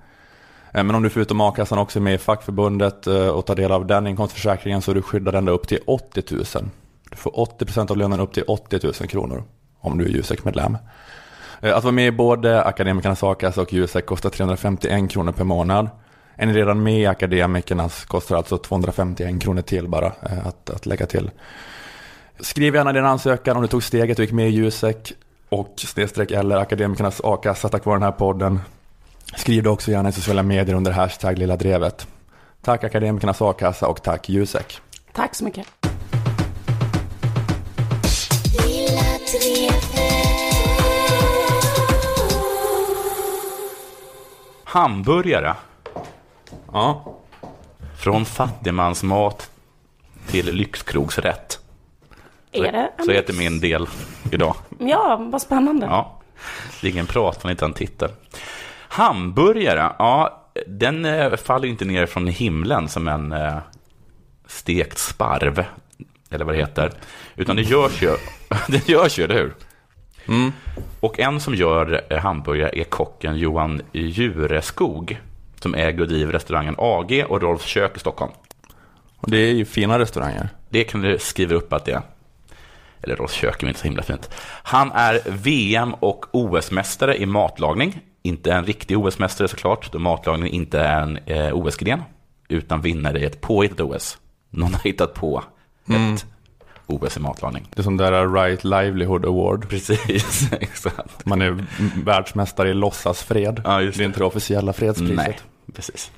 Men 0.72 0.94
om 0.94 1.02
du 1.02 1.10
förutom 1.10 1.40
a-kassan 1.40 1.78
också 1.78 1.98
är 1.98 2.02
med 2.02 2.14
i 2.14 2.18
fackförbundet 2.18 3.06
och 3.06 3.46
tar 3.46 3.54
del 3.54 3.72
av 3.72 3.86
den 3.86 4.06
inkomstförsäkringen 4.06 4.82
så 4.82 4.90
är 4.90 4.94
du 4.94 5.02
skyddad 5.02 5.34
ända 5.34 5.52
upp 5.52 5.68
till 5.68 5.78
80 5.86 6.22
000. 6.30 6.44
Du 7.16 7.22
får 7.22 7.30
80% 7.30 7.90
av 7.90 7.96
lönen 7.96 8.20
upp 8.20 8.32
till 8.32 8.44
80 8.46 8.80
000 8.82 8.92
kronor 8.92 9.44
om 9.80 9.98
du 9.98 10.04
är 10.04 10.08
Jusek-medlem. 10.08 10.78
Eh, 11.60 11.76
att 11.76 11.84
vara 11.84 11.92
med 11.92 12.06
i 12.06 12.10
både 12.10 12.62
Akademikernas 12.62 13.22
a-kassa 13.22 13.60
och 13.60 13.72
Jusek 13.72 14.06
kostar 14.06 14.30
351 14.30 15.10
kronor 15.10 15.32
per 15.32 15.44
månad. 15.44 15.88
Är 16.36 16.46
ni 16.46 16.52
redan 16.52 16.82
med 16.82 17.00
i 17.00 17.06
Akademikernas 17.06 18.04
kostar 18.04 18.36
alltså 18.36 18.58
251 18.58 19.42
kronor 19.42 19.62
till 19.62 19.88
bara 19.88 20.06
eh, 20.06 20.46
att, 20.46 20.70
att 20.70 20.86
lägga 20.86 21.06
till. 21.06 21.30
Skriv 22.40 22.74
gärna 22.74 22.92
din 22.92 23.04
ansökan 23.04 23.56
om 23.56 23.62
du 23.62 23.68
tog 23.68 23.82
steget 23.82 24.18
och 24.18 24.24
gick 24.24 24.32
med 24.32 24.48
i 24.48 24.52
Jusek 24.52 25.12
och 25.48 25.74
snedstreck 25.76 26.30
eller 26.30 26.56
Akademikernas 26.56 27.20
a-kassa 27.24 27.68
tack 27.68 27.84
vare 27.84 27.96
den 27.96 28.02
här 28.02 28.12
podden. 28.12 28.60
Skriv 29.36 29.62
det 29.62 29.70
också 29.70 29.90
gärna 29.90 30.08
i 30.08 30.12
sociala 30.12 30.42
medier 30.42 30.76
under 30.76 30.92
hashtag 30.92 31.38
Lilla 31.38 31.56
Drevet. 31.56 32.06
Tack 32.62 32.84
Akademikernas 32.84 33.42
a-kassa 33.42 33.86
och 33.86 34.02
tack 34.02 34.28
Jusek. 34.28 34.80
Tack 35.12 35.34
så 35.34 35.44
mycket. 35.44 35.66
Hamburgare. 44.76 45.54
Ja. 46.72 47.14
Från 47.98 48.24
fattigmansmat 48.24 49.50
till 50.26 50.54
lyxkrogsrätt. 50.54 51.60
Så, 52.54 52.64
Är 52.64 52.72
det 52.72 53.04
så 53.04 53.10
heter 53.10 53.34
min 53.34 53.60
del 53.60 53.86
idag. 54.32 54.56
Ja, 54.78 55.16
vad 55.32 55.42
spännande. 55.42 55.86
Ja, 55.86 56.20
det 56.80 56.86
är 56.86 56.92
ingen 56.92 57.06
prat 57.06 57.42
från 57.42 57.50
inte 57.50 57.64
en 57.64 57.72
titel. 57.72 58.10
Hamburgare, 58.88 59.92
ja, 59.98 60.46
den 60.66 61.04
eh, 61.04 61.36
faller 61.36 61.68
inte 61.68 61.84
ner 61.84 62.06
från 62.06 62.26
himlen 62.26 62.88
som 62.88 63.08
en 63.08 63.32
eh, 63.32 63.58
stekt 64.46 64.98
sparv, 64.98 65.64
eller 66.30 66.44
vad 66.44 66.54
det 66.54 66.58
heter. 66.58 66.92
Utan 67.36 67.56
det 67.56 67.62
görs 67.62 68.02
ju, 68.02 68.16
det 68.68 68.88
görs 68.88 69.18
ju, 69.18 69.24
eller 69.24 69.34
hur? 69.34 69.54
Mm. 70.28 70.52
Och 71.00 71.20
en 71.20 71.40
som 71.40 71.54
gör 71.54 72.04
eh, 72.10 72.18
hamburgare 72.18 72.70
är 72.80 72.84
kocken 72.84 73.36
Johan 73.36 73.82
Jureskog, 73.92 75.20
som 75.60 75.74
äger 75.74 76.00
och 76.00 76.08
driver 76.08 76.32
restaurangen 76.32 76.74
AG 76.78 77.24
och 77.28 77.42
Rolfs 77.42 77.66
kök 77.66 77.96
i 77.96 78.00
Stockholm. 78.00 78.32
Och 79.16 79.30
det 79.30 79.38
är 79.38 79.52
ju 79.52 79.64
fina 79.64 79.98
restauranger. 79.98 80.48
Det 80.68 80.84
kan 80.84 81.00
du 81.00 81.18
skriva 81.18 81.54
upp 81.54 81.72
att 81.72 81.84
det 81.84 81.92
är. 81.92 82.02
Eller 83.02 83.16
Rolfs 83.16 83.34
kök 83.34 83.62
är 83.62 83.68
inte 83.68 83.80
så 83.80 83.86
himla 83.86 84.02
fint. 84.02 84.30
Han 84.62 84.92
är 84.92 85.20
VM 85.24 85.94
och 85.94 86.26
OS-mästare 86.30 87.16
i 87.16 87.26
matlagning. 87.26 88.00
Inte 88.22 88.52
en 88.52 88.64
riktig 88.64 88.98
OS-mästare 88.98 89.48
såklart, 89.48 89.92
då 89.92 89.98
matlagning 89.98 90.48
inte 90.48 90.80
är 90.80 91.02
en 91.02 91.16
eh, 91.16 91.56
OS-gren, 91.56 92.02
utan 92.48 92.80
vinnare 92.80 93.18
i 93.20 93.24
ett 93.24 93.40
påhittat 93.40 93.80
OS. 93.80 94.18
Någon 94.50 94.74
har 94.74 94.80
hittat 94.82 95.14
på 95.14 95.42
Mm. 95.88 96.16
OS 96.86 97.16
i 97.16 97.20
matlagning. 97.20 97.68
Det 97.74 97.80
är 97.80 97.82
som 97.82 97.96
där 97.96 98.28
Right 98.28 98.64
Livelihood 98.64 99.24
Award. 99.24 99.68
Precis, 99.68 100.52
exakt. 100.60 101.26
Man 101.26 101.42
är 101.42 101.64
världsmästare 102.04 102.70
i 102.70 102.74
låtsasfred. 102.74 103.62
Ja, 103.64 103.82
just 103.82 103.98
det 103.98 104.04
är 104.04 104.06
inte 104.06 104.18
det 104.18 104.24
officiella 104.24 104.72
fredspriset. 104.72 105.16
Nej, 105.16 105.38
precis. 105.74 106.10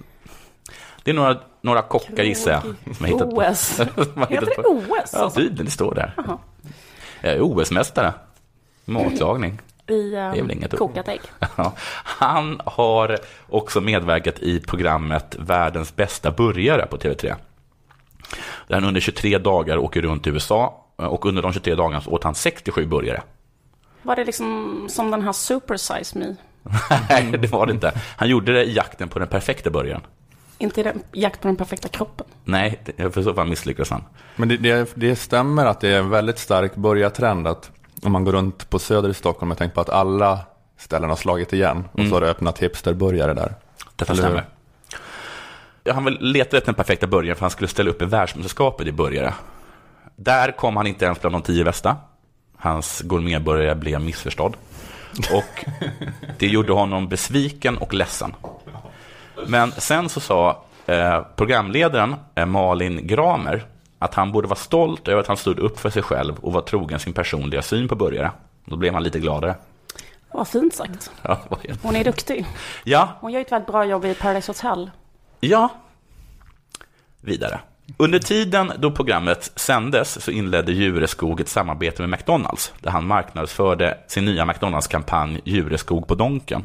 Det 1.02 1.10
är 1.10 1.14
några, 1.14 1.38
några 1.60 1.82
kockar 1.82 2.24
gissar 2.24 2.50
jag. 2.50 2.62
Som 2.96 3.06
har 3.06 3.06
hittat 3.06 3.30
på. 3.30 3.36
OS. 3.36 3.66
som 3.76 3.86
har 3.94 4.26
Heter 4.26 4.46
hittat 4.46 4.56
det 4.56 4.62
på. 4.62 4.68
OS? 4.68 5.10
Ja, 5.12 5.18
alltså? 5.18 5.40
tydligen, 5.40 5.64
det 5.64 5.70
står 5.70 5.94
där. 5.94 6.14
Jag 7.20 7.32
är 7.32 7.40
OS-mästare. 7.40 8.12
Matlagning. 8.84 9.60
I 9.86 10.10
Det 10.10 10.40
um, 10.40 10.78
kokat 10.78 11.08
ägg. 11.08 11.20
Han 12.04 12.60
har 12.64 13.18
också 13.48 13.80
medverkat 13.80 14.38
i 14.38 14.60
programmet 14.60 15.36
Världens 15.38 15.96
bästa 15.96 16.30
burgare 16.30 16.86
på 16.86 16.96
TV3. 16.96 17.34
Där 18.68 18.74
han 18.74 18.84
under 18.84 19.00
23 19.00 19.38
dagar 19.38 19.76
åker 19.78 20.02
runt 20.02 20.26
i 20.26 20.30
USA 20.30 20.84
och 20.96 21.26
under 21.26 21.42
de 21.42 21.52
23 21.52 21.74
dagarna 21.74 22.00
så 22.00 22.10
åt 22.10 22.24
han 22.24 22.34
67 22.34 22.86
burgare. 22.86 23.22
Var 24.02 24.16
det 24.16 24.24
liksom 24.24 24.86
som 24.90 25.10
den 25.10 25.22
här 25.22 25.32
Super 25.32 25.76
Size 25.76 26.18
Me? 26.18 26.34
Nej, 27.10 27.32
det 27.38 27.48
var 27.52 27.66
det 27.66 27.72
inte. 27.72 27.92
Han 28.16 28.28
gjorde 28.28 28.52
det 28.52 28.64
i 28.64 28.72
jakten 28.74 29.08
på 29.08 29.18
den 29.18 29.28
perfekta 29.28 29.70
burgaren. 29.70 30.00
Inte 30.58 30.80
i 30.80 30.84
den 30.84 31.02
jakt 31.12 31.40
på 31.40 31.48
den 31.48 31.56
perfekta 31.56 31.88
kroppen. 31.88 32.26
Nej, 32.44 32.80
för 33.12 33.22
så 33.22 33.34
fall 33.34 33.48
misslyckades 33.48 33.90
han. 33.90 34.04
Men 34.36 34.48
det, 34.48 34.56
det, 34.56 34.92
det 34.94 35.16
stämmer 35.16 35.66
att 35.66 35.80
det 35.80 35.88
är 35.88 35.98
en 35.98 36.10
väldigt 36.10 36.38
stark 36.38 36.74
börjartrend 36.76 37.46
att 37.46 37.70
om 38.02 38.12
man 38.12 38.24
går 38.24 38.32
runt 38.32 38.70
på 38.70 38.78
söder 38.78 39.08
i 39.08 39.14
Stockholm 39.14 39.52
och 39.52 39.58
tänker 39.58 39.74
på 39.74 39.80
att 39.80 39.88
alla 39.90 40.38
ställen 40.78 41.08
har 41.08 41.16
slagit 41.16 41.52
igen 41.52 41.84
och 41.92 41.98
Mm. 41.98 42.10
så 42.10 42.16
har 42.16 42.20
det 42.20 42.30
öppnat 42.30 42.58
hipsterburgare 42.58 43.34
där. 43.34 43.54
Detta 43.96 44.12
Eller 44.12 44.22
hur? 44.22 44.28
stämmer. 44.30 44.46
Han 45.92 46.04
letade 46.04 46.56
efter 46.58 46.66
den 46.66 46.74
perfekta 46.74 47.06
burgaren 47.06 47.36
för 47.36 47.40
han 47.40 47.50
skulle 47.50 47.68
ställa 47.68 47.90
upp 47.90 48.02
i 48.02 48.04
världsmästerskapet 48.04 48.86
i 48.86 48.92
burgare. 48.92 49.34
Där 50.16 50.52
kom 50.52 50.76
han 50.76 50.86
inte 50.86 51.04
ens 51.04 51.20
bland 51.20 51.34
de 51.34 51.42
tio 51.42 51.64
bästa. 51.64 51.96
Hans 52.56 53.00
gourmetburgare 53.00 53.74
blev 53.74 54.00
missförstådd. 54.00 54.56
Och 55.32 55.64
det 56.38 56.46
gjorde 56.46 56.72
honom 56.72 57.08
besviken 57.08 57.78
och 57.78 57.94
ledsen. 57.94 58.34
Men 59.46 59.72
sen 59.72 60.08
så 60.08 60.20
sa 60.20 60.62
eh, 60.86 61.20
programledaren 61.36 62.14
eh, 62.34 62.46
Malin 62.46 63.06
Gramer 63.06 63.66
att 63.98 64.14
han 64.14 64.32
borde 64.32 64.48
vara 64.48 64.58
stolt 64.58 65.08
över 65.08 65.20
att 65.20 65.26
han 65.26 65.36
stod 65.36 65.58
upp 65.58 65.78
för 65.80 65.90
sig 65.90 66.02
själv 66.02 66.38
och 66.38 66.52
var 66.52 66.60
trogen 66.60 66.98
sin 66.98 67.12
personliga 67.12 67.62
syn 67.62 67.88
på 67.88 67.94
burgare. 67.94 68.30
Då 68.64 68.76
blev 68.76 68.94
han 68.94 69.02
lite 69.02 69.18
gladare. 69.18 69.54
Vad 70.32 70.48
fint 70.48 70.74
sagt. 70.74 71.10
Ja, 71.22 71.38
helt- 71.68 71.82
Hon 71.82 71.96
är 71.96 72.04
duktig. 72.04 72.46
ja 72.84 73.08
Hon 73.20 73.32
gör 73.32 73.40
ett 73.40 73.52
väldigt 73.52 73.68
bra 73.68 73.84
jobb 73.84 74.04
i 74.04 74.14
Paradise 74.14 74.50
Hotel. 74.52 74.90
Ja. 75.40 75.68
Vidare. 77.20 77.60
Under 77.96 78.18
tiden 78.18 78.72
då 78.78 78.90
programmet 78.90 79.52
sändes 79.56 80.24
så 80.24 80.30
inledde 80.30 80.72
Djureskog 80.72 81.40
ett 81.40 81.48
samarbete 81.48 82.02
med 82.02 82.10
McDonalds 82.10 82.72
där 82.80 82.90
han 82.90 83.06
marknadsförde 83.06 83.98
sin 84.06 84.24
nya 84.24 84.44
McDonalds-kampanj 84.44 85.40
Djureskog 85.44 86.06
på 86.06 86.14
Donken. 86.14 86.64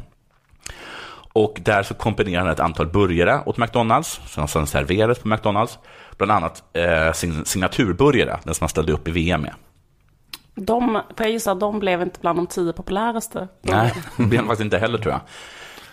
Och 1.32 1.60
där 1.64 1.82
så 1.82 1.94
komponerade 1.94 2.46
han 2.46 2.52
ett 2.52 2.60
antal 2.60 2.86
burgare 2.86 3.42
åt 3.46 3.56
McDonalds 3.56 4.20
som 4.26 4.48
sen 4.48 4.66
serverades 4.66 5.18
på 5.18 5.28
McDonalds. 5.28 5.78
Bland 6.16 6.32
annat 6.32 6.62
eh, 6.72 7.12
sin 7.12 7.44
signaturburgare, 7.44 8.38
den 8.44 8.54
som 8.54 8.64
han 8.64 8.68
ställde 8.68 8.92
upp 8.92 9.08
i 9.08 9.10
VM 9.10 9.40
med. 9.40 9.54
De, 10.54 11.02
jag 11.16 11.30
gissa, 11.30 11.54
de 11.54 11.78
blev 11.78 12.02
inte 12.02 12.20
bland 12.20 12.38
de 12.38 12.46
tio 12.46 12.72
populäraste. 12.72 13.48
Nej, 13.62 13.94
det 14.16 14.24
blev 14.24 14.40
han 14.40 14.48
faktiskt 14.48 14.64
inte 14.64 14.78
heller 14.78 14.98
tror 14.98 15.12
jag. 15.12 15.20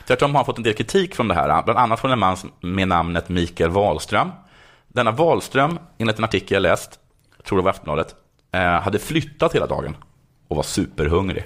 Tvärtom 0.07 0.31
har 0.31 0.37
han 0.37 0.45
fått 0.45 0.57
en 0.57 0.63
del 0.63 0.73
kritik 0.73 1.15
från 1.15 1.27
det 1.27 1.33
här, 1.33 1.63
bland 1.63 1.79
annat 1.79 1.99
från 1.99 2.11
en 2.11 2.19
man 2.19 2.37
med 2.61 2.87
namnet 2.87 3.29
Mikael 3.29 3.69
Wahlström. 3.69 4.31
Denna 4.93 5.11
Wahlström, 5.11 5.79
enligt 5.97 6.17
en 6.17 6.23
artikel 6.23 6.53
jag 6.55 6.61
läst, 6.61 6.99
jag 7.37 7.45
tror 7.45 7.57
det 7.57 7.63
var 7.63 7.71
Aftonbladet, 7.71 8.15
eh, 8.51 8.61
hade 8.61 8.99
flyttat 8.99 9.55
hela 9.55 9.67
dagen 9.67 9.97
och 10.47 10.55
var 10.55 10.63
superhungrig. 10.63 11.45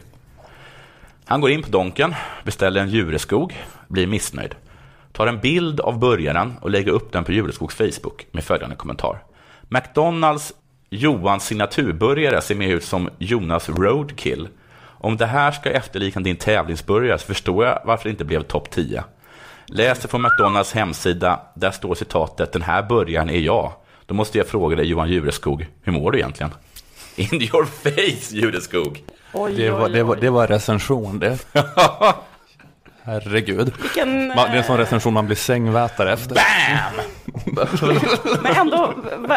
Han 1.25 1.41
går 1.41 1.49
in 1.49 1.63
på 1.63 1.69
Donken, 1.69 2.15
beställer 2.43 2.81
en 2.81 2.89
djureskog, 2.89 3.65
blir 3.87 4.07
missnöjd. 4.07 4.55
tar 5.11 5.27
en 5.27 5.39
bild 5.39 5.79
av 5.79 5.99
burgaren 5.99 6.53
och 6.61 6.69
lägger 6.69 6.91
upp 6.91 7.11
den 7.11 7.23
på 7.23 7.31
Jureskogs 7.31 7.75
Facebook 7.75 8.27
med 8.31 8.43
följande 8.43 8.75
kommentar. 8.75 9.23
McDonalds 9.69 10.53
Johans 10.89 11.45
signaturburgare 11.45 12.41
ser 12.41 12.55
mer 12.55 12.75
ut 12.75 12.83
som 12.83 13.09
Jonas 13.17 13.69
Roadkill. 13.69 14.47
Om 14.81 15.17
det 15.17 15.25
här 15.25 15.51
ska 15.51 15.71
efterlikna 15.71 16.21
din 16.21 16.35
tävlingsburgare 16.35 17.17
så 17.17 17.25
förstår 17.25 17.65
jag 17.65 17.81
varför 17.85 18.03
det 18.03 18.09
inte 18.09 18.25
blev 18.25 18.41
topp 18.41 18.71
10. 18.71 19.03
Läser 19.67 20.07
från 20.09 20.21
McDonalds 20.21 20.73
hemsida, 20.73 21.39
där 21.55 21.71
står 21.71 21.95
citatet 21.95 22.51
Den 22.51 22.61
här 22.61 22.83
burgaren 22.83 23.29
är 23.29 23.39
jag. 23.39 23.71
Då 24.05 24.13
måste 24.13 24.37
jag 24.37 24.47
fråga 24.47 24.75
dig 24.75 24.85
Johan 24.85 25.09
Jureskog, 25.09 25.67
hur 25.81 25.91
mår 25.91 26.11
du 26.11 26.17
egentligen? 26.17 26.51
In 27.15 27.41
your 27.41 27.65
face 27.65 28.35
Jureskog. 28.35 29.03
Oj, 29.33 29.53
Det 29.53 29.69
var, 29.69 29.89
det, 29.89 30.03
var, 30.03 30.15
oj. 30.15 30.21
det 30.21 30.29
var 30.29 30.47
recension 30.47 31.19
det. 31.19 31.37
Herregud. 33.05 33.73
Vilken, 33.81 34.27
Man, 34.27 34.35
det 34.35 34.53
är 34.53 34.57
en 34.57 34.63
sån 34.63 34.77
recension 34.77 35.13
man 35.13 35.25
blir 35.25 35.35
sängvätare 35.35 36.13
efter. 36.13 36.37
Men 38.43 38.55
ändå, 38.55 38.93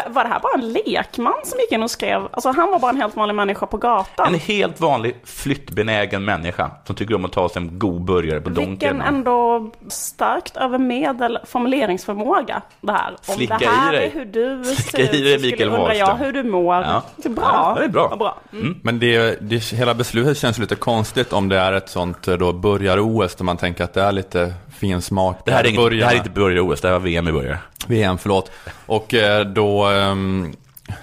var 0.07 0.23
det 0.23 0.29
här 0.29 0.39
bara 0.39 0.53
en 0.53 0.73
lekman 0.73 1.33
som 1.43 1.59
gick 1.59 1.71
in 1.71 1.83
och 1.83 1.91
skrev? 1.91 2.21
Alltså 2.31 2.51
han 2.51 2.71
var 2.71 2.79
bara 2.79 2.91
en 2.91 2.97
helt 2.97 3.15
vanlig 3.15 3.35
människa 3.35 3.65
på 3.65 3.77
gatan. 3.77 4.33
En 4.33 4.39
helt 4.39 4.79
vanlig 4.81 5.15
flyttbenägen 5.23 6.25
människa 6.25 6.71
som 6.85 6.95
tycker 6.95 7.15
om 7.15 7.25
att 7.25 7.31
ta 7.31 7.49
sig 7.49 7.61
en 7.61 7.79
god 7.79 8.01
burgare 8.01 8.41
på 8.41 8.49
Donken. 8.49 8.69
Vilken 8.69 9.01
ändå 9.01 9.71
starkt 9.87 10.57
över 10.57 10.77
medel 10.77 11.39
formuleringsförmåga 11.45 12.61
det 12.81 12.91
här. 12.91 13.15
Om 13.27 13.35
Slicka 13.35 13.57
det 13.57 13.65
här 13.65 13.93
i 13.93 13.97
dig. 13.97 14.05
är 14.07 14.11
hur 14.11 14.25
du 14.25 14.63
Slicka 14.63 14.91
ser 14.91 15.15
i 15.15 15.21
dig, 15.21 15.33
ut 15.33 15.41
så 15.41 15.45
Mikael 15.45 15.69
skulle 15.69 15.77
undrar 15.77 15.93
jag 15.93 16.15
hur 16.15 16.31
du 16.31 16.43
mår. 16.43 16.75
Ja. 16.75 17.03
Det 17.15 17.29
är 17.29 17.33
bra. 17.33 17.49
Ja, 17.53 17.75
det 17.79 17.85
är 17.85 17.89
bra. 17.89 18.15
Bra. 18.15 18.37
Mm. 18.53 18.79
Men 18.83 18.99
det, 18.99 19.37
det, 19.41 19.71
hela 19.73 19.93
beslutet 19.93 20.37
känns 20.37 20.57
lite 20.57 20.75
konstigt 20.75 21.33
om 21.33 21.49
det 21.49 21.57
är 21.57 21.73
ett 21.73 21.89
sånt 21.89 22.27
eh, 22.27 22.37
då 22.37 22.53
burgar-OS 22.53 23.35
där 23.35 23.43
man 23.43 23.57
tänker 23.59 23.83
att 23.83 23.93
det 23.93 24.01
är 24.01 24.11
lite 24.11 24.53
fin 24.69 25.01
smak. 25.01 25.37
Det 25.45 25.51
här 25.51 25.63
är, 25.63 25.67
inget, 25.69 25.99
det 25.99 26.05
här 26.05 26.13
är 26.13 26.17
inte 26.17 26.29
burgare-OS, 26.29 26.81
det 26.81 26.87
här 26.87 26.93
var 26.93 26.99
VM 26.99 27.27
i 27.27 27.31
burgare. 27.31 27.57
VM, 27.87 28.17
förlåt. 28.17 28.51
Och 28.85 29.13
eh, 29.13 29.45
då, 29.45 29.85
ehm, 29.85 30.55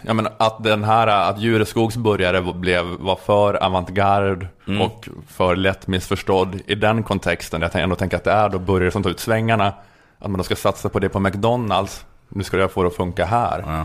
ja 0.03 0.15
men 0.15 0.29
att 0.37 0.65
den 0.65 0.85
här, 0.85 1.07
att 1.07 1.41
Jureskogs 1.41 1.97
burgare 1.97 2.53
blev, 2.55 2.85
var 2.85 3.17
för 3.17 3.55
avantgarde 3.55 4.47
Mm. 4.69 4.81
och 4.81 5.09
för 5.29 5.57
lätt 5.57 5.87
missförstådd 5.87 6.61
i 6.67 6.75
den 6.75 7.03
kontexten. 7.03 7.63
Jag 7.63 7.75
ändå 7.77 7.97
tänker 7.97 8.17
att 8.17 8.25
det 8.25 8.33
är 8.33 8.49
då 8.49 8.59
burgare 8.59 8.91
som 8.91 9.03
tar 9.03 9.11
ut 9.11 9.21
svängarna. 9.21 9.73
Att 10.19 10.31
man 10.31 10.39
då 10.39 10.45
ska 10.45 10.57
satsa 10.57 10.89
på 10.89 10.99
det 10.99 11.09
på 11.09 11.21
McDonalds. 11.21 12.05
Nu 12.29 12.43
ska 12.43 12.59
jag 12.59 12.71
få 12.73 12.83
det 12.83 12.89
att 12.89 12.97
funka 12.97 13.25
här. 13.25 13.85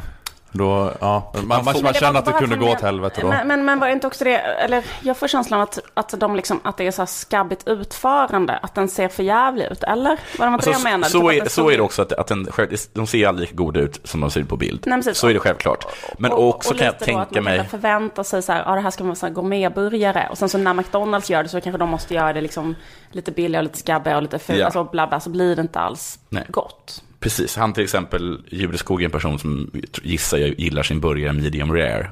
Då, 0.51 0.91
ja, 1.01 1.33
man, 1.33 1.65
man, 1.65 1.75
man, 1.83 1.93
känner 1.93 2.19
att 2.19 2.25
det 2.25 2.31
kunde 2.31 2.55
gå 2.55 2.69
åt 2.69 2.81
helvete 2.81 3.21
då. 3.21 3.27
Men, 3.27 3.47
men, 3.47 3.65
men 3.65 3.79
var 3.79 3.87
det 3.87 3.93
inte 3.93 4.07
också 4.07 4.23
det, 4.23 4.37
eller 4.37 4.83
jag 5.01 5.17
får 5.17 5.27
känslan 5.27 5.61
att, 5.61 5.79
att, 5.93 6.19
de 6.19 6.35
liksom, 6.35 6.59
att 6.63 6.77
det 6.77 6.87
är 6.87 6.91
så 6.91 7.01
här 7.01 7.07
skabbigt 7.07 7.67
utförande, 7.67 8.57
att 8.57 8.75
den 8.75 8.89
ser 8.89 9.07
för 9.07 9.23
jävlig 9.23 9.65
ut, 9.71 9.83
eller? 9.83 10.19
Var 10.37 10.47
det 10.47 10.53
inte 10.53 10.69
det 10.69 10.71
jag 10.71 10.83
menade? 10.83 11.03
Alltså, 11.03 11.21
så, 11.21 11.29
Typ 11.29 11.41
är, 11.41 11.49
så 11.49 11.69
är 11.69 11.77
det 11.77 11.83
också, 11.83 12.01
att, 12.01 12.13
att 12.13 12.27
den, 12.27 12.47
de 12.93 13.07
ser 13.07 13.27
aldrig 13.27 13.49
lika 13.49 13.55
goda 13.55 13.79
ut 13.79 13.99
som 14.03 14.21
de 14.21 14.31
ser 14.31 14.39
ut 14.39 14.49
på 14.49 14.57
bild. 14.57 14.83
Nej, 14.85 14.97
precis. 14.97 15.17
så 15.17 15.27
är 15.27 15.33
det 15.33 15.39
självklart. 15.39 15.85
Men 16.17 16.31
och, 16.31 16.49
också 16.49 16.71
och 16.71 16.77
kan 16.77 16.85
jag 16.85 16.93
då 16.93 16.97
att 16.97 17.05
tänka 17.05 17.35
man 17.35 17.43
mig... 17.43 17.57
kanske 17.57 17.77
förväntar 17.77 18.23
sig 18.23 18.41
så 18.41 18.51
här, 18.51 18.63
ja 18.65 18.75
det 18.75 18.81
här 18.81 18.91
ska 18.91 19.03
vara 19.03 19.15
så 19.15 19.25
här 19.25 19.33
gourmetburgare. 19.33 20.27
Och 20.31 20.37
sen 20.37 20.49
så 20.49 20.57
när 20.57 20.73
McDonalds 20.73 21.29
gör 21.29 21.43
det 21.43 21.49
så 21.49 21.61
kanske 21.61 21.77
de 21.77 21.89
måste 21.89 22.13
göra 22.13 22.33
det 22.33 22.41
liksom 22.41 22.75
lite 23.11 23.31
billigare, 23.31 23.63
lite 23.63 23.77
skabbigare 23.77 24.17
och 24.17 24.23
lite 24.23 24.39
fult. 24.39 24.59
Ja. 24.59 24.65
Alltså 24.65 25.19
så 25.19 25.29
blir 25.29 25.55
det 25.55 25.61
inte 25.61 25.79
alls 25.79 26.19
Nej. 26.29 26.45
gott. 26.47 27.03
Precis, 27.21 27.55
han 27.55 27.73
till 27.73 27.83
exempel, 27.83 28.41
Jureskog 28.51 29.01
är 29.01 29.05
en 29.05 29.11
person 29.11 29.39
som 29.39 29.71
gissar 30.03 30.37
jag 30.37 30.59
gillar 30.59 30.83
sin 30.83 30.99
burgare 30.99 31.33
medium 31.33 31.73
rare. 31.73 32.11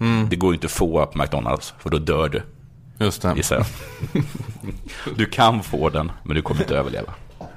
Mm. 0.00 0.28
Det 0.28 0.36
går 0.36 0.50
ju 0.50 0.54
inte 0.54 0.66
att 0.66 0.72
få 0.72 1.06
på 1.06 1.18
McDonalds, 1.18 1.74
för 1.78 1.90
då 1.90 1.98
dör 1.98 2.28
du. 2.28 2.42
Just 3.04 3.22
det. 3.22 3.32
Gissar 3.36 3.56
jag. 3.56 3.66
Du 5.16 5.26
kan 5.26 5.62
få 5.62 5.88
den, 5.88 6.12
men 6.22 6.36
du 6.36 6.42
kommer 6.42 6.60
inte 6.60 6.76
överleva. 6.76 7.14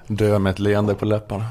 Dö 0.08 0.40
med 0.40 0.52
ett 0.52 0.60
leende 0.60 0.96
på 0.96 1.06
läpparna. 1.06 1.46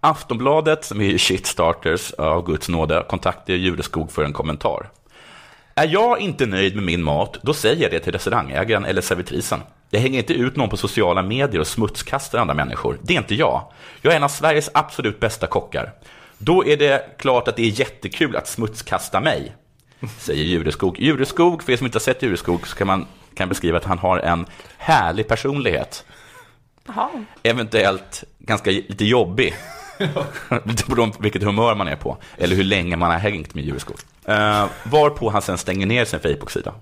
Aftonbladet, 0.00 0.84
som 0.84 1.00
är 1.00 1.18
shitstarters 1.18 2.12
av 2.12 2.46
Guds 2.46 2.68
nåde, 2.68 3.04
kontaktade 3.08 3.58
Jureskog 3.58 4.12
för 4.12 4.24
en 4.24 4.32
kommentar. 4.32 4.90
Är 5.74 5.88
jag 5.88 6.20
inte 6.20 6.46
nöjd 6.46 6.74
med 6.74 6.84
min 6.84 7.02
mat, 7.02 7.38
då 7.42 7.54
säger 7.54 7.82
jag 7.82 7.90
det 7.90 8.00
till 8.00 8.12
restaurangägaren 8.12 8.84
eller 8.84 9.02
servitrisen. 9.02 9.60
Jag 9.96 10.00
hänger 10.00 10.18
inte 10.18 10.34
ut 10.34 10.56
någon 10.56 10.68
på 10.68 10.76
sociala 10.76 11.22
medier 11.22 11.60
och 11.60 11.66
smutskastar 11.66 12.38
andra 12.38 12.54
människor. 12.54 12.98
Det 13.02 13.14
är 13.14 13.18
inte 13.18 13.34
jag. 13.34 13.72
Jag 14.02 14.12
är 14.12 14.16
en 14.16 14.22
av 14.22 14.28
Sveriges 14.28 14.70
absolut 14.74 15.20
bästa 15.20 15.46
kockar. 15.46 15.92
Då 16.38 16.66
är 16.66 16.76
det 16.76 17.18
klart 17.18 17.48
att 17.48 17.56
det 17.56 17.62
är 17.62 17.80
jättekul 17.80 18.36
att 18.36 18.48
smutskasta 18.48 19.20
mig, 19.20 19.56
säger 20.18 20.44
Jureskog. 20.44 20.98
Jureskog, 21.00 21.62
för 21.62 21.72
er 21.72 21.76
som 21.76 21.86
inte 21.86 21.96
har 21.96 22.00
sett 22.00 22.22
Jureskog, 22.22 22.68
så 22.68 22.76
kan 22.76 22.86
man 22.86 23.06
kan 23.34 23.48
beskriva 23.48 23.78
att 23.78 23.84
han 23.84 23.98
har 23.98 24.18
en 24.18 24.46
härlig 24.78 25.28
personlighet. 25.28 26.04
Jaha. 26.86 27.08
Eventuellt 27.42 28.24
ganska 28.38 28.70
lite 28.70 29.04
jobbig. 29.04 29.54
Lite 30.64 30.84
på 30.84 31.12
vilket 31.18 31.42
humör 31.42 31.74
man 31.74 31.88
är 31.88 31.96
på. 31.96 32.16
Eller 32.38 32.56
hur 32.56 32.64
länge 32.64 32.96
man 32.96 33.10
har 33.10 33.18
hängt 33.18 33.54
med 33.54 33.64
Jureskog. 33.64 33.96
Uh, 34.28 34.66
varpå 34.84 35.30
han 35.30 35.42
sen 35.42 35.58
stänger 35.58 35.86
ner 35.86 36.04
sin 36.04 36.20
Facebook-sida. 36.20 36.74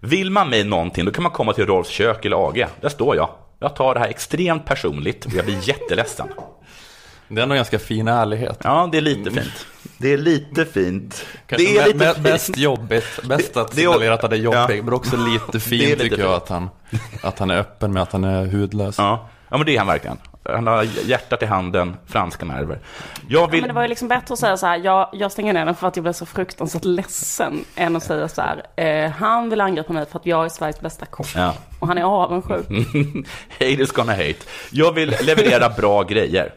Vill 0.00 0.30
man 0.30 0.50
mig 0.50 0.64
någonting, 0.64 1.04
då 1.04 1.10
kan 1.12 1.22
man 1.22 1.32
komma 1.32 1.52
till 1.52 1.66
Rolfs 1.66 1.90
kök 1.90 2.24
eller 2.24 2.48
AG. 2.48 2.66
Där 2.80 2.88
står 2.88 3.16
jag. 3.16 3.30
Jag 3.58 3.76
tar 3.76 3.94
det 3.94 4.00
här 4.00 4.08
extremt 4.08 4.64
personligt 4.64 5.24
och 5.24 5.32
jag 5.32 5.44
blir 5.44 5.68
jätteledsen. 5.68 6.28
Det 7.28 7.38
är 7.40 7.42
ändå 7.42 7.54
ganska 7.54 7.78
fin 7.78 8.08
ärlighet. 8.08 8.58
Ja, 8.64 8.88
det 8.92 8.98
är 8.98 9.02
lite 9.02 9.30
fint. 9.30 9.66
Det 9.98 10.12
är 10.12 10.18
lite 10.18 10.64
fint. 10.66 11.26
Kanske 11.46 11.66
det 11.66 11.78
är 11.78 11.86
lite 11.86 12.14
fint. 12.14 12.24
Bäst 12.24 12.56
jobbigt, 12.58 13.20
bäst 13.28 13.56
att 13.56 13.74
signalera 13.74 14.14
att 14.14 14.30
det 14.30 14.36
är 14.36 14.40
jobbigt, 14.40 14.76
Ja. 14.76 14.82
men 14.82 14.92
också 14.92 15.16
lite 15.16 15.60
fint 15.60 15.82
lite 15.82 16.02
tycker 16.02 16.18
jag 16.18 16.30
fint. 16.32 16.42
att 16.42 16.48
han, 16.48 16.68
att 17.22 17.38
han 17.38 17.50
är 17.50 17.58
öppen 17.58 17.92
med 17.92 18.02
att 18.02 18.12
han 18.12 18.24
är 18.24 18.46
hudlös. 18.46 18.98
Ja. 18.98 19.28
ja, 19.48 19.56
men 19.56 19.66
det 19.66 19.74
är 19.74 19.78
han 19.78 19.86
verkligen. 19.86 20.16
Han 20.42 20.66
har 20.66 20.82
hjärtat 20.82 21.42
i 21.42 21.46
handen, 21.46 21.96
franska 22.06 22.44
nerver. 22.46 22.78
Jag 23.28 23.42
Ja, 23.42 23.46
vill... 23.46 23.60
men 23.60 23.68
det 23.68 23.74
var 23.74 23.82
ju 23.82 23.88
liksom 23.88 24.08
bättre 24.08 24.32
att 24.32 24.38
säga 24.38 24.56
så 24.56 24.66
här, 24.66 24.76
jag, 24.78 25.08
jag 25.12 25.32
stänger 25.32 25.52
ner 25.52 25.66
den 25.66 25.74
för 25.74 25.88
att 25.88 25.96
jag 25.96 26.02
blev 26.02 26.12
så 26.12 26.26
fruktansvärt 26.26 26.84
ledsen, 26.84 27.64
än 27.76 27.96
att 27.96 28.02
säga 28.02 28.28
så 28.28 28.42
här, 28.42 28.62
eh, 28.76 29.10
han 29.10 29.50
vill 29.50 29.60
angripa 29.60 29.92
mig 29.92 30.06
för 30.06 30.18
att 30.18 30.26
jag 30.26 30.44
är 30.44 30.48
Sveriges 30.48 30.80
bästa 30.80 31.06
kock. 31.06 31.26
Ja. 31.36 31.54
Och 31.78 31.88
han 31.88 31.98
är 31.98 32.02
avundsjuk. 32.02 32.66
Haters 33.60 33.92
gonna 33.92 34.12
hate. 34.12 34.34
Jag 34.70 34.92
vill 34.92 35.14
leverera 35.22 35.68
bra 35.68 36.02
grejer. 36.02 36.52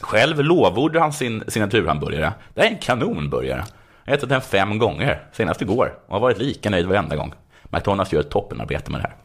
Själv 0.00 0.44
lovordar 0.44 1.00
han 1.00 1.12
sin 1.12 1.44
signaturhamburgare. 1.48 2.32
Det 2.54 2.60
är 2.60 2.66
en 2.66 2.78
kanonburgare. 2.78 3.64
Jag 4.04 4.12
har 4.12 4.16
ätit 4.18 4.28
den 4.28 4.40
fem 4.40 4.78
gånger, 4.78 5.22
senast 5.32 5.62
igår, 5.62 5.94
och 6.06 6.12
har 6.12 6.20
varit 6.20 6.38
lika 6.38 6.70
nöjd 6.70 6.86
varenda 6.86 7.16
gång. 7.16 7.34
McDonalds 7.70 8.12
gör 8.12 8.20
ett 8.20 8.30
toppenarbete 8.30 8.90
med 8.90 9.00
det 9.00 9.08
här. 9.08 9.16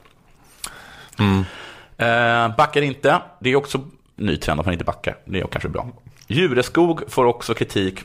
Eh, 2.01 2.55
backar 2.55 2.81
inte. 2.81 3.21
Det 3.39 3.49
är 3.49 3.55
också 3.55 3.79
ny 4.15 4.37
trend 4.37 4.59
att 4.59 4.65
man 4.65 4.73
inte 4.73 4.85
backar. 4.85 5.17
Det 5.25 5.39
är 5.39 5.47
kanske 5.47 5.69
bra. 5.69 5.87
Jureskog 6.27 7.01
får 7.07 7.25
också 7.25 7.53
kritik 7.53 7.99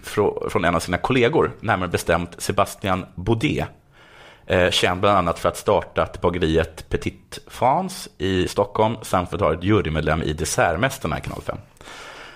från 0.50 0.64
en 0.64 0.74
av 0.74 0.80
sina 0.80 0.96
kollegor, 0.96 1.52
närmare 1.60 1.88
bestämt 1.88 2.34
Sebastian 2.38 3.06
Baudet. 3.14 3.64
Eh, 4.46 4.70
känd 4.70 5.00
bland 5.00 5.18
annat 5.18 5.38
för 5.38 5.48
att 5.48 5.56
startat 5.56 6.20
bageriet 6.20 6.88
Petit 6.88 7.38
France 7.48 8.10
i 8.18 8.48
Stockholm 8.48 8.96
samt 9.02 9.30
för 9.30 9.36
att 9.36 9.42
ha 9.42 9.54
ett 9.54 9.64
jurymedlem 9.64 10.22
i 10.22 10.32
Dessertmästarna 10.32 11.18
i 11.18 11.20
Kanal 11.20 11.42
5. 11.42 11.56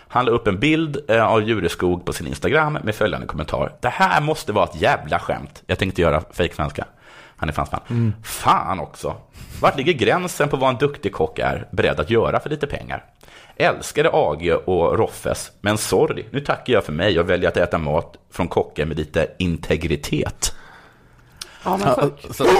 Han 0.09 0.25
la 0.25 0.31
upp 0.31 0.47
en 0.47 0.59
bild 0.59 0.99
eh, 1.09 1.27
av 1.27 1.43
Jureskog 1.43 2.05
på 2.05 2.13
sin 2.13 2.27
Instagram 2.27 2.73
med 2.73 2.95
följande 2.95 3.27
kommentar. 3.27 3.73
Det 3.81 3.89
här 3.89 4.21
måste 4.21 4.53
vara 4.53 4.65
ett 4.65 4.81
jävla 4.81 5.19
skämt. 5.19 5.63
Jag 5.67 5.79
tänkte 5.79 6.03
göra 6.03 6.23
fejksvenska. 6.33 6.85
Han 7.41 7.49
är 7.49 7.53
fransman. 7.53 7.81
Mm. 7.91 8.13
Fan 8.23 8.81
också. 8.81 9.17
Vart 9.61 9.77
ligger 9.77 9.93
gränsen 9.93 10.49
på 10.49 10.57
vad 10.57 10.71
en 10.71 10.77
duktig 10.77 11.13
kock 11.13 11.39
är 11.39 11.69
beredd 11.71 12.01
att 12.01 12.11
göra 12.11 12.41
för 12.41 12.51
lite 12.51 12.67
pengar? 12.67 13.05
Älskade 13.57 14.11
AG 14.13 14.53
och 14.65 14.99
Roffes, 14.99 15.51
men 15.61 15.79
sorry, 15.79 16.25
nu 16.31 16.41
tackar 16.41 16.73
jag 16.73 16.85
för 16.85 16.93
mig 16.93 17.21
och 17.21 17.31
väljer 17.31 17.49
att 17.49 17.57
äta 17.57 17.79
mat 17.79 18.17
från 18.31 18.49
kockar 18.49 18.87
med 18.87 18.97
lite 18.97 19.27
integritet. 19.39 20.55
Ja, 21.65 21.77
men 21.77 21.95
sjuk. 21.95 22.27
så, 22.31 22.47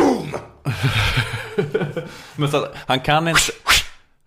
men 2.37 2.51
så 2.51 2.67
han 2.87 3.01
kan 3.01 3.29
inte... 3.29 3.41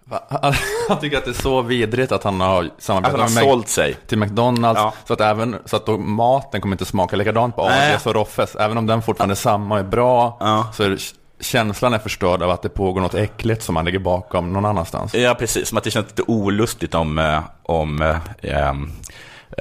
Han, 0.10 0.54
han 0.90 1.00
tycker 1.00 1.18
att 1.18 1.26
det 1.26 1.32
är 1.32 1.42
så 1.42 1.62
vidrigt 1.62 2.12
att 2.12 2.24
han 2.24 2.42
har 2.42 2.70
samarbetat 2.80 3.20
han 3.20 3.30
har 3.30 3.36
med 3.36 3.44
sålt 3.44 3.70
sig. 3.70 3.98
till 4.08 4.18
McDonalds. 4.18 4.80
Ja. 4.80 4.94
Så 5.08 5.14
att, 5.14 5.22
även, 5.22 5.56
så 5.66 5.76
att 5.76 5.86
då 5.86 5.98
maten 5.98 6.62
kommer 6.62 6.74
inte 6.74 6.86
smaka 6.86 7.16
likadant 7.16 7.56
på. 7.56 7.62
AGs 7.62 8.06
och 8.06 8.14
Roffes. 8.14 8.56
Även 8.56 8.78
om 8.78 8.88
den 8.88 9.02
fortfarande 9.02 9.34
är 9.34 9.36
samma 9.36 9.76
och 9.76 9.80
är 9.80 9.84
bra. 9.84 10.38
Så 10.74 10.84
är 10.84 10.90
det, 10.90 10.98
känslan 11.40 11.94
är 11.94 12.00
förstörd 12.00 12.42
av 12.42 12.50
att 12.50 12.62
det 12.62 12.70
pågår 12.70 13.02
något 13.02 13.14
äckligt 13.14 13.64
som 13.64 13.76
man 13.76 13.86
ligger 13.86 14.00
bakom 14.00 14.54
någon 14.54 14.66
annanstans. 14.66 15.14
Ja, 15.14 15.36
precis. 15.36 15.68
Som 15.68 15.78
att 15.78 15.84
det 15.84 15.92
känns 15.92 16.08
lite 16.08 16.24
olustigt 16.28 16.96
om, 16.96 17.20
eh, 17.20 17.40
om 17.64 18.20
ehm, 18.42 18.92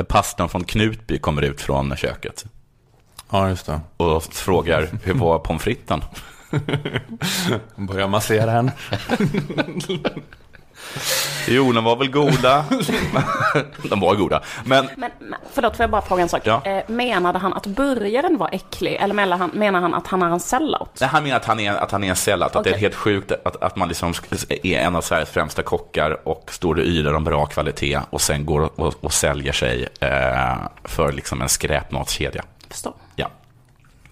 pastorn 0.09 0.49
från 0.49 0.65
Knutby 0.65 1.19
kommer 1.19 1.43
ut 1.43 1.61
från 1.61 1.97
köket. 1.97 2.45
Ja, 3.31 3.49
just 3.49 3.67
det. 3.67 3.81
Och 3.97 4.23
frågar, 4.25 4.89
hur 5.03 5.15
var 5.15 5.39
pommes 5.39 5.63
fritesen? 5.63 6.05
Börjar 7.77 8.09
massera 8.09 8.51
henne. 8.51 8.73
Jo, 11.49 11.73
de 11.73 11.85
var 11.85 11.97
väl 11.97 12.11
goda. 12.11 12.65
de 13.91 14.01
var 14.01 14.15
goda. 14.15 14.43
Men 14.65 14.89
Men, 14.97 15.11
förlåt, 15.53 15.77
får 15.77 15.83
jag 15.85 15.91
bara 15.91 16.03
fråga 16.03 16.23
en 16.23 16.29
sak? 16.29 16.43
Ja. 16.45 16.63
Eh, 16.65 16.83
menade 16.87 17.39
han 17.39 17.53
att 17.53 17.67
burgaren 17.67 18.39
var 18.39 18.49
äcklig? 18.53 18.95
Eller 18.95 19.15
menar 19.15 19.37
han, 19.37 19.51
menar 19.55 19.81
han 19.81 19.95
att 19.95 20.07
han 20.07 20.23
är 20.23 20.31
en 20.31 20.41
sellout? 20.41 21.01
Nej, 21.01 21.11
han 21.11 21.23
menar 21.23 21.37
att 21.37 21.45
han 21.45 21.61
är, 21.61 21.73
att 21.75 21.91
han 21.91 22.05
är 22.05 22.09
en 22.09 22.17
sellout, 22.17 22.57
att 22.57 22.65
det 22.65 22.71
är 22.71 22.79
helt 22.79 22.95
sjukt 22.95 23.33
att, 23.45 23.63
att 23.63 23.77
man 23.77 23.89
liksom 23.89 24.15
är 24.49 24.79
en 24.79 24.97
av 24.97 25.01
Sveriges 25.01 25.31
främsta 25.31 25.63
kockar 25.63 26.29
och 26.29 26.45
står 26.51 26.75
och 26.75 26.85
yrar 26.85 27.15
om 27.15 27.25
bra 27.25 27.47
kvalitet 27.47 28.01
och 28.11 28.21
sen 28.21 28.47
går 28.47 28.61
och, 28.61 28.79
och, 28.79 28.95
och 29.01 29.13
säljer 29.13 29.53
sig 29.53 29.89
eh, 30.01 30.57
för 30.85 31.13
liksom 31.13 31.43
en 31.43 31.49
skräpmatskedja. 31.49 32.43
Förstår. 32.69 32.93
Ja. 33.17 33.31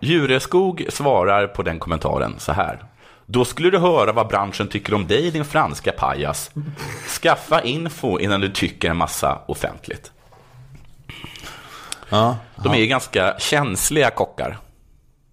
Djureskog 0.01 0.86
svarar 0.88 1.46
på 1.46 1.62
den 1.62 1.78
kommentaren 1.78 2.34
så 2.38 2.53
här. 2.53 2.84
Då 3.26 3.44
skulle 3.44 3.70
du 3.70 3.78
höra 3.78 4.12
vad 4.12 4.28
branschen 4.28 4.68
tycker 4.68 4.94
om 4.94 5.07
dig, 5.07 5.30
din 5.30 5.44
franska 5.44 5.92
pajas. 5.92 6.51
Skaffa 7.22 7.62
info 7.62 8.18
innan 8.18 8.40
du 8.40 8.48
tycker 8.48 8.90
en 8.90 8.96
massa 8.96 9.38
offentligt. 9.48 10.12
Ja, 12.09 12.36
De 12.57 12.74
är 12.74 12.86
ganska 12.86 13.38
känsliga 13.38 14.11
kockar. 14.11 14.59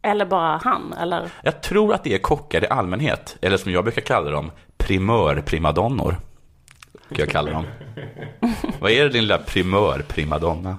Eller 0.02 0.26
bara 0.26 0.62
han? 0.64 0.94
Eller? 0.94 1.30
Jag 1.42 1.62
tror 1.62 1.94
att 1.94 2.04
det 2.04 2.14
är 2.14 2.20
kockar 2.20 2.64
i 2.64 2.68
allmänhet, 2.68 3.38
eller 3.42 3.58
som 3.58 3.72
jag 3.72 3.84
brukar 3.84 4.02
kalla 4.02 4.32
dem, 4.32 4.52
primörprimadonnor. 4.78 6.18
Kan 7.10 7.18
jag 7.18 7.30
kalla 7.30 7.52
dem. 7.52 7.66
Vad 8.80 8.92
är 8.92 9.04
det 9.04 9.10
din 9.10 9.22
lilla 9.22 9.38
primörprimadonna? 9.38 10.78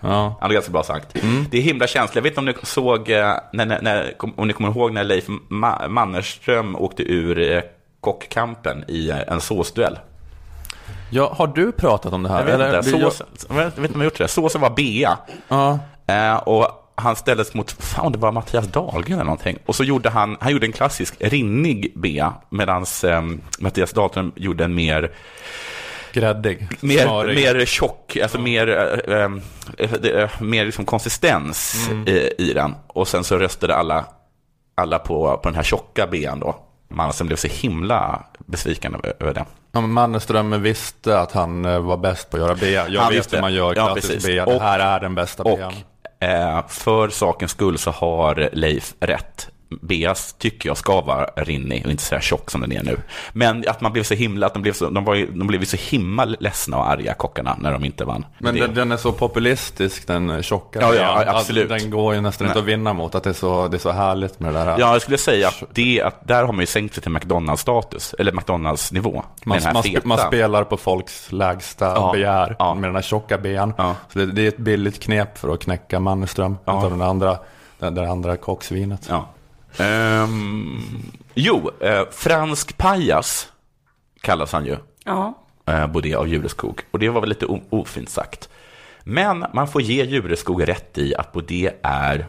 Ja. 0.00 0.36
det 0.40 0.46
är 0.46 0.50
ganska 0.50 0.72
bra 0.72 0.82
sagt. 0.82 1.16
Det 1.50 1.58
är 1.58 1.62
himla 1.62 1.86
känsligt. 1.86 2.14
Jag 2.16 2.22
vet 2.22 2.30
inte 2.30 2.40
om 2.40 2.46
ni 2.46 2.54
såg, 2.62 3.10
eh, 3.10 3.34
när, 3.52 3.66
när, 3.66 3.82
när, 3.82 4.14
om 4.36 4.46
ni 4.48 4.52
kommer 4.54 4.68
ihåg 4.70 4.92
när 4.92 5.04
Leif 5.04 5.28
Ma- 5.50 5.88
Mannerström 5.88 6.76
åkte 6.76 7.02
ur 7.02 7.52
eh, 7.52 7.62
kockkampen 8.00 8.84
i 8.88 9.10
eh, 9.10 9.16
en 9.28 9.40
såsduell. 9.40 9.98
Ja, 11.10 11.34
har 11.36 11.46
du 11.46 11.72
pratat 11.72 12.12
om 12.12 12.22
det 12.22 12.28
här? 12.28 12.38
Jag 12.38 12.44
vet 12.44 12.54
Eller 12.54 12.78
inte, 12.78 12.90
blir 12.90 13.00
jag- 13.48 13.64
vet 13.64 13.78
inte 13.78 13.94
om 13.94 14.00
jag 14.00 14.04
gjort 14.04 14.18
det. 14.18 14.28
Såsen 14.28 14.60
var 14.60 14.70
bea. 14.70 15.18
Eh, 16.06 16.36
och 16.36 16.84
han 16.94 17.16
ställdes 17.16 17.54
mot, 17.54 17.70
fan 17.72 18.12
det 18.12 18.18
var 18.18 18.32
Mattias 18.32 18.66
Dahlgren 18.66 19.14
eller 19.14 19.24
någonting. 19.24 19.58
Och 19.66 19.74
så 19.74 19.84
gjorde 19.84 20.10
han, 20.10 20.36
han 20.40 20.52
gjorde 20.52 20.66
en 20.66 20.72
klassisk 20.72 21.14
rinnig 21.20 21.92
bea, 21.96 22.32
medan 22.50 22.86
eh, 23.04 23.22
Mattias 23.58 23.92
Dahlgren 23.92 24.32
gjorde 24.36 24.64
en 24.64 24.74
mer 24.74 25.10
Gräddig. 26.12 26.68
Mer, 26.80 26.98
Smarig. 27.02 27.34
mer 27.36 27.64
tjock, 27.64 28.16
alltså 28.22 28.38
mer, 28.40 28.68
eh, 28.68 29.16
eh, 29.16 29.30
eh, 29.78 30.22
eh, 30.22 30.30
mer 30.40 30.64
liksom 30.64 30.84
konsistens 30.84 31.86
Mm. 31.90 32.08
i, 32.08 32.32
i 32.38 32.52
den. 32.52 32.74
Och 32.86 33.08
sen 33.08 33.24
så 33.24 33.38
röstade 33.38 33.74
alla, 33.76 34.04
alla 34.74 34.98
på, 34.98 35.36
på 35.42 35.48
den 35.48 35.54
här 35.56 35.62
tjocka 35.62 36.06
bean 36.06 36.40
då. 36.40 36.56
Mansen 36.90 37.26
blev 37.26 37.36
så 37.36 37.48
himla 37.48 38.24
besviken 38.46 38.94
över, 38.94 39.14
över 39.20 39.34
det. 39.34 39.44
Ja, 39.72 39.80
men 39.80 39.90
Mannerström 39.92 40.62
visste 40.62 41.18
att 41.20 41.32
han 41.32 41.62
var 41.86 41.96
bäst 41.96 42.30
på 42.30 42.36
att 42.36 42.42
göra 42.42 42.54
bea. 42.54 42.88
Jag 42.88 43.00
Han 43.00 43.10
vet 43.12 43.18
visste. 43.18 43.36
hur 43.36 43.40
man 43.42 43.54
gör 43.54 43.74
Ja, 43.76 43.86
klassisk 43.86 44.08
precis. 44.08 44.26
bea. 44.26 44.44
Det 44.44 44.54
Och- 44.56 44.62
här 44.62 44.78
är 44.78 45.00
den 45.00 45.14
bästa 45.14 45.42
Och 45.42 45.58
bean. 45.58 45.74
eh, 46.20 46.66
för 46.68 47.08
sakens 47.08 47.50
skull 47.50 47.78
så 47.78 47.90
har 47.90 48.48
Leif 48.52 48.94
rätt. 49.00 49.48
Beas 49.70 50.32
tycker 50.38 50.68
jag 50.68 50.76
ska 50.76 51.00
vara 51.00 51.24
rinnig 51.36 51.84
och 51.84 51.90
inte 51.90 52.02
så 52.02 52.14
här 52.14 52.22
tjock 52.22 52.50
som 52.50 52.60
den 52.60 52.72
är 52.72 52.82
nu. 52.82 52.96
Men 53.32 53.64
att 53.68 53.80
man 53.80 53.92
blev 53.92 54.02
så 54.02 54.14
himla, 54.14 54.46
att 54.46 54.54
de 54.54 54.62
blev 54.62 54.72
så, 54.72 54.90
de 54.90 55.04
var 55.04 55.14
ju, 55.14 55.26
de 55.26 55.46
blev 55.46 55.64
så 55.64 55.76
himla 55.76 56.24
ledsna 56.24 56.76
och 56.76 56.90
arga 56.90 57.14
kockarna 57.14 57.56
när 57.60 57.72
de 57.72 57.84
inte 57.84 58.04
vann. 58.04 58.26
Men 58.38 58.54
den, 58.54 58.74
den 58.74 58.92
är 58.92 58.96
så 58.96 59.12
populistisk, 59.12 60.06
den 60.06 60.42
tjocka 60.42 60.80
Ja, 60.80 60.94
ja, 60.94 61.22
att 61.22 61.36
absolut. 61.36 61.68
Den 61.68 61.90
går 61.90 62.14
ju 62.14 62.20
nästan 62.20 62.46
inte 62.46 62.54
Nej. 62.54 62.62
att 62.62 62.68
vinna 62.68 62.92
mot. 62.92 63.14
Att 63.14 63.22
det 63.22 63.30
är 63.30 63.34
så, 63.34 63.68
det 63.68 63.76
är 63.76 63.78
så 63.78 63.90
härligt 63.90 64.40
med 64.40 64.54
det 64.54 64.64
där. 64.64 64.78
Ja, 64.78 64.92
jag 64.92 65.02
skulle 65.02 65.18
säga 65.18 65.48
att, 65.48 65.62
det, 65.72 66.02
att 66.02 66.28
där 66.28 66.44
har 66.44 66.52
man 66.52 66.60
ju 66.60 66.66
sänkt 66.66 66.94
sig 66.94 67.02
till 67.02 67.12
McDonalds-status, 67.12 68.14
eller 68.18 68.32
McDonalds-nivå. 68.32 69.22
Man, 69.44 69.60
man, 69.72 69.82
feta. 69.82 70.08
man 70.08 70.18
spelar 70.18 70.64
på 70.64 70.76
folks 70.76 71.32
lägsta 71.32 71.86
Ja, 71.86 72.12
begär 72.12 72.74
med 72.74 72.88
den 72.88 72.94
här 72.94 73.02
tjocka 73.02 73.38
bean. 73.38 73.72
Så 74.12 74.18
det, 74.18 74.26
det 74.26 74.42
är 74.42 74.48
ett 74.48 74.58
billigt 74.58 75.00
knep 75.00 75.38
för 75.38 75.54
att 75.54 75.60
knäcka 75.60 76.00
Mannerström. 76.00 76.58
Ja. 76.64 76.78
Utav 76.78 76.90
den 76.90 77.02
andra, 77.02 77.38
det, 77.78 77.90
det 77.90 78.10
andra 78.10 78.36
kocksvinet. 78.36 79.06
Ja. 79.08 79.28
Ehm, 79.78 80.78
jo, 81.34 81.70
eh, 81.80 82.02
fransk 82.10 82.76
pajas 82.76 83.48
kallas 84.20 84.52
han 84.52 84.66
ju. 84.66 84.76
Ja. 85.04 85.34
eh, 85.66 85.86
både 85.86 86.16
av 86.18 86.28
Jureskog. 86.28 86.80
Och 86.90 86.98
det 86.98 87.08
var 87.08 87.20
väl 87.20 87.28
lite 87.28 87.46
ofint 87.70 88.08
sagt. 88.10 88.48
Men 89.04 89.44
man 89.52 89.68
får 89.68 89.82
ge 89.82 90.04
Jureskog 90.04 90.68
rätt 90.68 90.98
i 90.98 91.14
att 91.14 91.32
Baudet 91.32 91.74
är 91.82 92.26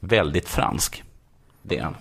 väldigt 0.00 0.48
fransk. 0.48 1.02
Det 1.62 1.78
är 1.78 1.82
han. 1.82 1.96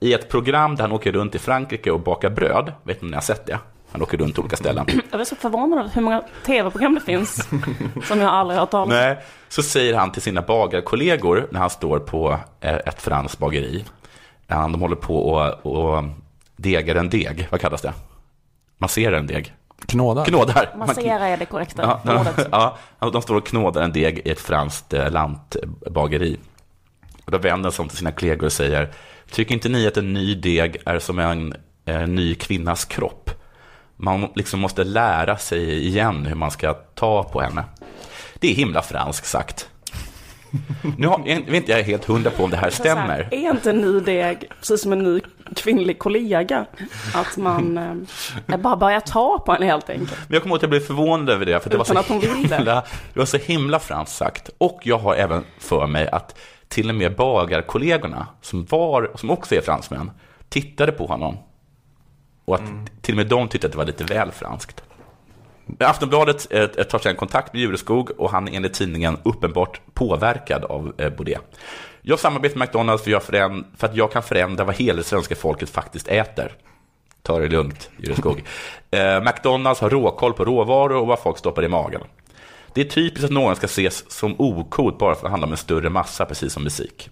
I 0.00 0.12
ett 0.14 0.28
program 0.28 0.76
där 0.76 0.82
han 0.82 0.92
åker 0.92 1.12
runt 1.12 1.34
i 1.34 1.38
Frankrike 1.38 1.90
och 1.90 2.00
bakar 2.00 2.30
bröd, 2.30 2.72
vet 2.82 3.02
ni 3.02 3.06
om 3.06 3.10
ni 3.10 3.14
har 3.16 3.22
sett 3.22 3.46
det? 3.46 3.58
Han 3.92 4.02
åker 4.02 4.18
runt 4.18 4.38
olika 4.38 4.56
ställen. 4.56 4.86
Jag 5.10 5.20
är 5.20 5.24
så 5.24 5.36
förvånad 5.36 5.78
över 5.78 5.90
hur 5.94 6.02
många 6.02 6.22
tv-program 6.46 6.94
det 6.94 7.00
finns 7.00 7.34
som 8.04 8.20
jag 8.20 8.28
aldrig 8.30 8.56
har 8.58 8.60
hört 8.60 8.70
talas 8.70 8.84
om. 8.88 8.94
Nej, 8.94 9.18
så 9.48 9.62
säger 9.62 9.94
han 9.94 10.12
till 10.12 10.22
sina 10.22 10.42
bagarkollegor 10.42 11.48
när 11.50 11.60
han 11.60 11.70
står 11.70 11.98
på 11.98 12.38
eh, 12.60 12.74
ett 12.74 13.02
franskt 13.02 13.38
bageri. 13.38 13.84
De 14.50 14.80
håller 14.80 14.96
på 14.96 15.16
och, 15.16 15.66
och 15.66 16.04
degar 16.56 16.94
en 16.94 17.10
deg, 17.10 17.48
vad 17.50 17.60
kallas 17.60 17.82
det? 17.82 17.92
Masserar 18.78 19.16
en 19.16 19.26
deg. 19.26 19.54
Knådar. 19.86 20.24
Knådar. 20.24 20.74
Massera 20.76 21.28
är 21.28 21.36
det 21.36 21.44
korrekta 21.44 22.00
Ja, 22.04 22.20
ordet. 22.20 22.48
ja, 22.52 22.76
de 23.12 23.22
står 23.22 23.34
och 23.34 23.46
knådar 23.46 23.82
en 23.82 23.92
deg 23.92 24.18
i 24.18 24.30
ett 24.30 24.40
franskt 24.40 24.94
eh, 24.94 25.10
lantbageri. 25.10 26.38
Och 27.24 27.32
då 27.32 27.38
vänder 27.38 27.64
han 27.64 27.72
sig 27.72 27.82
om 27.82 27.88
till 27.88 27.98
sina 27.98 28.12
kollegor 28.12 28.46
och 28.46 28.52
säger, 28.52 28.90
tycker 29.30 29.54
inte 29.54 29.68
ni 29.68 29.86
att 29.86 29.96
en 29.96 30.12
ny 30.12 30.34
deg 30.34 30.76
är 30.86 30.98
som 30.98 31.18
en 31.18 31.54
eh, 31.84 32.06
ny 32.06 32.34
kvinnas 32.34 32.84
kropp? 32.84 33.30
Man 33.96 34.28
liksom 34.34 34.60
måste 34.60 34.84
lära 34.84 35.36
sig 35.36 35.86
igen 35.86 36.26
hur 36.26 36.34
man 36.34 36.50
ska 36.50 36.74
ta 36.74 37.24
på 37.24 37.40
henne. 37.40 37.64
Det 38.34 38.50
är 38.50 38.54
himla 38.54 38.82
franskt 38.82 39.26
sagt. 39.26 39.69
Nu 40.98 41.06
har, 41.06 41.22
jag 41.26 41.36
vet 41.36 41.54
inte 41.54 41.70
jag 41.70 41.80
är 41.80 41.84
helt 41.84 42.04
hundra 42.04 42.30
på 42.30 42.44
om 42.44 42.50
det 42.50 42.56
här 42.56 42.70
stämmer. 42.70 43.28
är 43.30 43.50
inte 43.50 43.70
en 43.70 43.80
ny 43.80 44.00
deg 44.00 44.48
precis 44.60 44.82
som 44.82 44.92
en 44.92 44.98
ny 44.98 45.20
kvinnlig 45.56 45.98
kollega? 45.98 46.66
Att 47.14 47.36
man 47.36 47.78
eh, 48.48 48.56
bara 48.56 48.76
börjar 48.76 49.00
ta 49.00 49.38
på 49.46 49.52
en 49.52 49.62
helt 49.62 49.90
enkelt. 49.90 50.18
Men 50.28 50.34
jag 50.34 50.42
kommer 50.42 50.52
ihåg 50.52 50.58
att 50.58 50.62
jag 50.62 50.70
blev 50.70 50.80
förvånad 50.80 51.30
över 51.30 51.46
det, 51.46 51.60
för 51.60 51.70
det 51.70 51.76
var, 51.76 51.84
så 51.84 51.94
det. 51.94 52.26
himla, 52.26 52.74
det 53.12 53.18
var 53.18 53.24
så 53.24 53.36
himla 53.36 53.78
franskt 53.78 54.16
sagt. 54.16 54.50
Och 54.58 54.80
jag 54.82 54.98
har 54.98 55.14
även 55.14 55.44
för 55.58 55.86
mig 55.86 56.08
att 56.08 56.38
till 56.68 56.88
och 56.88 56.94
med 56.94 57.16
bagarkollegorna, 57.16 58.26
som, 58.40 58.64
var, 58.64 59.10
som 59.14 59.30
också 59.30 59.54
är 59.54 59.60
fransmän, 59.60 60.10
tittade 60.48 60.92
på 60.92 61.06
honom. 61.06 61.38
Och 62.44 62.54
att 62.54 62.62
till 63.02 63.14
och 63.14 63.16
med 63.16 63.26
de 63.26 63.48
tyckte 63.48 63.66
att 63.66 63.72
det 63.72 63.78
var 63.78 63.84
lite 63.84 64.04
väl 64.04 64.32
franskt. 64.32 64.82
Aftonbladet 65.78 66.46
eh, 66.50 66.66
tar 66.66 66.98
sedan 66.98 67.16
kontakt 67.16 67.52
med 67.52 67.62
Jureskog 67.62 68.10
och 68.18 68.30
han 68.30 68.48
är 68.48 68.56
enligt 68.56 68.74
tidningen 68.74 69.18
uppenbart 69.22 69.80
påverkad 69.94 70.64
av 70.64 70.92
eh, 70.98 71.10
Baudet. 71.10 71.40
Jag 72.02 72.18
samarbetar 72.18 72.58
med 72.58 72.68
McDonalds 72.68 73.04
för, 73.04 73.10
jag 73.10 73.22
föränd- 73.22 73.64
för 73.76 73.86
att 73.86 73.96
jag 73.96 74.12
kan 74.12 74.22
förändra 74.22 74.64
vad 74.64 74.74
hela 74.74 74.96
det 74.96 75.04
svenska 75.04 75.36
folket 75.36 75.70
faktiskt 75.70 76.08
äter. 76.08 76.52
Ta 77.22 77.38
det 77.38 77.48
lugnt, 77.48 77.90
Jureskog. 77.96 78.44
Eh, 78.92 79.20
McDonalds 79.22 79.80
har 79.80 79.90
råkoll 79.90 80.32
på 80.32 80.44
råvaror 80.44 80.96
och 80.96 81.06
vad 81.06 81.18
folk 81.18 81.38
stoppar 81.38 81.64
i 81.64 81.68
magen. 81.68 82.00
Det 82.74 82.80
är 82.80 82.84
typiskt 82.84 83.24
att 83.24 83.30
någon 83.30 83.56
ska 83.56 83.64
ses 83.66 84.10
som 84.10 84.34
ocoolt 84.38 84.98
bara 84.98 85.14
för 85.14 85.20
att 85.20 85.24
det 85.24 85.30
handlar 85.30 85.46
om 85.46 85.52
en 85.52 85.58
större 85.58 85.90
massa, 85.90 86.24
precis 86.24 86.52
som 86.52 86.62
musik. 86.64 87.10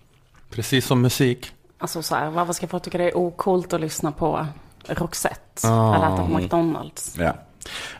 Precis 0.50 0.86
som 0.86 1.00
musik. 1.02 1.52
Alltså 1.78 2.02
så 2.02 2.14
här, 2.14 2.30
varför 2.30 2.52
ska 2.52 2.66
folk 2.66 2.82
tycka 2.82 2.98
det 2.98 3.04
är 3.04 3.16
ocoolt 3.16 3.72
att 3.72 3.80
lyssna 3.80 4.12
på 4.12 4.46
Roxette? 4.86 5.68
Ah. 5.68 5.94
Eller 5.96 6.14
äta 6.14 6.26
på 6.26 6.38
McDonalds? 6.38 7.14
Ja. 7.18 7.32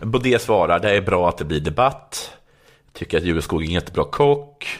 Baudet 0.01 0.43
svarar, 0.43 0.79
det 0.79 0.91
är 0.91 1.01
bra 1.01 1.29
att 1.29 1.39
det 1.39 1.45
blir 1.45 1.61
debatt. 1.61 2.33
Tycker 2.93 3.19
att 3.19 3.25
Jureskog 3.25 3.63
är 3.63 3.67
en 3.67 3.73
jättebra 3.73 4.05
kock. 4.05 4.79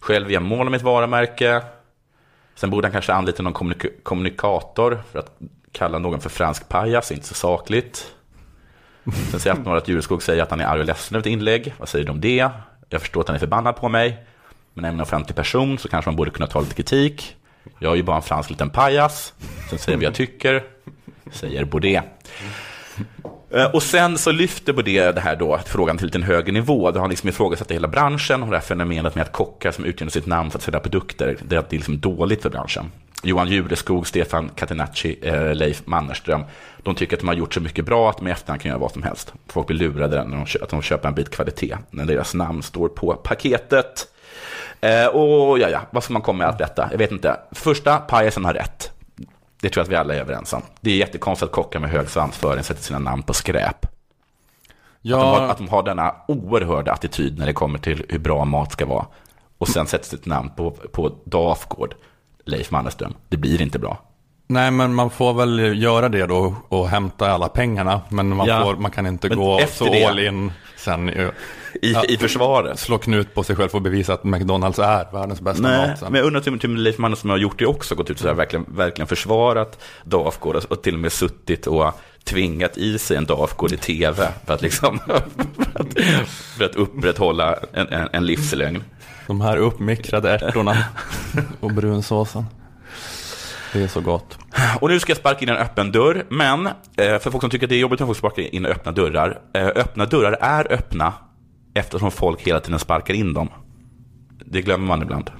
Själv 0.00 0.28
är 0.28 0.32
jag 0.32 0.42
mål 0.42 0.66
om 0.66 0.72
mitt 0.72 0.82
varumärke. 0.82 1.62
Sen 2.54 2.70
borde 2.70 2.86
han 2.86 2.92
kanske 2.92 3.12
anlita 3.12 3.42
någon 3.42 3.52
kommunik- 3.54 4.02
kommunikator 4.02 5.02
för 5.12 5.18
att 5.18 5.38
kalla 5.72 5.98
någon 5.98 6.20
för 6.20 6.30
fransk 6.30 6.68
pajas, 6.68 7.12
inte 7.12 7.26
så 7.26 7.34
sakligt. 7.34 8.14
Sen 9.30 9.40
säger 9.40 9.56
några 9.56 9.78
att 9.78 9.88
Jureskog 9.88 10.22
säger 10.22 10.42
att 10.42 10.50
han 10.50 10.60
är 10.60 10.64
arg 10.64 10.80
och 10.80 10.86
ledsen 10.86 11.16
över 11.16 11.20
ett 11.20 11.32
inlägg. 11.32 11.74
Vad 11.78 11.88
säger 11.88 12.04
du 12.04 12.12
om 12.12 12.20
det? 12.20 12.50
Jag 12.88 13.00
förstår 13.00 13.20
att 13.20 13.28
han 13.28 13.34
är 13.34 13.40
förbannad 13.40 13.76
på 13.76 13.88
mig. 13.88 14.24
Men 14.74 14.84
är 14.84 14.88
man 14.88 14.94
en 14.94 15.02
offentlig 15.02 15.36
person 15.36 15.78
så 15.78 15.88
kanske 15.88 16.10
man 16.10 16.16
borde 16.16 16.30
kunna 16.30 16.46
ta 16.46 16.60
lite 16.60 16.74
kritik. 16.74 17.36
Jag 17.78 17.92
är 17.92 17.96
ju 17.96 18.02
bara 18.02 18.16
en 18.16 18.22
fransk 18.22 18.50
liten 18.50 18.70
pajas. 18.70 19.34
Sen 19.70 19.78
säger 19.78 19.98
vi 19.98 20.04
vad 20.04 20.10
jag 20.10 20.16
tycker. 20.16 20.64
Säger 21.32 21.64
Baudet. 21.64 22.04
Eh, 23.50 23.64
och 23.64 23.82
sen 23.82 24.18
så 24.18 24.32
lyfter 24.32 24.72
på 24.72 24.82
det 24.82 25.18
här 25.18 25.36
då, 25.36 25.60
frågan 25.66 25.98
till 25.98 26.10
en 26.14 26.22
högre 26.22 26.52
nivå. 26.52 26.90
Då 26.90 26.96
har 26.96 27.00
han 27.00 27.10
liksom 27.10 27.28
ifrågasatt 27.28 27.70
hela 27.70 27.88
branschen 27.88 28.42
och 28.42 28.50
det 28.50 28.56
här 28.56 28.64
fenomenet 28.64 29.14
med 29.14 29.22
att 29.22 29.32
kockar 29.32 29.70
som 29.70 29.84
utger 29.84 30.08
sitt 30.08 30.26
namn 30.26 30.50
för 30.50 30.58
att 30.58 30.62
sälja 30.62 30.80
produkter, 30.80 31.36
det 31.42 31.56
är, 31.56 31.64
liksom 31.68 32.00
dåligt 32.00 32.42
för 32.42 32.50
branschen. 32.50 32.90
Johan 33.22 33.48
Jureskog, 33.48 34.06
Stefan 34.06 34.50
Catenacci, 34.54 35.18
eh, 35.22 35.54
Leif 35.54 35.82
Mannerström, 35.84 36.42
de 36.82 36.94
tycker 36.94 37.16
att 37.16 37.20
de 37.20 37.28
har 37.28 37.34
gjort 37.34 37.54
så 37.54 37.60
mycket 37.60 37.84
bra 37.84 38.10
att 38.10 38.18
de 38.18 38.28
i 38.28 38.30
efterhand 38.30 38.62
kan 38.62 38.68
göra 38.68 38.78
vad 38.78 38.92
som 38.92 39.02
helst. 39.02 39.32
Folk 39.46 39.66
blir 39.66 39.78
lurade 39.78 40.24
när 40.24 40.36
de, 40.36 40.62
att 40.62 40.68
de 40.68 40.82
köper 40.82 41.08
en 41.08 41.14
bit 41.14 41.30
kvalitet, 41.30 41.76
när 41.90 42.04
deras 42.04 42.34
namn 42.34 42.62
står 42.62 42.88
på 42.88 43.14
paketet. 43.14 44.06
Eh, 44.80 45.06
och 45.06 45.58
ja, 45.58 45.68
ja, 45.68 45.80
vad 45.90 46.04
ska 46.04 46.12
man 46.12 46.22
komma 46.22 46.38
med 46.38 46.46
allt 46.46 46.58
detta? 46.58 46.88
Jag 46.90 46.98
vet 46.98 47.12
inte. 47.12 47.36
Första, 47.52 47.98
pajasen 47.98 48.44
har 48.44 48.54
rätt. 48.54 48.89
Det 49.60 49.68
tror 49.68 49.80
jag 49.80 49.84
att 49.84 49.92
vi 49.92 49.96
alla 49.96 50.14
är 50.14 50.20
överens 50.20 50.52
om. 50.52 50.62
Det 50.80 50.90
är 50.90 50.96
jättekonstigt 50.96 51.48
att 51.48 51.54
kockar 51.54 51.80
med 51.80 51.90
hög 51.90 52.08
svansföring 52.08 52.64
sätter 52.64 52.82
sina 52.82 52.98
namn 52.98 53.22
på 53.22 53.34
skräp. 53.34 53.86
Ja. 55.02 55.16
Att, 55.16 55.22
de 55.22 55.40
har, 55.40 55.48
att 55.48 55.58
de 55.58 55.68
har 55.68 55.82
denna 55.82 56.14
oerhörda 56.28 56.92
attityd 56.92 57.38
när 57.38 57.46
det 57.46 57.52
kommer 57.52 57.78
till 57.78 58.06
hur 58.08 58.18
bra 58.18 58.44
mat 58.44 58.72
ska 58.72 58.86
vara. 58.86 59.06
Och 59.58 59.68
sen 59.68 59.86
sätts 59.86 60.08
sitt 60.08 60.26
namn 60.26 60.50
på, 60.56 60.70
på 60.70 61.12
Dafgård, 61.24 61.94
Leif 62.44 62.70
Mannerström. 62.70 63.14
Det 63.28 63.36
blir 63.36 63.62
inte 63.62 63.78
bra. 63.78 64.09
Nej, 64.50 64.70
men 64.70 64.94
man 64.94 65.10
får 65.10 65.34
väl 65.34 65.82
göra 65.82 66.08
det 66.08 66.26
då 66.26 66.54
och 66.68 66.88
hämta 66.88 67.30
alla 67.32 67.48
pengarna. 67.48 68.00
Men 68.08 68.36
man, 68.36 68.46
Ja. 68.46 68.62
får, 68.64 68.76
man 68.76 68.90
kan 68.90 69.06
inte 69.06 69.28
Men 69.28 69.38
gå 69.38 69.60
så 69.72 69.84
det- 69.84 70.04
all 70.04 70.18
in 70.18 70.52
sen. 70.76 71.08
I, 71.82 71.94
I 72.08 72.16
försvaret. 72.16 72.78
Slå 72.78 72.98
knut 72.98 73.34
på 73.34 73.42
sig 73.42 73.56
själv 73.56 73.70
och 73.72 73.82
bevisa 73.82 74.12
att 74.14 74.24
McDonalds 74.24 74.78
är 74.78 75.12
världens 75.12 75.40
bästa 75.40 75.62
Nej, 75.62 75.88
mat. 75.88 75.98
Sen. 75.98 76.12
men 76.12 76.18
jag 76.18 76.26
undrar 76.26 76.40
till 76.40 76.58
till 76.58 76.74
Leif 76.74 76.98
Mannerström 76.98 77.30
har 77.30 77.36
gjort 77.38 77.58
det 77.58 77.66
också, 77.66 77.94
gått 77.94 78.10
ut 78.10 78.16
och 78.16 78.20
så 78.22 78.28
här, 78.28 78.34
verkligen, 78.34 78.64
verkligen 78.68 79.06
försvarat 79.06 79.82
Dafgård 80.04 80.56
och- 80.56 80.64
och 80.72 80.82
till 80.82 80.94
och 80.94 81.00
med 81.00 81.12
suttit 81.12 81.66
och 81.66 81.92
tvingat 82.24 82.76
i 82.78 82.98
sig 82.98 83.16
en 83.16 83.24
Dafgård 83.24 83.72
i 83.72 83.76
tv 83.76 84.28
för 84.46 84.54
att, 84.54 84.62
liksom, 84.62 84.98
för 85.06 85.14
att, 85.80 85.94
för 86.58 86.64
att 86.64 86.76
upprätthålla 86.76 87.56
en, 87.72 87.88
en, 87.88 88.08
en 88.12 88.26
livslögn. 88.26 88.84
De 89.26 89.40
här 89.40 89.56
uppmikrade 89.56 90.30
ärtorna 90.30 90.76
och 91.60 91.70
brunsåsen. 91.72 92.44
Det 93.72 93.82
är 93.82 93.88
så 93.88 94.00
gott. 94.00 94.38
Och 94.80 94.88
nu 94.88 95.00
ska 95.00 95.10
jag 95.10 95.16
sparka 95.18 95.40
in 95.40 95.48
en 95.48 95.56
öppen 95.56 95.92
dörr, 95.92 96.26
men 96.30 96.66
eh, 96.66 97.18
för 97.18 97.30
folk 97.30 97.40
som 97.40 97.50
tycker 97.50 97.66
att 97.66 97.70
det 97.70 97.76
är 97.76 97.80
jobbigt 97.80 98.00
när 98.00 98.06
folk 98.06 98.18
sparkar 98.18 98.54
in 98.54 98.66
öppna 98.66 98.92
dörrar, 98.92 99.40
eh, 99.52 99.66
öppna 99.66 100.06
dörrar 100.06 100.32
är 100.40 100.72
öppna 100.72 101.12
eftersom 101.74 102.10
folk 102.10 102.42
hela 102.42 102.60
tiden 102.60 102.78
sparkar 102.78 103.14
in 103.14 103.34
dem. 103.34 103.48
Det 104.46 104.62
glömmer 104.62 104.86
man 104.86 105.02
ibland. 105.02 105.30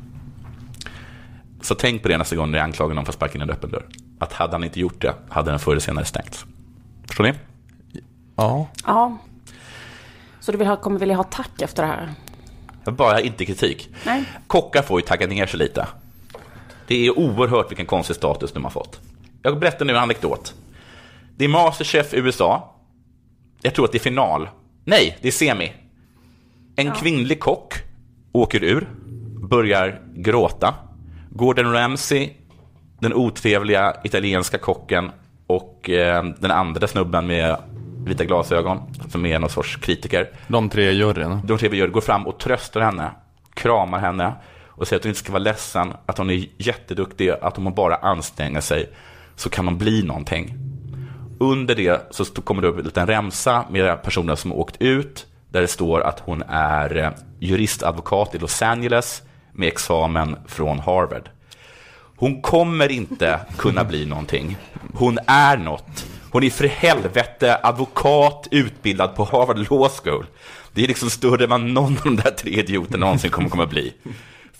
Så 1.62 1.74
tänk 1.74 2.03
på 2.03 2.09
det 2.09 2.18
nästa 2.18 2.37
gång 2.37 2.51
ni 2.51 2.59
anklagar 2.59 2.95
någon 2.95 3.05
för 3.05 3.12
att 3.12 3.16
sparka 3.16 3.35
in 3.35 3.43
en 3.43 3.51
öppen 3.51 3.70
dörr. 3.70 3.87
Att 4.18 4.33
hade 4.33 4.53
han 4.53 4.64
inte 4.64 4.81
gjort 4.81 5.03
det, 5.03 5.14
hade 5.28 5.51
den 5.51 5.61
förr 5.61 5.72
eller 5.72 5.81
senare 5.81 6.05
stängts. 6.05 6.47
Förstår 7.07 7.24
ni? 7.24 7.33
Ja. 8.37 8.68
Ja. 8.87 9.18
Så 10.41 10.53
du 10.53 10.59
vill 10.59 10.66
ha, 10.66 10.76
kommer 10.76 10.99
vilja 10.99 11.16
ha 11.16 11.24
tack 11.24 11.62
efter 11.62 11.83
det 11.83 11.89
här? 11.89 12.14
Bara 12.93 13.20
inte 13.20 13.45
kritik. 13.45 13.89
Nej. 14.07 14.24
Kockar 14.47 14.83
får 14.83 15.01
ju 15.01 15.07
tagga 15.07 15.26
ner 15.26 15.47
sig 15.47 15.59
lite. 15.59 15.87
Det 16.91 17.07
är 17.07 17.18
oerhört 17.18 17.70
vilken 17.70 17.86
konstig 17.86 18.16
status 18.16 18.53
de 18.53 18.64
har 18.64 18.70
fått. 18.70 19.01
Jag 19.43 19.59
berättar 19.59 19.84
nu 19.84 19.93
en 19.93 19.99
anekdot. 19.99 20.55
Det 21.36 21.45
är 21.45 21.49
Masterchef 21.49 22.14
USA. 22.14 22.74
Jag 23.62 23.74
tror 23.74 23.84
att 23.84 23.93
det 23.93 23.99
är 23.99 24.01
final. 24.01 24.49
Nej, 24.84 25.18
det 25.22 25.28
är 25.28 25.32
semi. 25.32 25.72
En 26.76 26.93
kvinnlig 26.93 27.41
kock 27.41 27.74
åker 28.32 28.64
ur, 28.64 28.88
börjar 29.49 30.01
gråta. 30.14 30.74
Gordon 31.30 31.72
Ramsay, 31.72 32.30
den 32.99 33.14
otrevliga 33.14 33.97
italienska 34.05 34.59
kocken 34.59 35.11
och 35.47 35.91
eh, 35.91 36.24
den 36.24 36.51
andra 36.51 36.86
snubben 36.86 37.26
med 37.26 37.57
vita 38.05 38.24
glasögon, 38.24 38.78
som 39.09 39.26
är 39.26 39.38
någon 39.38 39.51
sorts 39.51 39.76
kritiker. 39.76 40.30
De 40.49 40.68
tre 40.68 40.91
i 40.91 40.95
juryn. 40.95 41.41
De 41.45 41.59
tre 41.59 41.68
vi 41.68 41.76
gör 41.76 41.88
går 41.88 42.01
fram 42.01 42.26
och 42.26 42.38
tröstar 42.38 42.80
henne, 42.80 43.11
kramar 43.55 43.99
henne 43.99 44.32
och 44.81 44.89
säger 44.89 45.01
att 45.01 45.05
hon 45.05 45.11
inte 45.11 45.20
ska 45.20 45.33
vara 45.33 45.43
ledsen, 45.43 45.93
att 46.07 46.18
hon 46.18 46.31
är 46.31 46.47
jätteduktig, 46.59 47.31
att 47.31 47.59
om 47.59 47.64
hon 47.64 47.74
bara 47.74 47.97
anstränger 47.97 48.61
sig 48.61 48.91
så 49.37 49.51
kan 49.51 49.66
hon 49.66 49.78
bli 49.78 50.03
någonting. 50.03 50.55
Under 51.41 51.74
det 51.74 52.07
så 52.11 52.24
kommer 52.24 52.62
det 52.62 52.68
upp 52.68 52.78
en 52.78 52.85
liten 52.85 53.07
remsa 53.07 53.64
med 53.70 54.03
personer 54.03 54.35
som 54.35 54.51
har 54.51 54.59
åkt 54.59 54.76
ut, 54.78 55.26
där 55.51 55.61
det 55.61 55.68
står 55.68 56.01
att 56.01 56.20
hon 56.20 56.43
är 56.49 56.97
eh, 56.97 57.11
juristadvokat 57.39 58.35
i 58.35 58.39
Los 58.39 58.62
Angeles 58.62 59.22
med 59.53 59.68
examen 59.68 60.37
från 60.47 60.78
Harvard. 60.78 61.28
Hon 62.16 62.43
kommer 62.43 62.91
inte 62.91 63.41
kunna 63.57 63.85
bli 63.85 64.07
någonting. 64.07 64.57
Hon 64.95 65.18
är 65.26 65.57
något. 65.57 66.07
Hon 66.31 66.43
är 66.43 66.51
för 66.51 66.68
helvete 66.68 67.59
advokat 67.62 68.49
utbildad 68.51 69.14
på 69.14 69.24
Harvard 69.24 69.59
Law 69.59 69.89
School. 69.89 70.26
Det 70.72 70.85
är 70.85 70.89
liksom 70.89 71.11
större 71.11 71.45
än 71.45 71.51
vad 71.51 71.61
någon 71.61 71.97
av 71.97 72.05
de 72.05 72.16
där 72.16 72.31
tre 72.31 72.53
idioterna 72.53 73.07
någonsin 73.07 73.31
kommer 73.31 73.62
att 73.62 73.70
bli. 73.70 73.95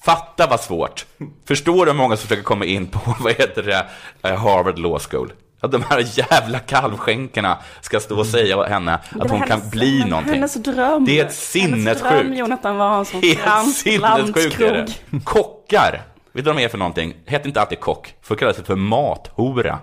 Fatta 0.05 0.47
vad 0.47 0.61
svårt. 0.61 1.07
Förstår 1.49 1.87
du 1.87 1.91
hur 1.93 1.99
många 1.99 2.17
som 2.17 2.23
försöker 2.23 2.43
komma 2.43 2.65
in 2.65 2.87
på, 2.87 3.01
vad 3.21 3.33
heter 3.33 3.63
det, 3.63 3.87
eh, 4.29 4.37
Harvard 4.39 4.79
Law 4.79 4.99
School? 4.99 5.33
Att 5.63 5.73
de 5.73 5.83
här 5.83 6.05
jävla 6.19 6.59
kalvskänkorna 6.59 7.59
ska 7.81 8.01
stå 8.01 8.19
och 8.19 8.27
säga 8.27 8.57
åt 8.57 8.69
henne 8.69 8.95
att 8.95 9.03
hon 9.31 9.31
hennes- 9.31 9.49
kan 9.49 9.71
bli 9.71 10.05
någonting. 10.05 10.35
Hennes 10.35 10.55
dröm. 10.55 11.05
Det 11.05 11.21
är 11.21 11.25
ett 11.27 11.55
Hennes 11.55 11.55
dröm, 11.55 11.71
sinnessjukt. 12.03 12.39
Jonathan, 12.39 12.77
var 12.77 12.99
en 12.99 13.05
sån 13.05 13.23
Helt 13.23 13.77
sinnessjukt 13.77 14.61
är 14.61 14.73
det. 14.73 15.21
Kockar, 15.25 15.93
vet 15.93 16.03
du 16.33 16.43
vad 16.43 16.57
de 16.57 16.65
är 16.65 16.69
för 16.69 16.79
någonting? 16.79 17.15
Hette 17.27 17.49
inte 17.49 17.61
alltid 17.61 17.81
kock, 17.81 18.15
för 18.23 18.35
kallas 18.35 18.57
det 18.57 18.65
för 18.65 18.77
mathora. 18.77 19.79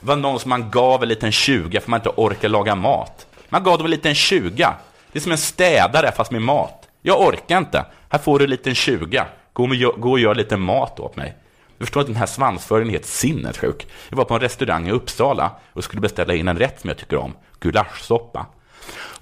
Det 0.00 0.06
var 0.06 0.16
någon 0.16 0.40
som 0.40 0.48
man 0.48 0.70
gav 0.70 1.02
en 1.02 1.08
liten 1.08 1.32
20 1.32 1.80
för 1.80 1.90
man 1.90 2.00
inte 2.00 2.10
orkar 2.16 2.48
laga 2.48 2.74
mat. 2.74 3.26
Man 3.48 3.62
gav 3.64 3.78
dem 3.78 3.84
en 3.84 3.90
liten 3.90 4.14
20. 4.14 4.68
Det 5.12 5.18
är 5.18 5.20
som 5.20 5.32
en 5.32 5.38
städare 5.38 6.12
fast 6.16 6.30
med 6.30 6.42
mat. 6.42 6.88
Jag 7.02 7.20
orkar 7.20 7.58
inte. 7.58 7.84
Här 8.08 8.18
får 8.18 8.38
du 8.38 8.44
en 8.44 8.50
liten 8.50 8.74
20. 8.74 9.24
Gå, 9.58 9.92
gå 9.96 10.10
och 10.10 10.18
gör 10.18 10.34
lite 10.34 10.56
mat 10.56 11.00
åt 11.00 11.16
mig. 11.16 11.36
Du 11.78 11.84
förstår 11.84 12.00
att 12.00 12.06
den 12.06 12.16
här 12.16 12.26
svansföringen 12.26 12.88
är 12.88 12.92
helt 12.92 13.06
sinnessjuk. 13.06 13.86
Jag 14.08 14.16
var 14.16 14.24
på 14.24 14.34
en 14.34 14.40
restaurang 14.40 14.88
i 14.88 14.90
Uppsala 14.90 15.50
och 15.72 15.84
skulle 15.84 16.00
beställa 16.00 16.34
in 16.34 16.48
en 16.48 16.58
rätt 16.58 16.80
som 16.80 16.88
jag 16.88 16.98
tycker 16.98 17.16
om. 17.16 17.36
Gulaschsoppa. 17.60 18.46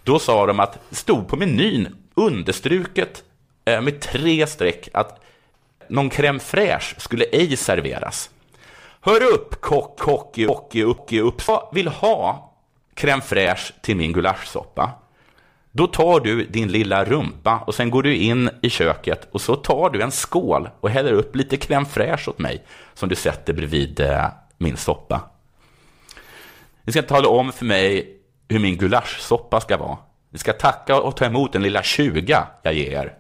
Då 0.03 0.19
sa 0.19 0.47
de 0.47 0.61
att 0.61 0.79
det 0.91 0.97
stod 0.97 1.29
på 1.29 1.37
menyn 1.37 1.97
understruket 2.15 3.25
med 3.65 4.01
tre 4.01 4.47
streck 4.47 4.89
att 4.93 5.21
någon 5.89 6.11
crème 6.11 6.39
fraîche 6.39 6.95
skulle 6.99 7.25
ej 7.25 7.57
serveras. 7.57 8.31
Hör 9.01 9.23
upp, 9.33 9.61
kock, 9.61 9.99
kock, 9.99 10.37
kock, 10.47 10.75
upp, 10.75 11.13
upp. 11.13 11.43
Jag 11.47 11.69
vill 11.73 11.89
ha 11.89 12.53
crème 12.95 13.21
fraîche 13.21 13.73
till 13.83 13.97
min 13.97 14.13
gulaschsoppa. 14.13 14.91
Då 15.77 15.87
tar 15.87 16.21
du 16.21 16.47
din 16.47 16.69
lilla 16.69 17.05
rumpa 17.05 17.59
och 17.67 17.75
sen 17.75 17.91
går 17.91 18.03
du 18.03 18.17
in 18.17 18.51
i 18.63 18.71
köket 18.71 19.29
och 19.33 19.41
så 19.41 19.57
tar 19.57 19.91
du 19.91 20.03
en 20.03 20.11
skål 20.11 20.69
och 20.81 20.91
häller 20.91 21.13
upp 21.13 21.37
lite 21.37 21.57
crème 21.57 21.85
fraîche 21.85 22.29
åt 22.29 22.39
mig 22.39 22.65
som 22.95 23.09
du 23.09 23.15
sätter 23.15 23.53
bredvid 23.53 24.01
eh, 24.01 24.27
min 24.59 24.77
soppa. 24.77 25.21
Ni 26.83 26.93
ska 26.93 27.03
tala 27.03 27.29
om 27.29 27.53
för 27.53 27.65
mig 27.65 28.17
hur 28.49 28.59
min 28.59 28.77
gulaschsoppa 28.77 29.61
ska 29.61 29.77
vara. 29.77 29.99
Ni 30.31 30.39
ska 30.39 30.53
tacka 30.53 31.01
och 31.01 31.17
ta 31.17 31.25
emot 31.25 31.53
den 31.53 31.63
lilla 31.63 31.83
20 31.83 32.37
jag 32.63 32.75
ger 32.75 32.91
er. 32.93 33.15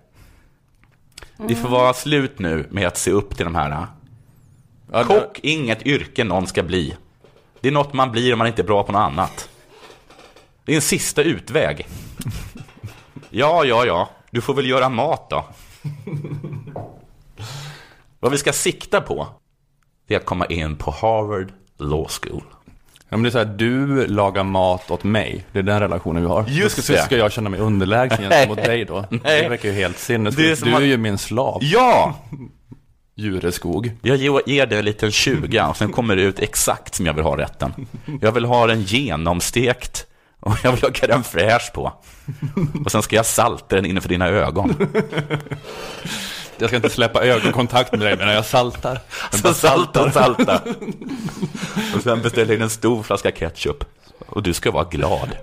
Det 1.37 1.55
får 1.55 1.69
vara 1.69 1.95
slut 1.95 2.39
nu 2.39 2.67
med 2.71 2.87
att 2.87 2.97
se 2.97 3.11
upp 3.11 3.37
till 3.37 3.45
de 3.45 3.55
här. 3.55 3.87
Kock, 4.93 5.41
inget 5.43 5.87
yrke 5.87 6.25
någon 6.25 6.47
ska 6.47 6.63
bli. 6.63 6.97
Det 7.61 7.69
är 7.69 7.73
något 7.73 7.93
man 7.93 8.13
blir 8.13 8.33
om 8.33 8.39
man 8.39 8.47
inte 8.47 8.63
är 8.63 8.67
bra 8.67 8.83
på 8.83 8.93
något 8.93 9.01
annat. 9.13 9.49
Det 10.65 10.73
är 10.73 10.77
en 10.77 10.83
sista 10.83 11.23
utväg. 11.23 11.87
Ja, 13.31 13.65
ja, 13.65 13.85
ja. 13.87 14.09
Du 14.31 14.41
får 14.41 14.55
väl 14.55 14.69
göra 14.69 14.89
mat 14.89 15.31
då. 15.31 15.45
Vad 18.21 18.33
vi 18.33 18.39
ska 18.39 18.53
sikta 18.53 19.01
på, 19.01 19.27
det 20.09 20.15
är 20.15 20.19
att 20.19 20.25
komma 20.27 20.47
in 20.47 20.77
på 20.77 20.91
Harvard 20.91 21.53
Law 21.79 22.09
School. 22.09 22.43
Ja, 23.09 23.17
men 23.17 23.23
det 23.23 23.29
är 23.29 23.31
så 23.31 23.39
här, 23.39 23.45
du 23.45 24.07
lagar 24.07 24.45
mat 24.45 24.91
åt 24.91 25.05
mig. 25.05 25.45
Det 25.53 25.59
är 25.59 25.63
den 25.63 25.81
relationen 25.81 26.23
vi 26.23 26.29
har. 26.29 26.45
Just 26.49 26.77
Då 26.77 26.83
ska, 26.83 26.93
det. 26.93 27.03
ska 27.03 27.17
jag 27.17 27.33
känna 27.33 27.51
mig 27.51 27.61
underlägsen 27.61 28.23
gentemot 28.31 28.65
dig 28.65 28.85
då? 28.85 29.05
Nej. 29.11 29.43
Det 29.43 29.49
verkar 29.49 29.69
ju 29.69 29.75
helt 29.75 29.99
sinnessjukt. 29.99 30.65
Du 30.65 30.71
är 30.73 30.77
att- 30.77 30.83
ju 30.83 30.97
min 30.97 31.19
slav. 31.19 31.59
Ja! 31.63 32.15
Djureskog. 33.15 33.91
Jag 34.03 34.17
ger- 34.47 34.67
dig 34.67 34.79
en 34.79 34.85
liten 34.85 35.11
20 35.13 35.63
och 35.69 35.77
sen 35.77 35.93
kommer 35.93 36.17
det 36.17 36.23
ut 36.23 36.39
exakt 36.39 36.95
som 36.95 37.07
jag 37.07 37.15
vill 37.15 37.25
ha 37.25 37.39
rätten. 37.39 37.87
Jag 38.21 38.33
vill 38.33 38.45
ha 38.45 38.67
den 38.67 38.83
genomstekt 38.83 40.07
och 40.41 40.57
jag 40.63 40.73
vill 40.73 40.83
ha 40.83 40.91
crème 40.91 41.23
fraîche 41.23 41.73
på. 41.73 41.93
Och 42.85 42.91
sen 42.93 43.03
ska 43.03 43.17
jag 43.17 43.27
salta 43.27 43.77
den 43.77 43.87
innanför 43.87 44.09
dina 44.09 44.29
ögon. 44.29 44.89
Jag 46.59 46.69
ska 46.69 46.77
inte 46.77 46.91
släppa 46.91 47.25
ögonkontakt 47.25 47.93
med 47.93 48.01
dig 48.01 48.17
medan 48.17 48.35
jag 48.35 48.45
saltar. 48.45 49.01
Jag 49.33 49.41
Så 49.41 49.55
salta, 49.55 50.13
salta. 50.13 50.61
Och 51.97 52.03
sen 52.03 52.23
beställer 52.23 52.47
jag 52.47 52.57
in 52.57 52.63
en 52.63 52.71
stor 52.71 53.03
flaska 53.03 53.31
ketchup. 53.31 53.85
Och 54.27 54.43
du 54.43 54.53
ska 54.53 54.71
vara 54.71 54.85
glad. 54.85 55.37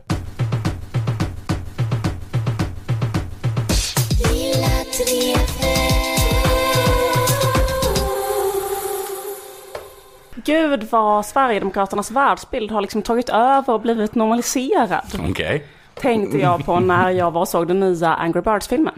Gud 10.46 10.88
vad 10.92 11.26
Sverigedemokraternas 11.26 12.12
världsbild 12.12 12.72
har 12.72 12.82
liksom 12.82 13.02
tagit 13.02 13.30
över 13.30 13.74
och 13.74 13.82
blivit 13.82 14.16
normaliserad. 14.16 15.02
Okej. 15.30 15.66
Tänkte 15.94 16.38
jag 16.38 16.66
på 16.66 16.80
när 16.80 17.10
jag 17.10 17.32
var 17.32 17.42
och 17.42 17.48
såg 17.48 17.68
den 17.68 17.80
nya 17.80 18.14
Angry 18.16 18.42
Birds-filmen. 18.42 18.94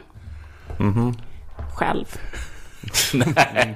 Mhm. 0.80 1.14
Själv. 1.76 2.06
Nej. 3.14 3.76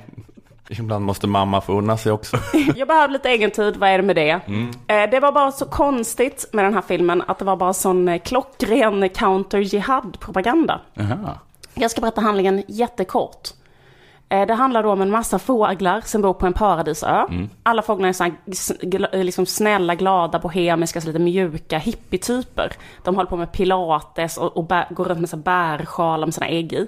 Ibland 0.71 1.05
måste 1.05 1.27
mamma 1.27 1.61
få 1.61 1.73
unna 1.77 1.97
sig 1.97 2.11
också. 2.11 2.37
Jag 2.75 2.87
behövde 2.87 3.13
lite 3.13 3.29
egen 3.29 3.51
tid, 3.51 3.77
vad 3.77 3.89
är 3.89 3.97
det 3.97 4.03
med 4.03 4.15
det? 4.15 4.39
Mm. 4.47 4.69
Eh, 4.87 5.09
Det 5.11 5.19
var 5.19 5.31
bara 5.31 5.51
så 5.51 5.65
konstigt 5.65 6.45
med 6.53 6.65
den 6.65 6.73
här 6.73 6.81
filmen 6.81 7.23
att 7.27 7.39
det 7.39 7.45
var 7.45 7.55
bara 7.55 7.73
sån 7.73 8.07
eh, 8.07 8.19
klockren 8.21 9.09
counter-jihad-propaganda. 9.09 10.79
Jag 11.73 11.91
ska 11.91 12.01
berätta 12.01 12.21
handlingen 12.21 12.63
jättekort. 12.67 13.49
Eh, 14.29 14.47
Det 14.47 14.53
handlar 14.53 14.83
då 14.83 14.91
om 14.91 15.01
en 15.01 15.11
massa 15.11 15.39
fåglar 15.39 16.01
som 16.01 16.21
bor 16.21 16.33
på 16.33 16.45
en 16.45 16.53
paradisö. 16.53 17.25
Mm. 17.29 17.49
Alla 17.63 17.81
fåglar 17.81 18.09
är 18.09 18.13
så 18.13 18.23
här, 18.23 18.33
s- 18.47 18.71
gla- 18.81 19.23
liksom 19.23 19.45
snälla, 19.45 19.95
glada, 19.95 20.39
bohemiska, 20.39 21.01
så 21.01 21.07
lite 21.07 21.19
mjuka 21.19 21.77
hippietyper. 21.77 22.73
De 23.03 23.15
håller 23.15 23.29
på 23.29 23.35
med 23.35 23.51
pilates 23.51 24.37
och, 24.37 24.57
och 24.57 24.63
bär, 24.63 24.87
går 24.89 25.05
runt 25.05 25.31
med 25.33 25.39
bärsjalar 25.43 26.27
med 26.27 26.33
sina 26.33 26.47
ägg 26.47 26.73
i. 26.73 26.87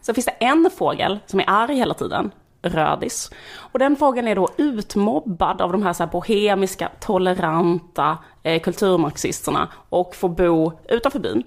Så 0.00 0.14
finns 0.14 0.24
det 0.24 0.30
en 0.44 0.70
fågel 0.78 1.18
som 1.26 1.40
är 1.40 1.44
arg 1.48 1.74
hela 1.76 1.94
tiden, 1.94 2.30
rödis. 2.62 3.30
Och 3.56 3.78
den 3.78 3.96
fågeln 3.96 4.28
är 4.28 4.34
då 4.34 4.48
utmobbad 4.56 5.60
av 5.60 5.72
de 5.72 5.82
här, 5.82 5.92
så 5.92 6.02
här 6.02 6.10
bohemiska, 6.10 6.88
toleranta 7.00 8.18
eh, 8.42 8.60
kulturmarxisterna 8.62 9.68
och 9.88 10.14
får 10.16 10.28
bo 10.28 10.72
utanför 10.88 11.18
byn. 11.18 11.42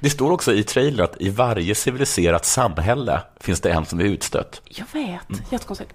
Det 0.00 0.10
står 0.10 0.30
också 0.30 0.52
i 0.52 0.62
trailern 0.64 1.04
att 1.04 1.16
i 1.20 1.28
varje 1.30 1.74
civiliserat 1.74 2.44
samhälle 2.44 3.20
finns 3.40 3.60
det 3.60 3.70
en 3.70 3.86
som 3.86 4.00
är 4.00 4.04
utstött. 4.04 4.62
Jag 4.64 4.86
vet, 4.92 5.52
jättekonstigt. 5.52 5.92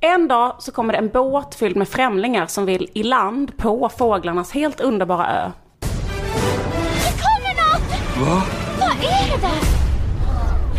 En 0.00 0.28
dag 0.28 0.56
så 0.58 0.72
kommer 0.72 0.92
det 0.92 0.98
en 0.98 1.08
båt 1.08 1.54
fylld 1.54 1.76
med 1.76 1.88
främlingar 1.88 2.46
som 2.46 2.66
vill 2.66 2.88
i 2.94 3.02
land 3.02 3.56
på 3.56 3.88
fåglarnas 3.98 4.52
helt 4.52 4.80
underbara 4.80 5.26
ö. 5.26 5.50
kommer 5.80 7.54
något! 7.54 8.28
Va? 8.28 8.42
Vad 8.80 8.90
är 8.90 9.38
det? 9.40 9.66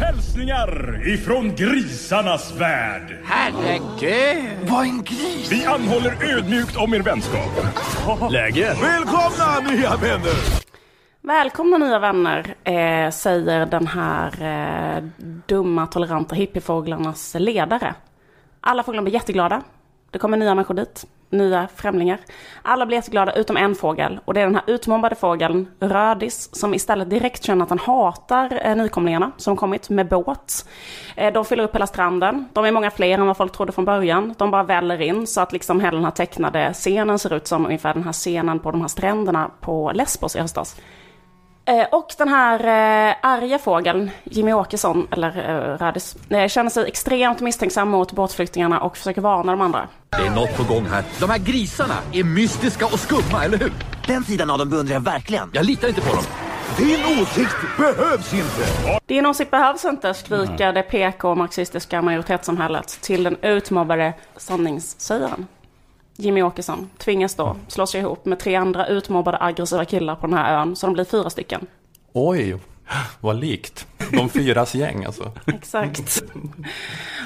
Hälsningar 0.05 1.01
ifrån 1.07 1.55
grisarnas 1.55 2.53
värld! 2.57 3.17
Herregud! 3.25 4.69
Vad 4.69 4.85
en 4.85 5.03
gris! 5.03 5.51
Vi 5.51 5.65
anhåller 5.65 6.37
ödmjukt 6.37 6.75
om 6.77 6.93
er 6.93 6.99
vänskap. 6.99 7.49
Läge? 8.31 8.77
Välkomna 8.81 9.71
nya 9.71 9.95
vänner! 9.95 10.63
Välkomna 11.25 11.77
nya 11.77 11.99
vänner, 11.99 12.55
eh, 12.63 13.11
säger 13.11 13.65
den 13.65 13.87
här 13.87 14.41
eh, 14.41 15.03
dumma, 15.45 15.87
toleranta 15.87 16.35
hippiefåglarnas 16.35 17.35
ledare. 17.39 17.95
Alla 18.61 18.83
fåglar 18.83 19.01
blir 19.01 19.13
jätteglada. 19.13 19.61
Det 20.11 20.19
kommer 20.19 20.37
nya 20.37 20.55
människor 20.55 20.73
dit, 20.73 21.05
nya 21.29 21.67
främlingar. 21.75 22.19
Alla 22.61 22.85
blir 22.85 22.97
jätteglada 22.97 23.33
utom 23.33 23.57
en 23.57 23.75
fågel 23.75 24.19
och 24.25 24.33
det 24.33 24.41
är 24.41 24.45
den 24.45 24.55
här 24.55 24.63
utmobbade 24.67 25.15
fågeln, 25.15 25.67
Rödis, 25.79 26.55
som 26.55 26.73
istället 26.73 27.09
direkt 27.09 27.43
känner 27.43 27.63
att 27.63 27.69
han 27.69 27.79
hatar 27.79 28.59
eh, 28.63 28.75
nykomlingarna 28.75 29.31
som 29.37 29.57
kommit 29.57 29.89
med 29.89 30.07
båt. 30.07 30.69
Eh, 31.15 31.33
de 31.33 31.45
fyller 31.45 31.63
upp 31.63 31.75
hela 31.75 31.87
stranden. 31.87 32.45
De 32.53 32.65
är 32.65 32.71
många 32.71 32.91
fler 32.91 33.17
än 33.17 33.27
vad 33.27 33.37
folk 33.37 33.51
trodde 33.51 33.71
från 33.71 33.85
början. 33.85 34.35
De 34.37 34.51
bara 34.51 34.63
väller 34.63 35.01
in 35.01 35.27
så 35.27 35.41
att 35.41 35.53
liksom 35.53 35.79
hela 35.79 35.95
den 35.95 36.05
här 36.05 36.11
tecknade 36.11 36.73
scenen 36.73 37.19
ser 37.19 37.33
ut 37.33 37.47
som 37.47 37.65
ungefär 37.65 37.93
den 37.93 38.03
här 38.03 38.13
scenen 38.13 38.59
på 38.59 38.71
de 38.71 38.81
här 38.81 38.87
stränderna 38.87 39.51
på 39.61 39.91
Lesbos 39.93 40.35
i 40.35 40.39
höstas. 40.39 40.75
Eh, 41.65 41.85
Och 41.91 42.13
den 42.17 42.27
här 42.29 42.59
eh, 43.09 43.15
arga 43.21 43.59
fågeln, 43.59 44.11
Jimmy 44.23 44.53
Åkesson, 44.53 45.07
eller 45.11 45.27
eh, 45.37 45.77
Rödis, 45.77 46.15
eh, 46.29 46.47
känner 46.47 46.69
sig 46.69 46.87
extremt 46.87 47.39
misstänksam 47.41 47.89
mot 47.89 48.11
båtflyktingarna 48.11 48.79
och 48.81 48.97
försöker 48.97 49.21
varna 49.21 49.51
de 49.51 49.61
andra. 49.61 49.87
Det 50.09 50.17
är 50.27 50.29
något 50.35 50.57
på 50.57 50.63
gång 50.73 50.85
här. 50.85 51.03
De 51.19 51.29
här 51.29 51.37
grisarna 51.37 51.93
är 52.13 52.23
mystiska 52.23 52.85
och 52.85 52.99
skumma, 52.99 53.43
eller 53.45 53.57
hur? 53.57 53.73
Den 54.07 54.23
sidan 54.23 54.49
av 54.49 54.57
dem 54.57 54.69
beundrar 54.69 54.93
jag 54.93 55.01
verkligen. 55.01 55.49
Jag 55.53 55.65
litar 55.65 55.87
inte 55.87 56.01
på 56.01 56.15
dem. 56.15 56.23
Din 56.77 56.99
åsikt 57.21 57.55
behövs 57.77 58.33
inte! 58.33 58.99
Din 59.05 59.25
åsikt 59.25 59.51
behövs 59.51 59.85
inte, 59.85 60.13
skriker 60.13 60.73
det 60.73 60.83
PK-marxistiska 60.83 62.01
majoritetssamhället 62.01 62.87
till 63.01 63.23
den 63.23 63.37
utmobbade 63.41 64.13
sanningssägaren. 64.37 65.47
Jimmy 66.15 66.41
Åkesson 66.41 66.89
tvingas 66.97 67.35
då 67.35 67.55
slå 67.67 67.87
sig 67.87 68.01
ihop 68.01 68.25
med 68.25 68.39
tre 68.39 68.55
andra 68.55 68.87
utmobbade 68.87 69.37
aggressiva 69.41 69.85
killar 69.85 70.15
på 70.15 70.27
den 70.27 70.37
här 70.37 70.61
ön, 70.61 70.75
så 70.75 70.87
de 70.87 70.93
blir 70.93 71.05
fyra 71.05 71.29
stycken. 71.29 71.65
Oj, 72.13 72.59
vad 73.19 73.35
likt. 73.39 73.87
De 74.11 74.29
fyras 74.29 74.75
gäng 74.75 75.05
alltså. 75.05 75.31
Exakt. 75.47 76.23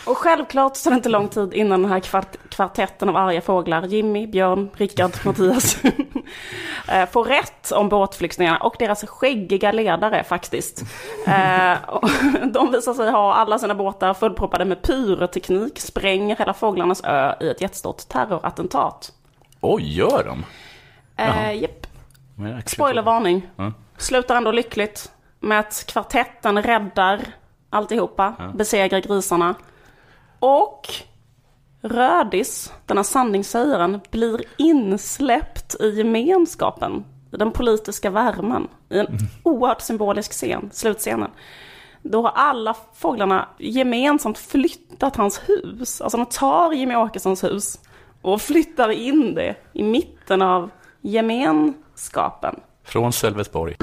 Och 0.06 0.18
självklart 0.18 0.76
så 0.76 0.90
är 0.90 0.92
det 0.92 0.96
inte 0.98 1.10
lång 1.10 1.28
tid 1.28 1.54
innan 1.54 1.82
den 1.82 1.92
här 1.92 2.00
kvart 2.00 2.36
kvartetten 2.50 3.10
av 3.10 3.16
arga 3.18 3.42
fåglar, 3.42 3.86
Jimmy, 3.88 4.28
Björn, 4.28 4.70
Rickard, 4.74 5.12
Mattias, 5.26 5.78
eh, 6.88 7.06
får 7.10 7.24
rätt 7.26 7.72
om 7.72 7.90
båtflyktingarna 7.90 8.58
och 8.58 8.76
deras 8.80 9.06
skäggiga 9.08 9.72
ledare 9.72 10.24
faktiskt. 10.24 10.82
Eh, 11.28 11.74
De 12.54 12.72
visar 12.72 12.94
sig 12.94 13.12
ha 13.12 13.34
alla 13.34 13.60
sina 13.60 13.76
båtar 13.76 14.14
fullproppade 14.14 14.66
med 14.66 14.82
pyroteknik, 14.82 15.80
spränger 15.80 16.36
hela 16.36 16.54
fåglarnas 16.54 17.04
ö 17.04 17.34
i 17.42 17.50
ett 17.50 17.62
jättestort 17.62 18.08
terrorattentat. 18.10 19.14
Oj, 19.62 19.98
gör 19.98 20.24
de? 20.24 20.46
Eh, 21.24 21.54
japp. 21.62 21.88
Men 22.36 22.52
jag- 22.52 22.70
Spoilervarning. 22.70 23.48
Ja. 23.56 23.72
Slutar 23.98 24.36
ändå 24.36 24.52
lyckligt 24.52 25.12
med 25.40 25.60
att 25.60 25.84
kvartetten 25.88 26.62
räddar 26.64 27.20
alltihopa, 27.70 28.34
Ja. 28.40 28.48
besegrar 28.56 29.00
grisarna. 29.00 29.56
Och 30.40 30.88
Rödis, 31.82 32.74
denna 32.86 33.04
sanningssägaren, 33.04 34.00
blir 34.12 34.42
insläppt 34.58 35.76
i 35.82 35.90
gemenskapen, 35.98 37.06
i 37.34 37.38
den 37.38 37.52
politiska 37.52 38.10
värmen, 38.10 38.68
i 38.90 39.00
en 39.00 39.08
oerhört 39.44 39.82
symbolisk 39.82 40.32
scen, 40.32 40.70
slutscenen. 40.74 41.32
Då 42.02 42.22
har 42.22 42.32
alla 42.36 42.76
fåglarna 42.96 43.48
gemensamt 43.60 44.38
flyttat 44.38 45.16
hans 45.16 45.42
hus. 45.50 46.02
Alltså 46.02 46.18
de 46.18 46.26
tar 46.26 46.72
Jimmy 46.72 46.96
Åkessons 46.96 47.44
hus 47.44 47.80
och 48.22 48.42
flyttar 48.42 48.90
in 48.90 49.36
det 49.36 49.56
i 49.74 49.84
mitten 49.84 50.42
av 50.42 50.70
gemenskapen. 51.02 52.60
Från 52.84 53.14
Sölvesborg. 53.14 53.76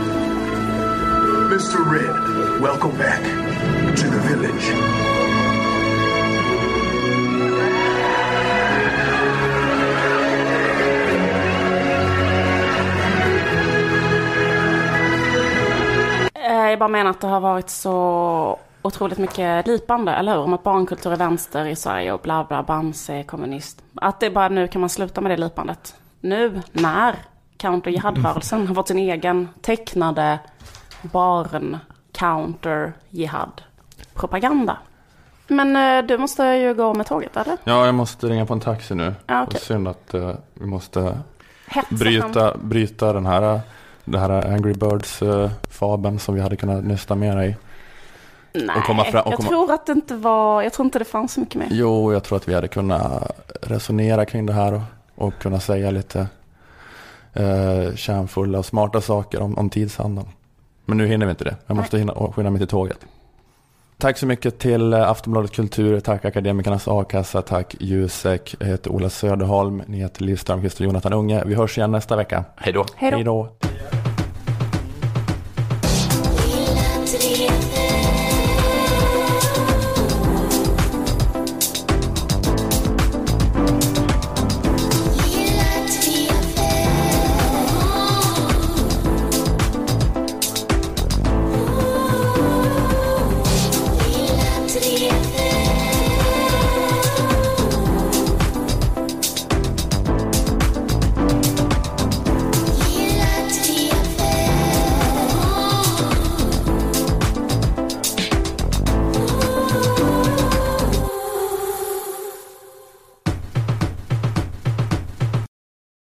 Mr 1.55 1.85
Red, 1.93 2.61
welcome 2.61 2.99
back 2.99 3.23
to 3.97 4.03
the 4.03 4.29
village. 4.29 4.73
Eh, 16.35 16.71
jag 16.71 16.79
bara 16.79 16.89
menar 16.89 17.11
att 17.11 17.21
det 17.21 17.27
har 17.27 17.41
varit 17.41 17.71
så 17.71 18.59
otroligt 18.83 19.19
mycket 19.19 19.67
lipande, 19.67 20.13
eller 20.13 20.33
hur? 20.33 20.41
Om 20.41 20.53
att 20.53 20.63
barnkultur 20.63 21.13
är 21.13 21.17
vänster 21.17 21.67
i 21.67 21.77
Sverige 21.77 22.13
och 22.13 22.21
bla 22.21 22.45
bla, 22.45 22.63
Bamse 22.63 23.15
är 23.15 23.23
kommunist. 23.23 23.83
Att 23.95 24.21
det 24.21 24.31
bara 24.31 24.49
nu 24.49 24.69
kan 24.69 24.81
man 24.81 24.91
sluta 24.91 25.21
med 25.21 25.31
det 25.31 25.37
lipandet. 25.37 25.95
Nu, 26.21 26.63
när 26.73 27.15
counter 27.57 27.91
jihad-rörelsen 27.91 28.67
har 28.67 28.75
fått 28.75 28.89
sin 28.89 28.99
egen 28.99 29.49
tecknade 29.61 30.39
barn 31.13 31.79
counter 32.13 32.93
jihad-propaganda. 33.11 34.77
Men 35.49 35.77
eh, 35.77 36.07
du 36.09 36.19
måste 36.19 36.43
ju 36.45 36.75
gå 36.75 36.95
med 36.95 37.07
tåget, 37.07 37.37
eller? 37.37 37.57
Ja, 37.65 37.87
jag 37.87 37.95
måste 37.95 38.27
ringa 38.27 38.47
på 38.47 38.53
en 38.55 38.61
taxi 38.61 38.95
nu. 38.95 39.15
Ja, 39.27 39.43
okej. 39.43 39.61
Synd 39.61 39.89
att 39.89 40.15
eh, 40.15 40.31
vi 40.55 40.67
måste 40.67 41.19
Hetsa 41.67 41.95
bryta, 41.95 42.57
bryta 42.57 43.13
den 43.13 43.27
här, 43.27 43.61
det 44.05 44.19
här 44.19 44.31
Angry 44.53 44.73
Birds-fabeln 44.73 46.19
som 46.19 46.35
vi 46.35 46.41
hade 46.41 46.57
kunnat 46.57 46.85
nysta 46.85 47.15
mera 47.15 47.47
i. 47.47 47.57
Nej, 48.53 48.77
Och 48.77 48.85
komma 48.85 49.05
fram- 49.05 49.25
och 49.27 49.33
jag 49.33 49.37
komma- 49.37 49.49
tror 49.49 49.73
att 49.73 49.87
det 49.87 49.93
inte 49.93 50.15
var, 50.15 50.63
jag 50.63 50.73
tror 50.73 50.85
inte 50.85 50.99
det 50.99 51.05
fanns 51.05 51.33
så 51.33 51.41
mycket 51.41 51.55
mer. 51.55 51.69
Jo, 51.71 52.13
jag 52.13 52.25
tror 52.25 52.37
att 52.37 52.49
vi 52.49 52.55
hade 52.55 52.69
kunnat 52.69 53.31
resonera 53.63 54.25
kring 54.25 54.47
det 54.47 54.53
här 54.53 54.73
och, 54.75 54.81
och 55.27 55.39
kunna 55.39 55.61
säga 55.61 55.91
lite 55.91 56.27
eh, 57.33 57.95
kärnfulla 57.95 58.59
och 58.59 58.67
smarta 58.67 59.01
saker 59.01 59.43
om, 59.43 59.59
om 59.59 59.71
tidsandan. 59.71 60.29
Men 60.85 60.99
nu 60.99 61.07
hinner 61.07 61.27
vi 61.27 61.31
inte 61.31 61.45
det. 61.45 61.57
Jag 61.67 61.77
måste 61.77 61.99
hinna, 61.99 62.15
skynda 62.33 62.51
mig 62.51 62.59
till 62.59 62.69
tåget. 62.69 62.99
Tack 63.99 64.19
så 64.19 64.27
mycket 64.27 64.59
till 64.59 64.93
eh, 64.93 65.11
Aftonbladet 65.11 65.53
Kultur, 65.53 66.01
tack 66.01 66.25
Akademikernas 66.25 66.89
A-kassa, 66.89 67.43
tack 67.43 67.77
Jusek. 67.81 68.57
Jag 68.59 68.67
heter 68.67 68.91
Ola 68.91 69.11
Söderholm, 69.11 69.83
ni 69.87 69.99
heter 69.99 70.23
Liv 70.23 70.37
Strömquist 70.37 70.81
och 70.81 70.87
Jonathan 70.87 71.13
Unge. 71.13 71.45
Vi 71.45 71.55
hörs 71.55 71.79
igen 71.79 71.91
nästa 71.91 72.17
vecka. 72.17 72.45
Hej 72.57 72.73
då. 72.73 72.85
Hej 72.97 73.25
då. 73.25 73.49